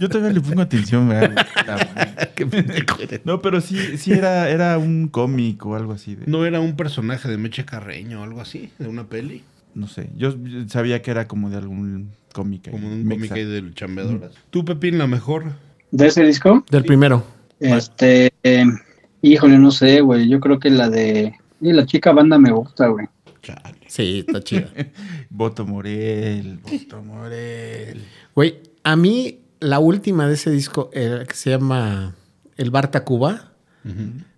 [0.00, 1.18] Yo todavía le pongo atención, güey.
[3.24, 6.14] No, pero sí, sí era, era un cómic o algo así.
[6.16, 6.26] De.
[6.26, 8.70] ¿No era un personaje de Meche Carreño o algo así?
[8.78, 9.42] ¿De una peli?
[9.86, 10.10] Sé.
[10.16, 10.34] Yo
[10.68, 12.70] sabía que era como de algún cómic.
[12.70, 14.32] Como de un cómic ahí de chambeadoras.
[14.50, 15.44] ¿Tú, Pepín, la mejor?
[15.90, 17.24] De ese disco, Del primero.
[17.60, 18.64] este, eh,
[19.22, 20.28] híjole, no sé, güey.
[20.28, 23.06] Yo creo que la de y la chica banda me gusta, güey.
[23.42, 23.78] Chale.
[23.86, 24.70] Sí, está chida.
[25.30, 28.04] Voto Morel, Voto Morel.
[28.34, 32.14] Güey, a mí la última de ese disco, eh, que se llama
[32.56, 33.52] El Bar Tacuba,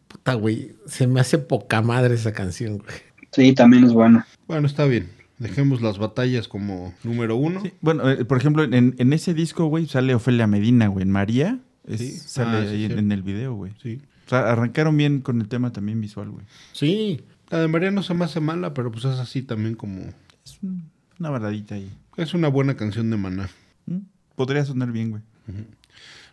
[0.09, 2.97] puta, güey, se me hace poca madre esa canción, güey.
[3.33, 4.27] Sí, también es buena.
[4.47, 5.09] Bueno, está bien.
[5.39, 7.61] Dejemos las batallas como número uno.
[7.63, 11.03] Sí, Bueno, eh, por ejemplo, en, en ese disco, güey, sale Ofelia Medina, güey.
[11.03, 12.11] En María es- Sí.
[12.13, 13.73] sale Ah, sí, ahí en, el video, güey.
[13.83, 14.01] Sí.
[14.27, 16.45] O sea, arrancaron bien con el tema también visual, güey.
[16.73, 17.21] Sí.
[17.51, 20.01] La de María no se me hace mala, pero pues es así también como...
[20.45, 21.91] Es un- una baladita ahí.
[22.17, 23.51] Es una buena canción de Maná.
[23.87, 23.99] ¿Mm?
[24.35, 25.23] Podría sonar bien, güey.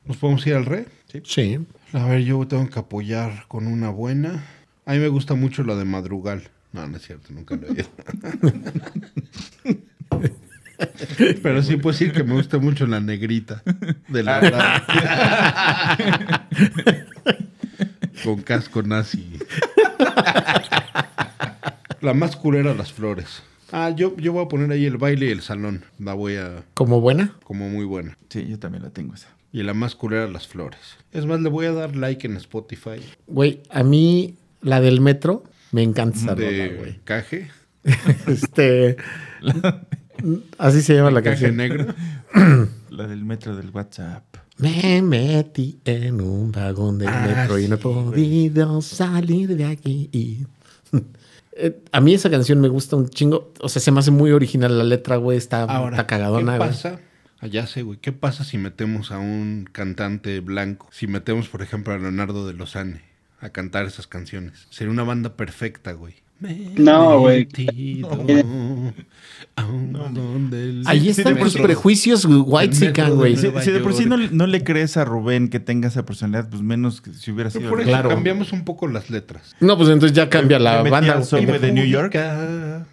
[0.06, 0.88] ¿Nos podemos ir al re?
[1.24, 1.60] Sí.
[1.94, 4.44] A ver, yo tengo que apoyar con una buena.
[4.86, 6.50] A mí me gusta mucho la de Madrugal.
[6.74, 7.88] No, no es cierto, nunca lo he oído.
[11.42, 13.62] Pero sí puedo decir que me gusta mucho la negrita
[14.10, 14.84] de la
[18.24, 19.38] Con casco nazi.
[22.02, 23.44] La más culera, las flores.
[23.72, 25.84] Ah, yo, yo voy a poner ahí el baile y el salón.
[26.00, 26.64] La voy a...
[26.74, 27.36] ¿Como buena?
[27.44, 28.18] como muy buena.
[28.30, 29.30] Sí, yo también la tengo esa.
[29.52, 30.80] Y la más culera, las flores.
[31.12, 33.00] Es más, le voy a dar like en Spotify.
[33.28, 35.44] Güey, a mí la del metro
[35.74, 37.00] me encanta esa rola, de güey.
[37.04, 37.50] caje.
[38.28, 38.96] Este.
[40.58, 41.58] así se llama la caje canción.
[41.58, 41.88] negro.
[42.90, 44.24] La del metro del WhatsApp.
[44.60, 48.04] Me metí en un vagón del Ah, metro y no he güey.
[48.12, 50.10] podido salir de aquí.
[50.12, 50.46] Y-
[51.56, 53.54] Eh, A mí esa canción me gusta un chingo.
[53.60, 55.38] O sea, se me hace muy original la letra, güey.
[55.38, 56.70] Está, Ahora, está cagadona, ¿qué güey.
[56.70, 57.00] pasa?
[57.40, 58.00] Allá sé, güey.
[58.00, 60.88] ¿Qué pasa si metemos a un cantante blanco?
[60.92, 63.02] Si metemos, por ejemplo, a Leonardo de Lozane
[63.44, 64.68] a cantar esas canciones.
[64.70, 66.16] Sería una banda perfecta, güey.
[66.78, 67.48] No, güey.
[70.86, 71.64] Ahí están metro.
[71.64, 73.38] prejuicios white güey.
[73.38, 77.02] Si, de por sí no, le crees a Rubén que tenga esa personalidad, pues menos
[77.02, 77.70] que si hubiera sido.
[77.70, 78.10] por eso Claro.
[78.10, 79.56] cambiamos un poco las letras.
[79.60, 81.14] No, pues entonces ya cambia la Me banda.
[81.14, 82.16] al de New York.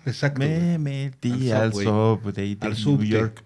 [0.06, 0.40] Exacto.
[0.40, 3.02] Me metí Al subway de Al New.
[3.04, 3.42] York.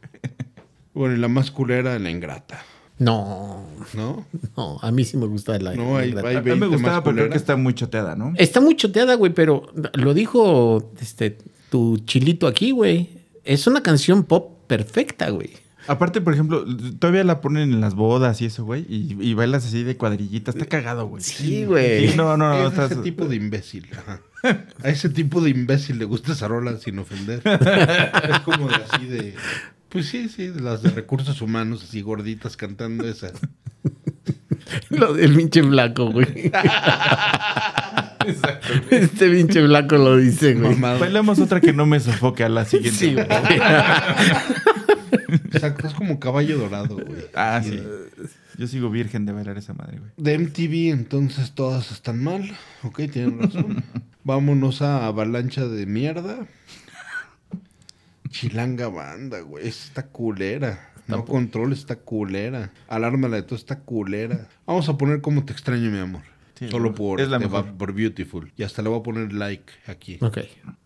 [0.92, 2.62] Bueno, y la más culera, la ingrata.
[3.04, 4.24] No, ¿No?
[4.56, 5.74] no, a mí sí me gusta la.
[5.74, 8.16] No, hay- la- hay- A mí me 20 gustaba, pero creo que está muy choteada,
[8.16, 8.32] ¿no?
[8.36, 11.36] Está muy choteada, güey, pero lo dijo este
[11.70, 13.10] tu chilito aquí, güey.
[13.44, 15.50] Es una canción pop perfecta, güey.
[15.86, 16.64] Aparte, por ejemplo,
[16.98, 20.50] todavía la ponen en las bodas y eso, güey, y, y bailas así de cuadrillita.
[20.52, 21.22] Está cagado, güey.
[21.22, 22.08] Sí, güey.
[22.08, 22.62] Sí, no, no, no.
[22.66, 23.86] es estás- ese tipo de imbécil.
[23.94, 24.20] ajá.
[24.82, 27.42] A ese tipo de imbécil le gusta esa rola sin ofender.
[28.30, 29.34] es como de así de.
[29.94, 33.30] Pues sí, sí, las de recursos humanos, así gorditas cantando esa.
[34.90, 36.50] Lo del pinche blanco, güey.
[38.90, 40.72] Este pinche blanco lo dice, güey.
[40.72, 40.98] Mamado.
[40.98, 42.98] Bailamos otra que no me sofoque a la siguiente.
[42.98, 43.26] Sí, güey.
[45.52, 47.26] Exacto, es como caballo dorado, güey.
[47.32, 47.80] Ah, sí.
[48.58, 50.10] Yo sigo virgen de bailar esa madre, güey.
[50.16, 52.50] De MTV, entonces todas están mal.
[52.82, 53.84] Ok, tienen razón.
[54.24, 56.48] Vámonos a Avalancha de mierda.
[58.34, 59.66] Chilanga banda, güey.
[59.68, 60.90] Esta Está culera.
[61.06, 62.72] No control está culera.
[62.88, 64.48] Alarma la de todo está culera.
[64.66, 66.22] Vamos a poner como te extraño, mi amor.
[66.58, 67.66] Sí, Solo por, es la mejor.
[67.74, 68.52] por Beautiful.
[68.56, 70.18] Y hasta le voy a poner like aquí.
[70.20, 70.38] Ok.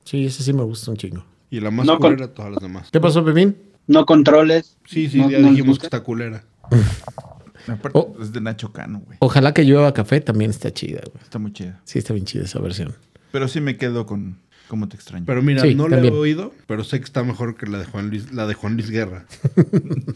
[0.05, 1.25] Sí, ese sí me gusta un chingo.
[1.51, 2.89] Y la más No culera, todas las demás.
[2.93, 3.57] ¿Qué pasó, Pepín?
[3.87, 4.77] No controles.
[4.87, 6.45] Sí, sí, No- ya no dijimos que está culera.
[7.67, 8.15] Aparte, Oh.
[8.21, 9.17] es de Nacho Cano, güey.
[9.21, 11.23] Ojalá que llueva café también está chida, güey.
[11.23, 11.81] Está muy chida.
[11.85, 12.95] Sí, está bien chida esa versión.
[13.33, 14.39] Pero sí me quedo con
[14.69, 15.25] cómo te extraño.
[15.27, 16.03] Pero mira, Sí, no también.
[16.05, 18.55] la he oído, pero sé que está mejor que la de Juan Luis, la de
[18.55, 19.27] Juan Luis Guerra.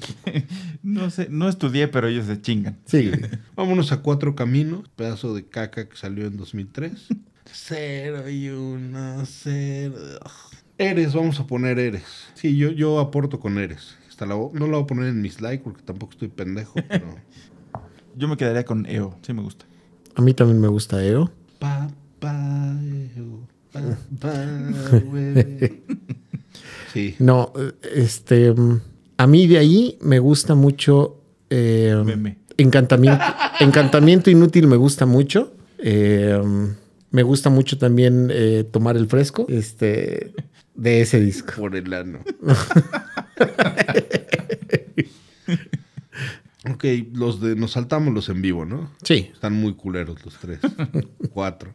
[0.83, 2.79] No sé, no estudié, pero ellos se chingan.
[2.87, 3.11] Sí.
[3.57, 7.09] Vámonos a Cuatro Caminos, pedazo de caca que salió en 2003.
[7.53, 9.95] cero y uno, cero.
[10.79, 12.05] Eres, vamos a poner Eres.
[12.35, 13.97] Sí, yo, yo aporto con Eres.
[14.09, 16.75] Hasta la vo- no la voy a poner en mis likes porque tampoco estoy pendejo,
[16.89, 17.15] pero...
[18.17, 19.17] Yo me quedaría con EO.
[19.23, 19.65] Sí me gusta.
[20.17, 21.31] A mí también me gusta EO.
[21.59, 23.11] Papá, güey.
[26.93, 27.53] Sí, No,
[27.95, 28.55] este.
[29.17, 31.21] A mí de ahí me gusta mucho.
[31.51, 32.39] eh, Meme.
[32.59, 33.25] Encantamiento,
[33.61, 35.55] encantamiento inútil me gusta mucho.
[35.79, 36.41] Eh,
[37.11, 39.47] me gusta mucho también eh, tomar el fresco.
[39.49, 40.33] Este.
[40.75, 41.53] De ese disco.
[41.57, 42.21] por el ano.
[46.71, 48.91] ok, los de nos saltamos los en vivo, ¿no?
[49.03, 49.31] Sí.
[49.33, 50.61] Están muy culeros los tres.
[51.33, 51.75] Cuatro.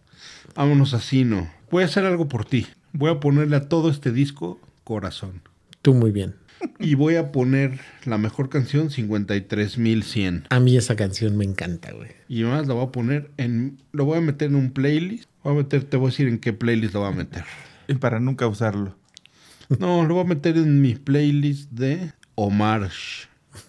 [0.56, 1.48] Vámonos así, no.
[1.70, 2.66] Voy a hacer algo por ti.
[2.94, 5.42] Voy a ponerle a todo este disco corazón.
[5.82, 6.36] Tú muy bien.
[6.80, 10.46] Y voy a poner la mejor canción 53100.
[10.50, 12.10] A mí esa canción me encanta, güey.
[12.30, 13.78] Y más la voy a poner en.
[13.92, 15.30] Lo voy a meter en un playlist.
[15.44, 17.44] Voy a meter, te voy a decir en qué playlist lo voy a meter.
[17.88, 18.96] Y para nunca usarlo.
[19.80, 22.90] No, lo voy a meter en mi playlist de Omar.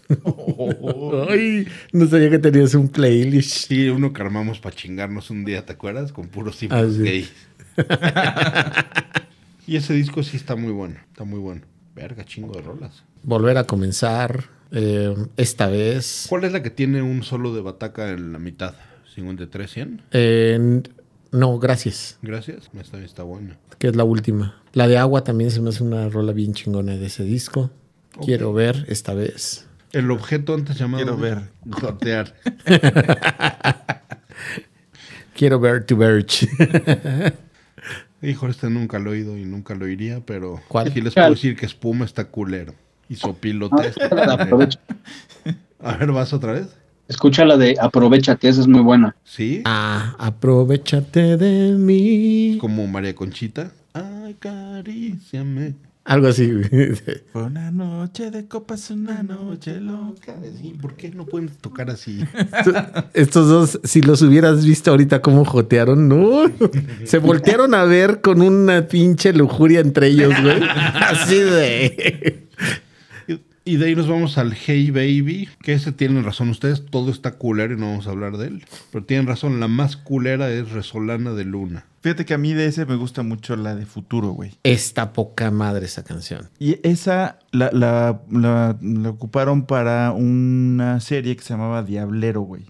[1.29, 3.69] Ay, no sabía que tenías un playlist.
[3.69, 6.13] Sí, uno que armamos para chingarnos un día, ¿te acuerdas?
[6.13, 7.03] Con puros Ah, símbolos sí.
[7.03, 7.29] gay.
[9.67, 10.97] Y ese disco sí está muy bueno.
[11.11, 11.63] Está muy bueno.
[11.95, 13.03] Verga, chingo de rolas.
[13.23, 14.45] Volver a comenzar.
[14.71, 16.27] eh, esta vez.
[16.29, 18.75] ¿Cuál es la que tiene un solo de bataca en la mitad?
[19.17, 20.03] ¿53, 100?
[20.13, 20.83] Eh,
[21.33, 22.19] no, gracias.
[22.23, 22.71] Gracias.
[22.79, 23.57] Esta está buena.
[23.79, 24.63] Que es la última.
[24.75, 27.71] La de agua también se me hace una rola bien chingona de ese disco.
[28.25, 29.67] Quiero ver esta vez.
[29.93, 31.03] El objeto antes llamado...
[31.05, 31.51] Quiero ver.
[31.65, 32.35] Gotear.
[35.35, 36.49] Quiero ver To Verge.
[38.23, 40.61] Hijo, este nunca lo he oído y nunca lo iría, pero...
[40.69, 40.93] ¿Cuál?
[40.93, 42.75] Sí les puedo decir que Espuma está culero.
[43.09, 44.33] Y Sopilote está culero.
[44.33, 44.81] Aprovecha,
[45.81, 46.69] A ver, ¿vas otra vez?
[47.07, 49.17] escucha la de Aprovechate, esa es muy buena.
[49.25, 49.63] ¿Sí?
[49.65, 52.59] ah, aprovechate de mí.
[52.61, 53.73] Como María Conchita.
[53.95, 55.75] Acaríciame.
[56.09, 56.51] Algo así.
[57.33, 60.35] Fue una noche de copas, una noche loca.
[60.59, 62.25] Sí, ¿Por qué no pueden tocar así?
[63.13, 66.45] Estos dos, si los hubieras visto ahorita cómo jotearon, no.
[67.05, 70.63] Se voltearon a ver con una pinche lujuria entre ellos, güey.
[70.63, 72.48] Así de.
[73.69, 77.33] Y- de ahí nos vamos al Hey Baby, que ese tienen razón ustedes, todo está
[77.33, 78.65] culero y no vamos a hablar de él.
[78.93, 81.85] Pero tienen razón, la más culera es Resolana de Luna.
[82.01, 84.53] Fíjate que a mí de ese me gusta mucho la de Futuro, güey.
[84.63, 86.49] Esta poca madre esa canción.
[86.61, 92.63] Y esa la, la, la- la ocuparon para una serie que se llamaba Diablero, güey.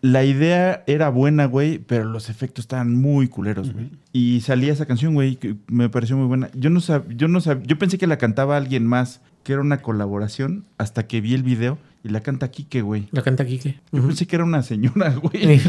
[0.00, 3.90] La idea era buena, güey, pero los efectos estaban muy culeros, güey.
[4.10, 6.48] Y salía esa canción, güey, que me pareció muy buena.
[6.54, 9.62] Yo no sab, yo no sab, yo pensé que la cantaba alguien más, que era
[9.62, 13.08] una colaboración, hasta que vi el video y la canta Kike, güey.
[13.12, 13.78] La canta Kike.
[13.92, 15.60] Yo pensé que era una señora, güey.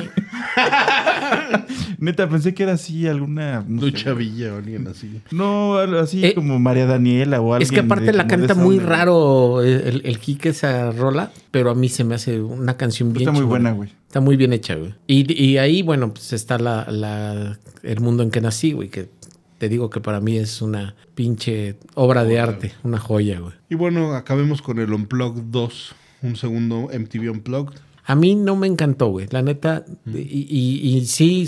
[1.98, 3.64] Neta, pensé que era así alguna...
[3.68, 5.22] No, sé, Lucha Villa o alguien así.
[5.32, 7.66] no, así Eh, como María Daniela o alguien.
[7.68, 8.80] Es que aparte de- la canta onda, güey.
[8.80, 13.30] raro el, el Kike esa rola, pero a mí se me hace una canción bien
[13.30, 13.90] Está muy buena, güey.
[14.08, 14.94] Está muy bien hecha, güey.
[15.08, 19.10] Y, y ahí, bueno, pues está la, la- el mundo en que nací, güey, que
[19.58, 23.54] te digo que para mí es una pinche obra de arte, una joya, güey.
[23.70, 27.80] Y bueno, acabemos con el Unplugged 2, un segundo MTV Unplugged.
[28.06, 29.28] A mí no me encantó, güey.
[29.32, 31.48] La neta, y, y- y sí,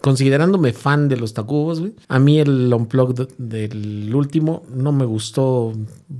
[0.00, 5.72] considerándome fan de los Tacubos, güey, a mí el Unplugged del último no me gustó.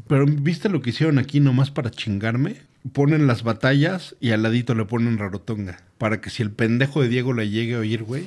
[0.09, 2.57] Pero ¿viste lo que hicieron aquí nomás para chingarme?
[2.93, 5.79] Ponen las batallas y al ladito le ponen Rarotonga.
[5.99, 8.25] Para que si el pendejo de Diego le llegue a oír, güey,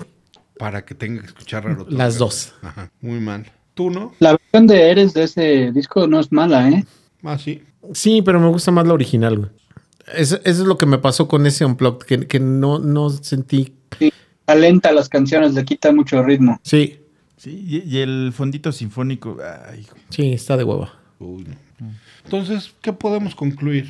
[0.59, 1.97] para que tenga que escuchar Rarotonga.
[1.97, 2.53] Las dos.
[2.61, 3.49] Ajá, muy mal.
[3.73, 4.13] ¿Tú no?
[4.19, 6.85] La versión de Eres de ese disco no es mala, ¿eh?
[7.23, 7.63] Ah, sí.
[7.93, 9.49] Sí, pero me gusta más la original, güey.
[10.13, 13.73] Eso, eso es lo que me pasó con ese Unplugged, que, que no, no sentí.
[13.97, 14.11] Sí,
[14.47, 16.59] alenta las canciones, le quita mucho ritmo.
[16.63, 16.97] Sí,
[17.37, 19.37] Sí, y, y el fondito sinfónico.
[19.71, 19.95] Ay, hijo.
[20.09, 20.93] sí, está de hueva.
[21.19, 21.55] Uy, no.
[22.25, 23.89] Entonces, ¿qué podemos concluir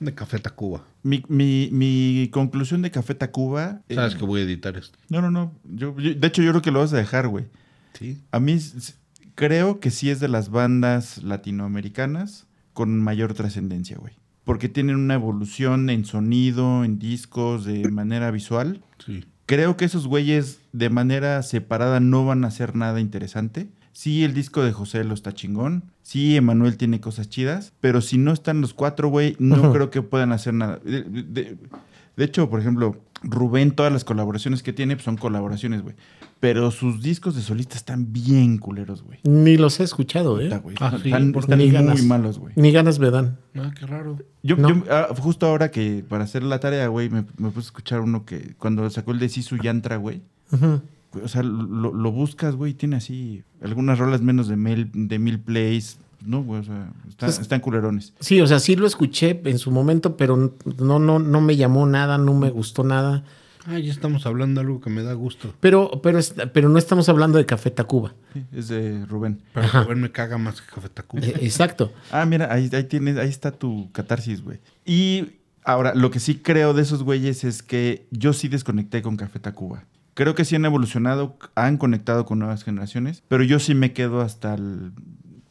[0.00, 0.84] de Café Tacuba?
[1.02, 3.82] Mi, mi, mi conclusión de Café Tacuba.
[3.88, 4.98] eh, Sabes que voy a editar esto.
[5.08, 5.52] No, no, no.
[5.64, 7.46] Yo, yo- de hecho, yo creo que lo vas a dejar, güey.
[7.94, 8.18] Sí.
[8.30, 8.58] A mí
[9.34, 14.12] creo que sí es de las bandas latinoamericanas con mayor trascendencia, güey.
[14.44, 18.82] Porque tienen una evolución en sonido, en discos, de manera visual.
[19.04, 19.24] Sí.
[19.46, 23.68] Creo que esos güeyes de manera separada no van a hacer nada interesante.
[23.98, 25.82] Sí, el disco de José lo está chingón.
[26.02, 27.72] Sí, Emanuel tiene cosas chidas.
[27.80, 30.78] Pero si no están los cuatro, güey, no creo que puedan hacer nada.
[30.84, 31.56] De, de-
[32.16, 35.96] de hecho, por ejemplo, Rubén, todas las colaboraciones que tiene pues, son colaboraciones, güey.
[36.38, 39.18] Pero sus discos de solista están bien culeros, güey.
[39.24, 40.48] Ni los he escuchado, ¿eh?
[40.62, 40.76] Güey.
[40.78, 42.00] Ah, sí, están muy ganas.
[42.04, 42.52] malos, güey.
[42.54, 43.36] Ni ganas me dan.
[43.56, 44.16] Ah, qué raro.
[44.44, 44.68] Yo, No.
[44.68, 48.00] yo, ah, justo ahora que para hacer la tarea, güey, me, me puse a escuchar
[48.00, 50.22] uno que cuando sacó el de Sisu Yantra, güey.
[50.52, 50.80] Ujú.
[51.22, 55.38] O sea, lo, lo buscas, güey, tiene así algunas rolas menos de mil, de mil
[55.40, 55.98] plays.
[56.24, 58.12] No, güey, o sea, está- Pues- están culerones.
[58.20, 60.36] Sí, o sea, sí lo escuché en su momento, pero
[60.78, 63.24] no, no, no me llamó nada, no me gustó nada.
[63.66, 65.52] Ah, ya estamos hablando de algo que me da gusto.
[65.60, 66.18] Pero, pero,
[66.54, 68.14] pero no estamos hablando de Café Tacuba.
[68.32, 69.42] Sí, es de Rubén.
[69.52, 69.82] Pero Ajá.
[69.84, 71.22] Rubén me caga más que Café Tacuba.
[71.24, 71.92] Eh, Exacto.
[72.10, 74.58] Ah, mira, ahí, ahí tienes, ahí está tu catarsis, güey.
[74.86, 75.32] Y
[75.64, 79.38] ahora, lo que sí creo de esos güeyes es que yo sí desconecté con Café
[79.38, 79.84] Tacuba.
[80.18, 84.20] Creo que sí han evolucionado, han conectado con nuevas generaciones, pero yo sí me quedo
[84.20, 84.56] hasta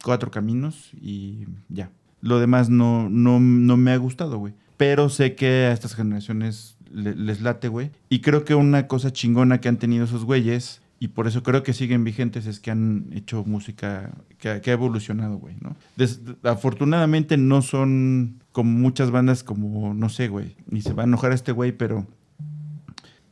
[0.03, 1.89] Cuatro Caminos y ya.
[2.19, 4.53] Lo demás no, no, no me ha gustado, güey.
[4.76, 7.91] Pero sé que a estas generaciones le- les late, güey.
[8.10, 11.64] Y creo que una cosa chingona que han tenido esos güeyes, y por eso creo
[11.64, 15.77] que siguen vigentes, es que han hecho música que, ha- evolucionado, güey, ¿no?
[16.44, 21.31] Afortunadamente no son como muchas bandas como, no sé, güey, y se va a enojar
[21.31, 22.06] este güey, pero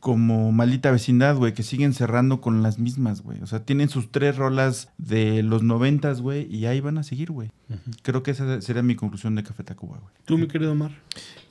[0.06, 3.42] como Maldita Vecindad, güey, que siguen cerrando con las mismas, güey.
[3.42, 7.32] O sea, tienen sus tres rolas de los noventas, güey, y ahí van a seguir,
[7.32, 7.50] güey.
[8.02, 10.14] Creo que esa sería mi conclusión de Café Tacuba, güey.
[10.24, 10.92] ¿Tú, mi querido Omar?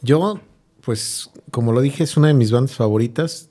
[0.01, 0.39] Yo,
[0.79, 3.49] pues, como lo dije, es una de mis bandas favoritas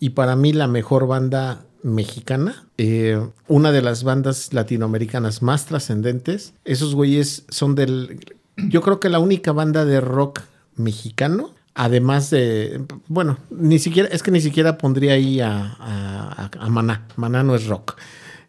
[0.00, 6.54] y para mí la mejor banda mexicana, eh, una de las bandas latinoamericanas más trascendentes.
[6.64, 8.18] Esos güeyes son del,
[8.56, 10.40] yo creo que la única banda de rock
[10.74, 11.54] mexicano.
[11.74, 17.06] Además de, bueno, ni siquiera, es que ni siquiera pondría ahí a, Maná.
[17.16, 17.96] Maná no es rock.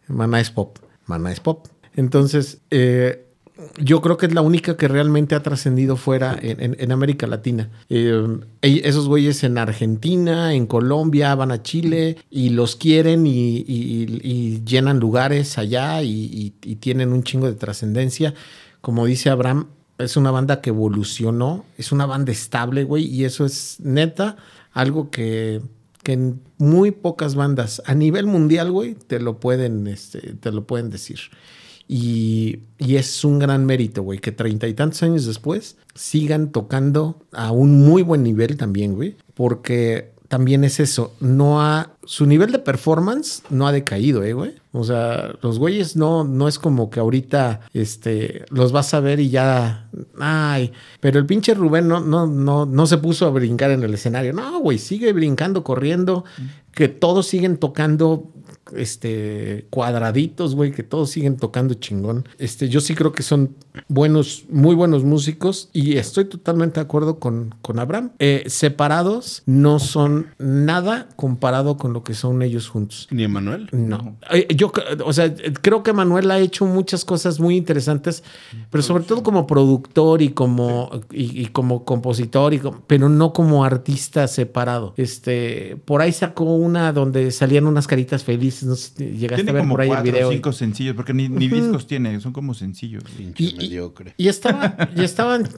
[0.08, 0.78] Maná es pop.
[1.06, 1.66] Maná es pop.
[1.94, 3.26] Entonces, eh,
[3.78, 7.70] yo creo que es la única que realmente ha trascendido fuera en, América Latina.
[7.88, 14.98] Eh, esos güeyes en Argentina, en Colombia, van a Chile y los quieren y, llenan
[14.98, 16.50] lugares allá y
[16.80, 18.34] tienen un chingo de trascendencia.
[18.80, 19.68] Como dice Abraham,
[20.02, 24.36] es una banda que evolucionó, es una banda estable, güey, y eso es neta
[24.72, 25.60] algo que,
[26.02, 30.66] que en muy pocas bandas a nivel mundial, güey, te lo pueden, este, te lo
[30.66, 31.20] pueden decir.
[31.88, 37.20] Y, y es un gran mérito, güey, que treinta y tantos años después sigan tocando
[37.32, 42.52] a un muy buen nivel también, güey, porque también es eso, no ha, su nivel
[42.52, 44.54] de performance no ha decaído, eh, güey.
[44.72, 49.20] O sea, los güeyes no, no es como que ahorita, este, los vas a ver
[49.20, 53.72] y ya, ay, pero el pinche Rubén no, no, no, no se puso a brincar
[53.72, 56.24] en el escenario, no, güey, sigue brincando, corriendo,
[56.72, 58.32] que todos siguen tocando
[58.74, 62.26] este cuadraditos, güey, que todos siguen tocando chingón.
[62.38, 63.54] Este, yo sí creo que son
[63.88, 68.10] buenos, muy buenos músicos y estoy totalmente de acuerdo con, con Abraham.
[68.18, 73.08] Eh, separados no son nada comparado con lo que son ellos juntos.
[73.10, 73.68] ¿Ni Emanuel?
[73.72, 74.16] No.
[74.30, 74.72] Eh, Yo,
[75.04, 78.22] o sea, creo que Manuel ha hecho muchas cosas muy interesantes,
[78.70, 83.32] pero sobre todo como productor y como, y, y como compositor, y como- pero no
[83.32, 84.94] como artista separado.
[84.96, 88.64] Este, por ahí sacó una donde salían unas caritas felices.
[88.68, 90.30] No sé si llegaste Tiene a ver como por ahí el cuatro video.
[90.30, 93.02] cinco sencillos, porque ni, ni discos tiene, son como sencillos.
[93.16, 93.32] güey.
[93.62, 94.14] Y- y- mediocre.
[94.16, 95.48] Y estaba, y estaban,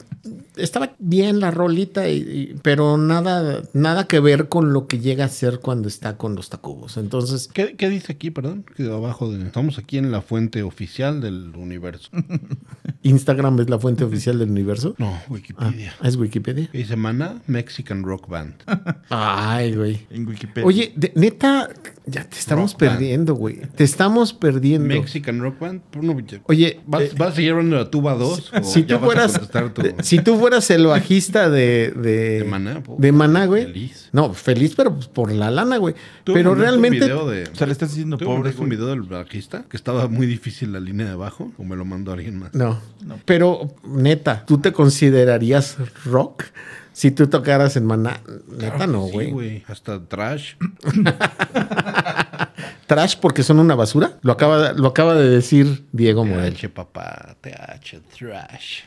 [0.55, 5.25] estaba bien la rolita, y- y- pero nada, nada que ver con lo que llega
[5.25, 6.97] a ser cuando está con los tacubos.
[6.97, 8.65] Entonces, ¿Qué, qué dice aquí, perdón?
[8.75, 9.43] Que abajo de...
[9.45, 12.09] Estamos aquí en la fuente oficial del universo.
[13.03, 14.95] Instagram es la fuente oficial del universo.
[14.97, 15.93] No, Ah, Wikipedia.
[16.03, 16.67] es Wikipedia.
[16.71, 17.41] ¿Qué dice Mana?
[17.47, 18.55] Mexican Rock Band.
[19.09, 20.07] Ay, güey.
[20.09, 20.65] En Wikipedia.
[20.67, 21.69] Oye, de- neta,
[22.07, 23.61] ya te estamos Rock perdiendo, güey.
[23.75, 24.87] Te estamos perdiendo.
[24.87, 25.81] Mexican Rock Band.
[26.01, 26.15] No,
[26.45, 28.51] Oye, ¿Vas, eh, vas a seguir hablando de la tuba 2?
[28.53, 29.05] o si ya tú vas a
[29.39, 32.95] fueras, tu- si tú fueras el bajista de de, De Maná, po.
[32.99, 33.65] de Maná, güey.
[33.65, 34.09] Feliz.
[34.11, 35.95] No, feliz, pero pues por la lana, güey.
[36.23, 39.01] Pero realmente, Un video de, o sea, le estás diciendo ¿Tú pobre, un video del
[39.01, 39.65] bajista?
[39.69, 41.51] Que estaba muy difícil la línea de abajo.
[41.57, 42.53] ¿O me lo mandó alguien más?
[42.53, 42.79] no,
[43.25, 46.43] Pero, neta, ¿tú te considerarías rock?
[46.95, 48.21] Si tú tocaras en Maná,
[48.57, 49.63] neta no, Sí, güey.
[49.67, 50.53] Hasta trash.
[52.87, 54.13] Trash porque son una basura.
[54.21, 56.53] Lo acaba, lo acaba de decir Diego Morel.
[56.53, 57.35] TH, papá.
[57.41, 58.83] TH, trash.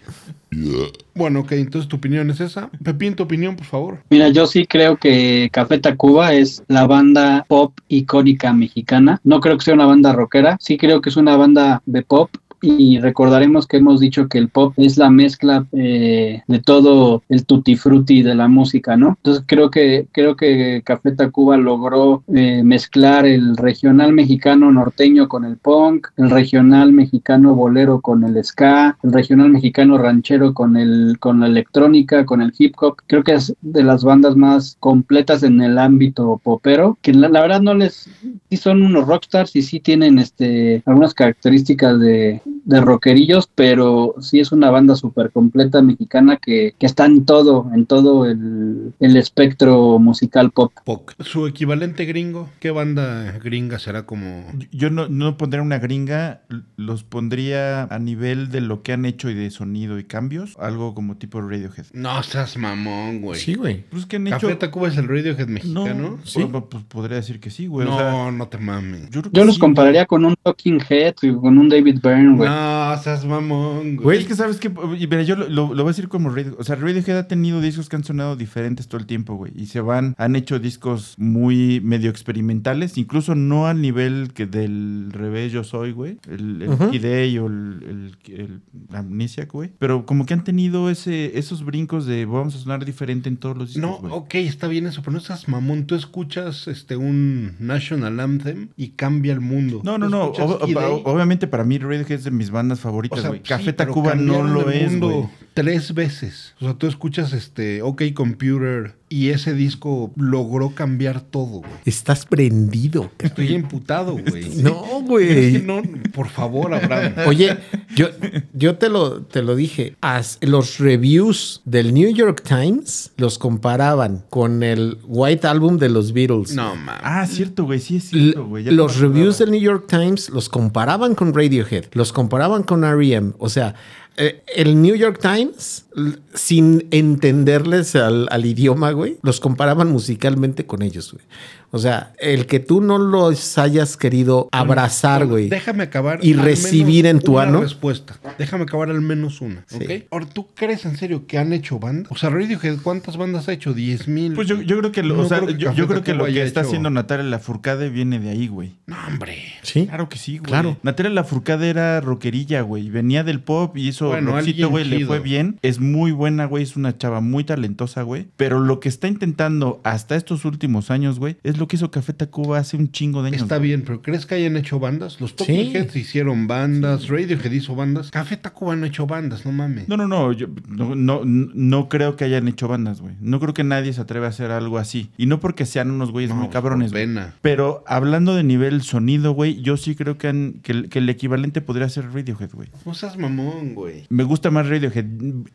[1.14, 2.70] bueno, ok, entonces tu opinión es esa.
[2.82, 3.98] Pepín, tu opinión, por favor.
[4.08, 9.20] Mira, yo sí creo que Café Tacuba es la banda pop icónica mexicana.
[9.24, 12.30] No creo que sea una banda rockera, sí creo que es una banda de pop.
[12.60, 17.44] Y recordaremos que hemos dicho que el pop es la mezcla eh, de todo el
[17.44, 19.16] tutti frutti de la música, ¿no?
[19.18, 25.44] Entonces creo que creo que Café Tacuba logró eh, mezclar el regional mexicano norteño con
[25.44, 31.16] el punk, el regional mexicano bolero con el ska, el regional mexicano ranchero con el
[31.20, 32.96] con la electrónica, con el hip hop.
[33.06, 37.60] Creo que es de las bandas más completas en el ámbito popero, que la, verdad
[37.60, 38.08] no les
[38.50, 44.40] sí son unos rockstars y sí tienen este algunas características de, de rockerillos, pero sí
[44.40, 49.16] es una banda súper completa mexicana que, que está en todo, en todo el, el
[49.16, 50.72] espectro musical pop.
[50.84, 51.14] Poc.
[51.22, 52.48] Su equivalente gringo.
[52.60, 54.44] ¿Qué banda gringa será como.?
[54.72, 56.42] Yo no, no pondría una gringa,
[56.76, 60.94] los pondría a nivel de lo que han hecho y de sonido y cambios, algo
[60.94, 61.86] como tipo Radiohead.
[61.92, 63.40] No seas mamón, güey.
[63.40, 63.84] Sí, güey.
[63.90, 64.40] Pues que han hecho...
[64.40, 65.94] Café Tacuba es el Radiohead mexicano.
[65.94, 66.44] No, Sí.
[66.50, 67.86] pues, pues, podría decir que sí, güey.
[67.86, 69.10] no, o sea, no te mames.
[69.10, 72.48] yo los sí, compararía con un Talking Head y con un David Byrne, güey.
[72.50, 73.96] No, seas mamón, güey.
[73.96, 76.30] Güey, es que sabes que, y mira, yo lo, lo- lo voy a decir como
[76.30, 76.58] Radiohead.
[76.58, 79.52] O sea, Radiohead ha tenido discos que han sonado diferentes todo el tiempo, güey.
[79.54, 85.08] Y se van, han hecho discos muy medio experimentales, incluso no al nivel que del
[85.12, 86.18] revés yo soy, güey.
[86.28, 86.90] El, el Ujú.
[86.90, 88.60] Kid A o el, el, el
[88.96, 89.70] Amnesiac, güey.
[89.78, 93.56] Pero como que han tenido ese, esos brincos de vamos a sonar diferente en todos
[93.56, 95.84] los discos, No, ok, está bien eso, pero no seas mamón.
[95.86, 99.80] Tú escuchas este un National Anthem y cambia el mundo.
[99.84, 100.32] No, no, no.
[100.32, 103.42] ob- ob- obviamente para mí Radiohead es de mis bandas favoritas, güey.
[103.42, 105.28] Café Tacuba no lo es, güey.
[105.54, 106.54] Tres veces.
[106.60, 111.70] O sea, tú escuchas este OK Computer y ese disco logró cambiar todo, güey.
[111.84, 113.10] Estás prendido.
[113.18, 114.48] Estoy emputado, güey.
[114.62, 115.62] No, Es que güey.
[115.62, 115.82] no,
[116.12, 117.14] por favor, Abraham.
[117.26, 117.56] Oye,
[117.94, 118.08] yo,
[118.52, 119.96] yo te, lo, te lo dije.
[120.00, 126.12] As- los reviews del New York Times los comparaban con el White Album de los
[126.12, 126.54] Beatles.
[126.54, 127.00] No, mames.
[127.02, 127.78] Ah, cierto, güey.
[127.78, 128.64] Sí es L- cierto, güey.
[128.64, 133.32] ya los reviews del New York Times los comparaban con Radiohead, los comparaban con R.E.M.
[133.38, 133.74] O sea,
[134.18, 135.86] eh, el New York Times,
[136.34, 141.24] sin entenderles al, al idioma, güey, los comparaban musicalmente con ellos, güey.
[141.70, 145.48] O sea, el que tú no los hayas querido abrazar, Bueno, güey.
[145.48, 146.18] Déjame acabar.
[146.22, 147.60] Y al recibir menos en tu una ano.
[147.60, 148.18] respuesta.
[148.38, 149.64] Déjame acabar al menos una.
[149.68, 149.76] Sí.
[149.84, 149.90] ¿Ok?
[150.10, 152.10] Ahora, ¿tú crees en serio que han hecho bandas?
[152.10, 153.74] O sea, Radiohead, ¿cuántas bandas ha hecho?
[153.74, 154.32] ¿10 mil?
[154.34, 156.24] Pues yo, yo creo que, lo, No o sea, creo que yo, creo que lo
[156.24, 158.76] que está hecho- haciendo Natalia Lafourcade viene de ahí, güey.
[158.86, 159.36] No, hombre.
[159.62, 159.86] Sí.
[159.86, 160.48] Claro que sí, güey.
[160.50, 160.76] Claro.
[160.82, 162.88] Natalia Lafourcade era rockerilla, güey.
[162.88, 164.84] Venía del pop y hizo Bueno, rockcito, güey.
[164.84, 165.58] Le fue bien.
[165.62, 166.62] Es muy buena, güey.
[166.62, 168.26] Es una chava muy talentosa, güey.
[168.36, 172.12] Pero lo que está intentando hasta estos últimos años, güey, es lo que hizo Café
[172.12, 173.42] Tacuba hace un chingo de años.
[173.42, 175.20] Está bien, pero ¿crees que hayan hecho bandas?
[175.20, 175.76] Los Talking Sí.
[175.76, 178.10] Heads hicieron bandas, Radiohead hizo bandas.
[178.10, 179.88] Café Tacuba no ha hecho bandas, no mames.
[179.88, 183.14] No, no, no, yo no, no, no creo que hayan hecho bandas, güey.
[183.20, 185.10] No creo que nadie se atreva a hacer algo así.
[185.16, 187.34] Y no porque sean unos güeyes No, muy cabrones, pena.
[187.42, 191.08] Pero hablando de nivel sonido, güey, yo sí creo que, han- que, el- que el
[191.08, 192.68] equivalente podría ser Radiohead, güey.
[192.86, 194.06] No seas mamón, güey.
[194.10, 195.06] Me gusta más Radiohead.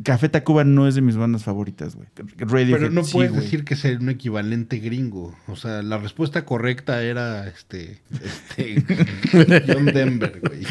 [0.04, 2.08] Café Tacuba no es de mis bandas favoritas, güey.
[2.38, 5.36] Radiohead Pero no sí, puedes decir que sea un equivalente gringo.
[5.48, 8.84] O sea, la respuesta correcta era este, este
[9.74, 10.66] John Denver, güey.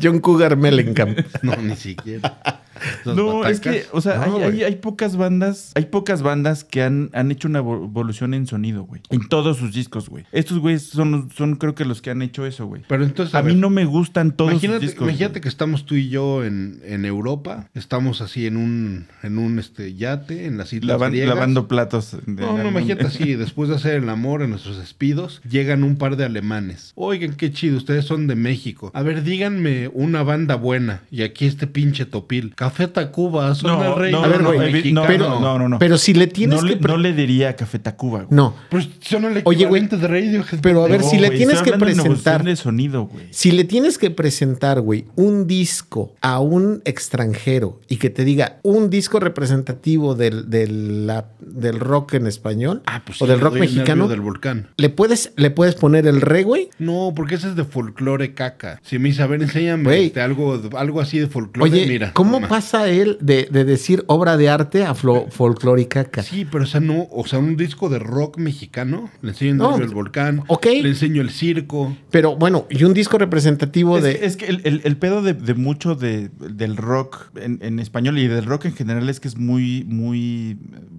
[0.00, 1.18] John Cougar Mellencamp.
[1.42, 2.61] No, ni siquiera.
[3.06, 6.82] No, es que, o sea, No, hay, hay- hay pocas bandas, hay pocas bandas que
[6.82, 9.00] han, han hecho una evo- evolución en sonido, güey.
[9.10, 10.24] En todos sus discos, güey.
[10.32, 12.82] Estos güeyes son, son creo que los que han hecho eso, güey.
[12.88, 15.08] Pero entonces, a, A mí no me gustan todos imagínate, sus discos.
[15.08, 15.42] imagínate güey.
[15.42, 19.94] que estamos tú y yo en, en Europa, estamos así en un, en un este,
[19.94, 22.12] yate en las islas Lavan- lavando platos.
[22.26, 25.96] de No, no, imagínate así, después de hacer el amor en nuestros despidos, llegan un
[25.96, 26.92] par de alemanes.
[26.94, 28.90] Oigan, qué chido, ustedes son de México.
[28.94, 31.02] A ver, díganme una banda buena.
[31.10, 32.54] Y aquí este pinche topil.
[32.54, 35.04] Café Tacuba, son No, el rey no, A ver, del güey, no, mexicano.
[35.06, 35.78] pero- no, no, no.
[35.78, 36.74] Pero si le tienes no, que...
[36.76, 38.28] le, no le diría Café Tacuba, güey.
[38.30, 38.54] No.
[38.70, 40.60] Pues son el Oye, güey, de Radiohead.
[40.60, 43.26] pero a ver, No, si le güey, tienes que presentar- de sonido, güey.
[43.30, 48.58] Si le tienes que presentar, güey, un disco a un extranjero y que te diga
[48.62, 53.40] un disco representativo del, del, la- del rock en español Ah, pues o sí, del
[53.40, 54.68] rock mexicano, del volcán.
[54.76, 56.68] ¿le, puedes, ¿le puedes poner el re, güey?
[56.78, 58.80] No, porque ese es de folclore caca.
[58.82, 60.06] Si me dice, a ver, enséñame Güey.
[60.06, 62.12] este, algo, algo así de folclore, Oye, mira.
[62.12, 62.48] ¿cómo toma.
[62.62, 66.04] Pasa él de, de decir obra de arte a flo- folclórica?
[66.04, 69.10] ca- Sí, pero o sea, no, o sea, un disco de rock mexicano.
[69.20, 70.42] Le enseño No, el volcán.
[70.46, 70.66] ok.
[70.66, 71.96] Le enseño el circo.
[72.10, 74.24] Pero bueno, y un disco representativo Es, de...
[74.26, 78.18] es que el, el- el pedo de, de mucho de, del rock en, en español
[78.18, 80.56] y del rock en general es que es muy, muy.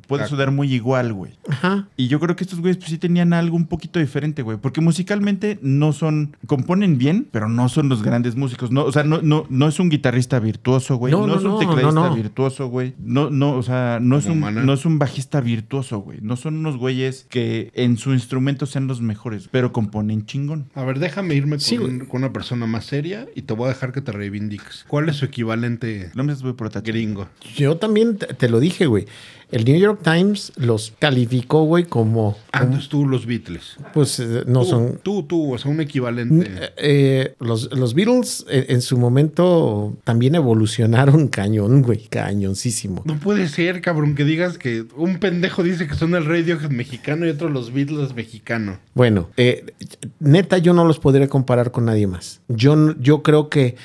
[0.07, 1.31] Puede sonar muy igual, güey.
[1.47, 1.87] Ajá.
[1.95, 4.57] Y yo creo que estos güeyes pues sí tenían algo un poquito diferente, güey.
[4.57, 6.35] Porque musicalmente no son.
[6.45, 8.69] Componen bien, pero no son los grandes músicos.
[8.71, 11.11] No, o sea, no, no, no es un guitarrista virtuoso, güey.
[11.13, 12.15] No, No, no, es un no, tecladista no, no.
[12.15, 12.93] virtuoso, güey.
[12.99, 16.19] No, no, o sea, no es, un, no es un bajista virtuoso, güey.
[16.21, 20.69] No son unos güeyes que en su instrumento sean los mejores, pero componen chingón.
[20.75, 21.91] A ver, déjame irme con, Sí, güey.
[21.91, 24.85] un- con una persona más seria y te voy a dejar que te reivindiques.
[24.87, 27.27] ¿Cuál es su equivalente No me voy por otra gringo?
[27.55, 29.05] Yo también te, te lo dije, güey.
[29.53, 32.35] El New York Times los calificó, güey, como...
[32.51, 33.77] Ah, como- entonces tú los Beatles.
[33.93, 34.99] pues eh, no tú, son...
[35.03, 36.49] Tú, tú, o sea, un equivalente.
[36.77, 43.03] eh, los, los Beatles eh, en su momento también evolucionaron cañón, güey, cañoncísimo.
[43.05, 47.25] No puede ser, cabrón, que digas que un pendejo dice que son el Radiohead mexicano
[47.25, 48.79] y otro los Beatles mexicano.
[48.93, 49.65] Bueno, eh,
[50.19, 52.41] neta, yo no los podría comparar con nadie más.
[52.47, 53.75] Yo, yo creo que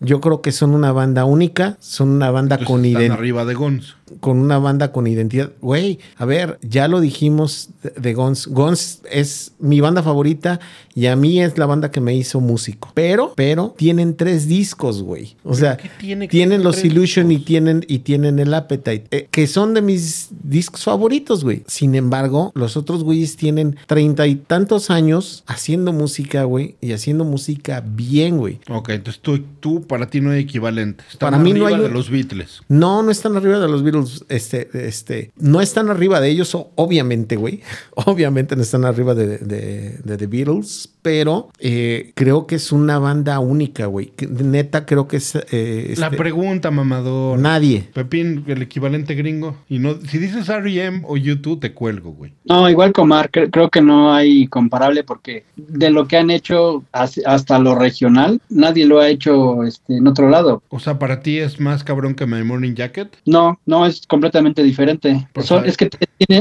[0.00, 3.12] yo creo que son una banda única, son una banda Entonces con identidad.
[3.16, 3.96] arriba de Guns.
[4.20, 5.50] Con una banda con identidad.
[5.60, 8.46] Güey, a ver, ya lo dijimos de, Guns.
[8.46, 10.60] Guns es mi banda favorita
[10.94, 12.90] y a mí es la banda que me hizo músico.
[12.94, 15.36] Pero, pero tienen tres discos, güey.
[15.44, 19.74] O sea, tiene tienen los Illusion y tienen y tienen el Appetite, eh, que son
[19.74, 21.62] de mis discos favoritos, güey.
[21.66, 27.24] Sin embargo, los otros güeyes tienen treinta y tantos años haciendo música, güey, y haciendo
[27.24, 28.60] música bien, güey.
[28.68, 31.04] Ok, entonces tú, tú para ti no hay equivalente.
[31.10, 32.62] Están Para mí no arriba hay de los Beatles.
[32.68, 34.01] No, no están arriba de los Beatles.
[34.28, 37.60] Este, este, no están arriba de ellos, obviamente, güey.
[37.94, 42.98] Obviamente no están arriba de, de- de The Beatles, pero eh, creo que es una
[42.98, 44.12] banda única, güey.
[44.28, 45.34] Neta, creo que es.
[45.50, 47.38] eh, La este, pregunta, mamador.
[47.38, 47.88] nadie.
[47.92, 49.56] Pepín, el equivalente gringo.
[49.68, 51.02] Y no, si dices R.E.M.
[51.06, 52.32] o YouTube, te cuelgo, güey.
[52.44, 56.82] No, igual Comar, cre- creo que no hay comparable porque de lo que han hecho
[56.92, 60.62] hasta lo regional, nadie lo ha hecho este, en otro lado.
[60.68, 63.16] O sea, para ti es más cabrón que My Morning Jacket.
[63.26, 65.28] No, no es completamente diferente.
[65.32, 65.90] Pues Son- es que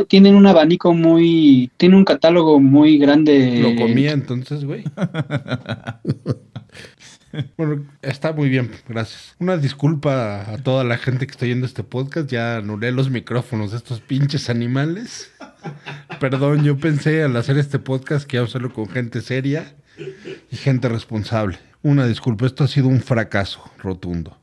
[0.07, 3.59] tienen un abanico muy, tiene un catálogo muy grande.
[3.61, 4.83] Lo comía entonces, güey.
[7.57, 9.35] Bueno, está muy bien, gracias.
[9.39, 12.29] Una disculpa a toda la gente que está oyendo este podcast.
[12.29, 15.31] Ya anulé los micrófonos de estos pinches animales.
[16.19, 19.73] Perdón, yo pensé al hacer este podcast que iba a hacerlo con gente seria
[20.51, 21.57] y gente responsable.
[21.83, 24.37] Una disculpa, esto ha sido un fracaso rotundo.